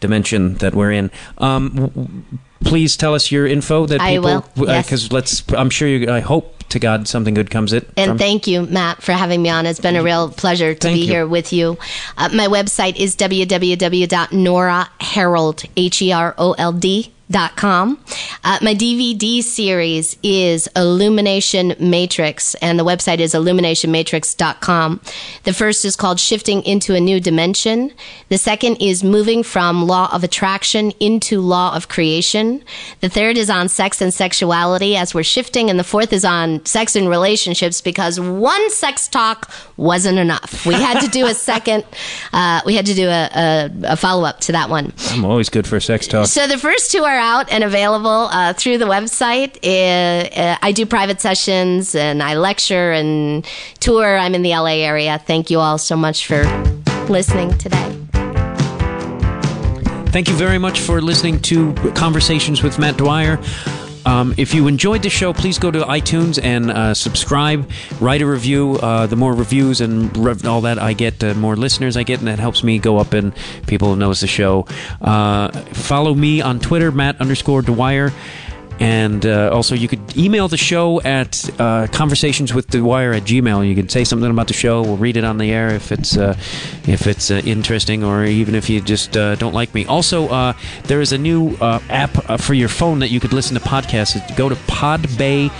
dimension 0.00 0.54
that 0.56 0.74
we're 0.74 0.90
in. 0.90 1.10
Um, 1.38 2.40
please 2.60 2.96
tell 2.96 3.14
us 3.14 3.30
your 3.30 3.46
info 3.46 3.86
that 3.86 4.00
I 4.00 4.16
people 4.16 4.44
will, 4.56 4.68
yes. 4.68 4.86
because 4.86 5.12
let's. 5.12 5.44
I'm 5.52 5.70
sure 5.70 5.86
you. 5.88 6.10
I 6.10 6.20
hope 6.20 6.56
to 6.68 6.78
God 6.78 7.08
something 7.08 7.34
good 7.34 7.50
comes 7.50 7.72
it. 7.72 7.88
And 7.96 8.10
from. 8.10 8.18
thank 8.18 8.46
you, 8.46 8.66
Matt, 8.66 9.02
for 9.02 9.12
having 9.12 9.42
me 9.42 9.48
on. 9.48 9.64
It's 9.66 9.80
been 9.80 9.96
a 9.96 10.02
real 10.02 10.30
pleasure 10.30 10.74
to 10.74 10.80
Thank 10.80 10.96
be 10.96 11.00
you. 11.02 11.06
here 11.06 11.26
with 11.26 11.52
you. 11.52 11.78
Uh, 12.16 12.28
my 12.32 12.48
website 12.48 12.96
is 12.96 13.14
www.noraherold, 13.16 15.68
H-E-R-O-L-D. 15.76 17.12
Dot 17.28 17.56
com. 17.56 17.98
Uh, 18.44 18.58
my 18.62 18.72
DVD 18.72 19.42
series 19.42 20.16
is 20.22 20.68
Illumination 20.76 21.74
Matrix, 21.80 22.54
and 22.62 22.78
the 22.78 22.84
website 22.84 23.18
is 23.18 23.34
illuminationmatrix.com. 23.34 25.00
The 25.42 25.52
first 25.52 25.84
is 25.84 25.96
called 25.96 26.20
Shifting 26.20 26.62
into 26.62 26.94
a 26.94 27.00
New 27.00 27.18
Dimension. 27.18 27.92
The 28.28 28.38
second 28.38 28.76
is 28.76 29.02
Moving 29.02 29.42
from 29.42 29.88
Law 29.88 30.08
of 30.12 30.22
Attraction 30.22 30.92
into 31.00 31.40
Law 31.40 31.74
of 31.74 31.88
Creation. 31.88 32.62
The 33.00 33.08
third 33.08 33.36
is 33.36 33.50
on 33.50 33.68
sex 33.68 34.00
and 34.00 34.14
sexuality 34.14 34.96
as 34.96 35.12
we're 35.12 35.24
shifting, 35.24 35.68
and 35.68 35.80
the 35.80 35.84
fourth 35.84 36.12
is 36.12 36.24
on 36.24 36.64
sex 36.64 36.94
and 36.94 37.08
relationships 37.08 37.80
because 37.80 38.20
one 38.20 38.70
sex 38.70 39.08
talk 39.08 39.50
wasn't 39.76 40.18
enough. 40.18 40.64
We 40.64 40.74
had 40.74 41.00
to 41.00 41.08
do 41.08 41.26
a 41.26 41.34
second, 41.34 41.84
uh, 42.32 42.60
we 42.64 42.76
had 42.76 42.86
to 42.86 42.94
do 42.94 43.08
a, 43.08 43.30
a, 43.34 43.70
a 43.84 43.96
follow 43.96 44.24
up 44.24 44.38
to 44.42 44.52
that 44.52 44.70
one. 44.70 44.92
I'm 45.10 45.24
always 45.24 45.48
good 45.48 45.66
for 45.66 45.80
sex 45.80 46.06
talk. 46.06 46.26
So 46.26 46.46
the 46.46 46.58
first 46.58 46.92
two 46.92 47.02
are 47.02 47.15
out 47.16 47.50
and 47.50 47.64
available 47.64 48.28
uh, 48.30 48.52
through 48.52 48.78
the 48.78 48.84
website. 48.84 49.56
Uh, 49.56 50.58
I 50.60 50.72
do 50.72 50.86
private 50.86 51.20
sessions 51.20 51.94
and 51.94 52.22
I 52.22 52.34
lecture 52.34 52.92
and 52.92 53.46
tour. 53.80 54.16
I'm 54.16 54.34
in 54.34 54.42
the 54.42 54.50
LA 54.50 54.76
area. 54.84 55.18
Thank 55.18 55.50
you 55.50 55.58
all 55.60 55.78
so 55.78 55.96
much 55.96 56.26
for 56.26 56.44
listening 57.08 57.56
today. 57.58 57.92
Thank 60.08 60.28
you 60.28 60.34
very 60.34 60.58
much 60.58 60.80
for 60.80 61.02
listening 61.02 61.40
to 61.42 61.74
Conversations 61.94 62.62
with 62.62 62.78
Matt 62.78 62.96
Dwyer. 62.96 63.38
Um, 64.06 64.34
if 64.36 64.54
you 64.54 64.68
enjoyed 64.68 65.02
the 65.02 65.10
show, 65.10 65.32
please 65.32 65.58
go 65.58 65.70
to 65.70 65.80
iTunes 65.80 66.42
and 66.42 66.70
uh, 66.70 66.94
subscribe, 66.94 67.68
write 68.00 68.22
a 68.22 68.26
review. 68.26 68.78
Uh, 68.80 69.08
the 69.08 69.16
more 69.16 69.34
reviews 69.34 69.80
and 69.80 70.16
rev- 70.16 70.46
all 70.46 70.60
that 70.60 70.78
I 70.78 70.92
get, 70.92 71.18
the 71.18 71.34
more 71.34 71.56
listeners 71.56 71.96
I 71.96 72.04
get, 72.04 72.20
and 72.20 72.28
that 72.28 72.38
helps 72.38 72.62
me 72.62 72.78
go 72.78 72.98
up 72.98 73.12
and 73.12 73.34
people 73.66 73.96
knows 73.96 74.20
the 74.20 74.28
show. 74.28 74.66
Uh, 75.00 75.50
follow 75.50 76.14
me 76.14 76.40
on 76.40 76.60
Twitter, 76.60 76.92
Matt 76.92 77.20
underscore 77.20 77.62
Dwyer. 77.62 78.12
And 78.78 79.24
uh, 79.24 79.50
also, 79.52 79.74
you 79.74 79.88
could 79.88 80.16
email 80.16 80.48
the 80.48 80.56
show 80.58 81.00
at 81.00 81.48
uh, 81.58 81.86
conversations 81.92 82.52
with 82.52 82.68
Dwyer 82.68 83.12
at 83.12 83.22
Gmail. 83.22 83.66
You 83.66 83.74
can 83.74 83.88
say 83.88 84.04
something 84.04 84.30
about 84.30 84.48
the 84.48 84.54
show. 84.54 84.82
We'll 84.82 84.98
read 84.98 85.16
it 85.16 85.24
on 85.24 85.38
the 85.38 85.50
air 85.50 85.68
if 85.68 85.92
it's 85.92 86.16
uh, 86.16 86.36
if 86.86 87.06
it's 87.06 87.30
uh, 87.30 87.40
interesting, 87.46 88.04
or 88.04 88.24
even 88.24 88.54
if 88.54 88.68
you 88.68 88.82
just 88.82 89.16
uh, 89.16 89.34
don't 89.36 89.54
like 89.54 89.72
me. 89.72 89.86
Also, 89.86 90.28
uh, 90.28 90.52
there 90.84 91.00
is 91.00 91.12
a 91.12 91.18
new 91.18 91.56
app 91.60 92.10
for 92.40 92.52
your 92.52 92.68
phone 92.68 92.98
that 92.98 93.08
you 93.08 93.18
could 93.18 93.32
listen 93.32 93.54
to 93.54 93.62
podcasts. 93.62 94.36
Go 94.36 94.48
to 94.48 94.54
Podbay 94.54 95.50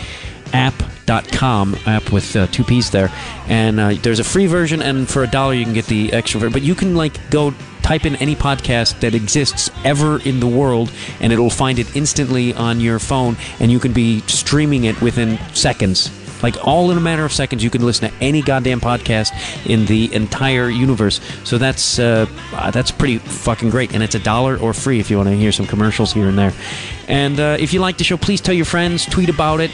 app.com 0.53 1.77
app 1.87 2.13
with 2.13 2.37
uh, 2.37 2.47
two 2.49 2.65
p's 2.65 2.91
there 2.91 3.11
and 3.49 3.81
uh, 3.81 3.93
there's 4.03 4.21
a 4.21 4.25
free 4.25 4.47
version 4.47 4.81
and 4.81 5.09
for 5.09 5.25
a 5.25 5.27
dollar 5.27 5.55
you 5.55 5.65
can 5.65 5.75
get 5.75 5.87
the 5.87 6.13
extra 6.13 6.39
ver- 6.39 6.51
but 6.51 6.63
you 6.63 6.75
can 6.75 6.95
like 6.95 7.19
go 7.31 7.53
type 7.87 8.05
in 8.05 8.17
any 8.17 8.35
podcast 8.35 8.99
that 8.99 9.15
exists 9.15 9.71
ever 9.85 10.21
in 10.23 10.41
the 10.41 10.47
world 10.47 10.91
and 11.21 11.33
it'll 11.33 11.49
find 11.49 11.79
it 11.79 11.95
instantly 11.95 12.53
on 12.55 12.81
your 12.81 12.99
phone 12.99 13.37
and 13.61 13.71
you 13.71 13.79
can 13.79 13.93
be 13.93 14.19
streaming 14.23 14.83
it 14.85 15.01
within 15.01 15.39
seconds. 15.55 16.11
Like 16.43 16.67
all 16.67 16.91
in 16.91 16.99
a 16.99 17.01
matter 17.01 17.25
of 17.25 17.33
seconds 17.33 17.63
you 17.63 17.71
can 17.71 17.87
listen 17.87 18.11
to 18.11 18.17
any 18.21 18.43
goddamn 18.43 18.81
podcast 18.81 19.31
in 19.67 19.87
the 19.87 20.13
entire 20.13 20.69
universe. 20.69 21.21
So 21.45 21.59
that's 21.59 22.01
uh, 22.01 22.27
uh, 22.53 22.73
that's 22.73 22.91
pretty 22.91 23.19
fucking 23.19 23.71
great 23.71 23.95
and 23.95 24.03
it's 24.03 24.17
a 24.17 24.21
dollar 24.21 24.57
or 24.57 24.75
free 24.75 24.99
if 24.99 25.09
you 25.09 25.17
want 25.17 25.29
to 25.29 25.37
hear 25.37 25.53
some 25.53 25.67
commercials 25.67 26.13
here 26.13 26.27
and 26.27 26.37
there. 26.37 26.53
And 27.07 27.39
uh, 27.39 27.57
if 27.61 27.73
you 27.73 27.79
like 27.79 27.99
the 27.99 28.05
show 28.05 28.17
please 28.17 28.41
tell 28.41 28.55
your 28.55 28.65
friends 28.65 29.07
tweet 29.07 29.29
about 29.29 29.61
it. 29.61 29.71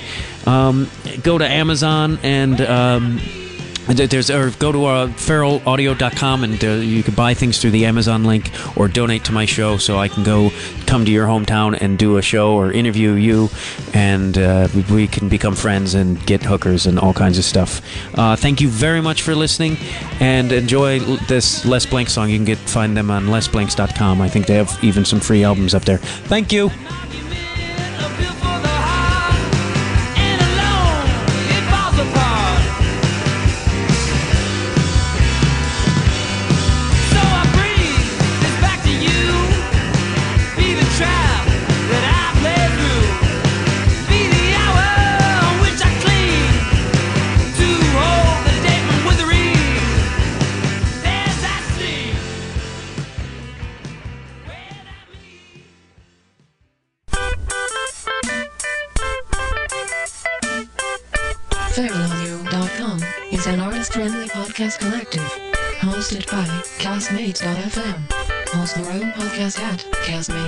Um, 0.46 0.90
go 1.22 1.38
to 1.38 1.48
amazon 1.48 2.18
and 2.22 2.60
um, 2.60 3.20
there's 3.88 4.30
or 4.30 4.50
go 4.58 4.70
to 4.72 4.84
uh, 4.86 5.06
feralaudio.com 5.08 6.44
and 6.44 6.64
uh, 6.64 6.68
you 6.74 7.02
can 7.02 7.14
buy 7.14 7.34
things 7.34 7.60
through 7.60 7.72
the 7.72 7.84
Amazon 7.86 8.24
link 8.24 8.50
or 8.76 8.86
donate 8.88 9.24
to 9.24 9.32
my 9.32 9.44
show 9.44 9.76
so 9.76 9.98
I 9.98 10.08
can 10.08 10.22
go 10.22 10.50
come 10.86 11.04
to 11.04 11.10
your 11.10 11.26
hometown 11.26 11.76
and 11.80 11.98
do 11.98 12.16
a 12.16 12.22
show 12.22 12.54
or 12.54 12.70
interview 12.72 13.12
you 13.12 13.48
and 13.92 14.38
uh, 14.38 14.68
we- 14.74 14.82
we 14.94 15.06
can 15.08 15.28
become 15.28 15.54
friends 15.54 15.94
and 15.94 16.24
get 16.26 16.42
hookers 16.42 16.86
and 16.86 16.98
all 16.98 17.12
kinds 17.12 17.38
of 17.38 17.44
stuff. 17.44 17.80
Uh, 18.16 18.36
thank 18.36 18.60
you 18.60 18.68
very 18.68 19.00
much 19.00 19.22
for 19.22 19.34
listening 19.34 19.76
and 20.20 20.52
enjoy 20.52 21.00
this 21.28 21.64
Les 21.64 21.84
Blank 21.86 22.08
song. 22.08 22.28
You 22.30 22.36
can 22.38 22.44
get 22.44 22.58
find 22.58 22.96
them 22.96 23.10
on 23.10 23.26
lesblanks.com. 23.26 24.20
I 24.20 24.28
think 24.28 24.46
they 24.46 24.54
have 24.54 24.78
even 24.82 25.04
some 25.04 25.18
free 25.20 25.42
albums 25.44 25.74
up 25.74 25.84
there. 25.84 25.98
Thank 25.98 26.52
you. 26.52 26.70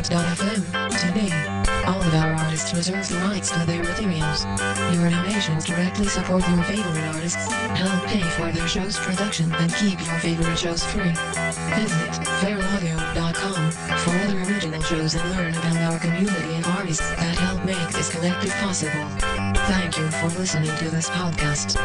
Castmates.fm. 0.04 0.90
Today, 1.00 1.32
all 1.86 2.00
of 2.00 2.14
our 2.14 2.32
artists 2.34 2.74
reserve 2.74 3.08
the 3.08 3.16
rights 3.16 3.50
to 3.50 3.58
their 3.66 3.82
materials. 3.82 4.44
Your 4.94 5.08
donations 5.10 5.64
directly 5.64 6.06
support 6.06 6.46
your 6.48 6.62
favorite 6.64 7.04
artists, 7.14 7.50
help 7.52 8.04
pay 8.06 8.20
for 8.20 8.52
their 8.52 8.68
show's 8.68 8.98
production, 8.98 9.52
and 9.54 9.72
keep 9.74 9.98
your 9.98 10.18
favorite 10.18 10.58
shows 10.58 10.84
free. 10.84 11.12
Visit 11.74 12.12
FeralAudio.com 12.40 13.70
for 13.70 14.10
other 14.10 14.38
original 14.52 14.82
shows 14.82 15.14
and 15.14 15.30
learn 15.30 15.54
about 15.54 15.92
our 15.92 15.98
community 15.98 16.54
and 16.54 16.66
artists 16.66 17.08
that 17.16 17.36
help 17.38 17.64
make 17.64 17.88
this 17.90 18.10
collective 18.10 18.52
possible. 18.56 19.08
Thank 19.66 19.96
you 19.96 20.10
for 20.10 20.28
listening 20.38 20.76
to 20.76 20.90
this 20.90 21.08
podcast. 21.08 21.78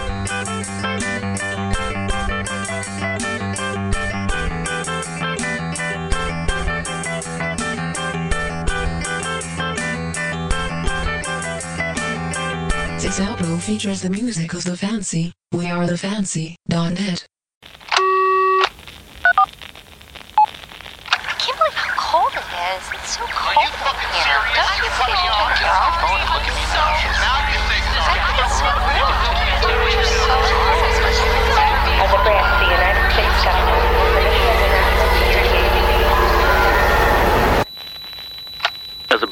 Outro 13.20 13.60
features 13.60 14.02
the 14.02 14.10
music 14.10 14.54
of 14.54 14.64
The 14.64 14.78
Fancy. 14.78 15.34
We 15.52 15.66
are 15.68 15.86
The 15.86 15.98
Fancy.net. 15.98 17.28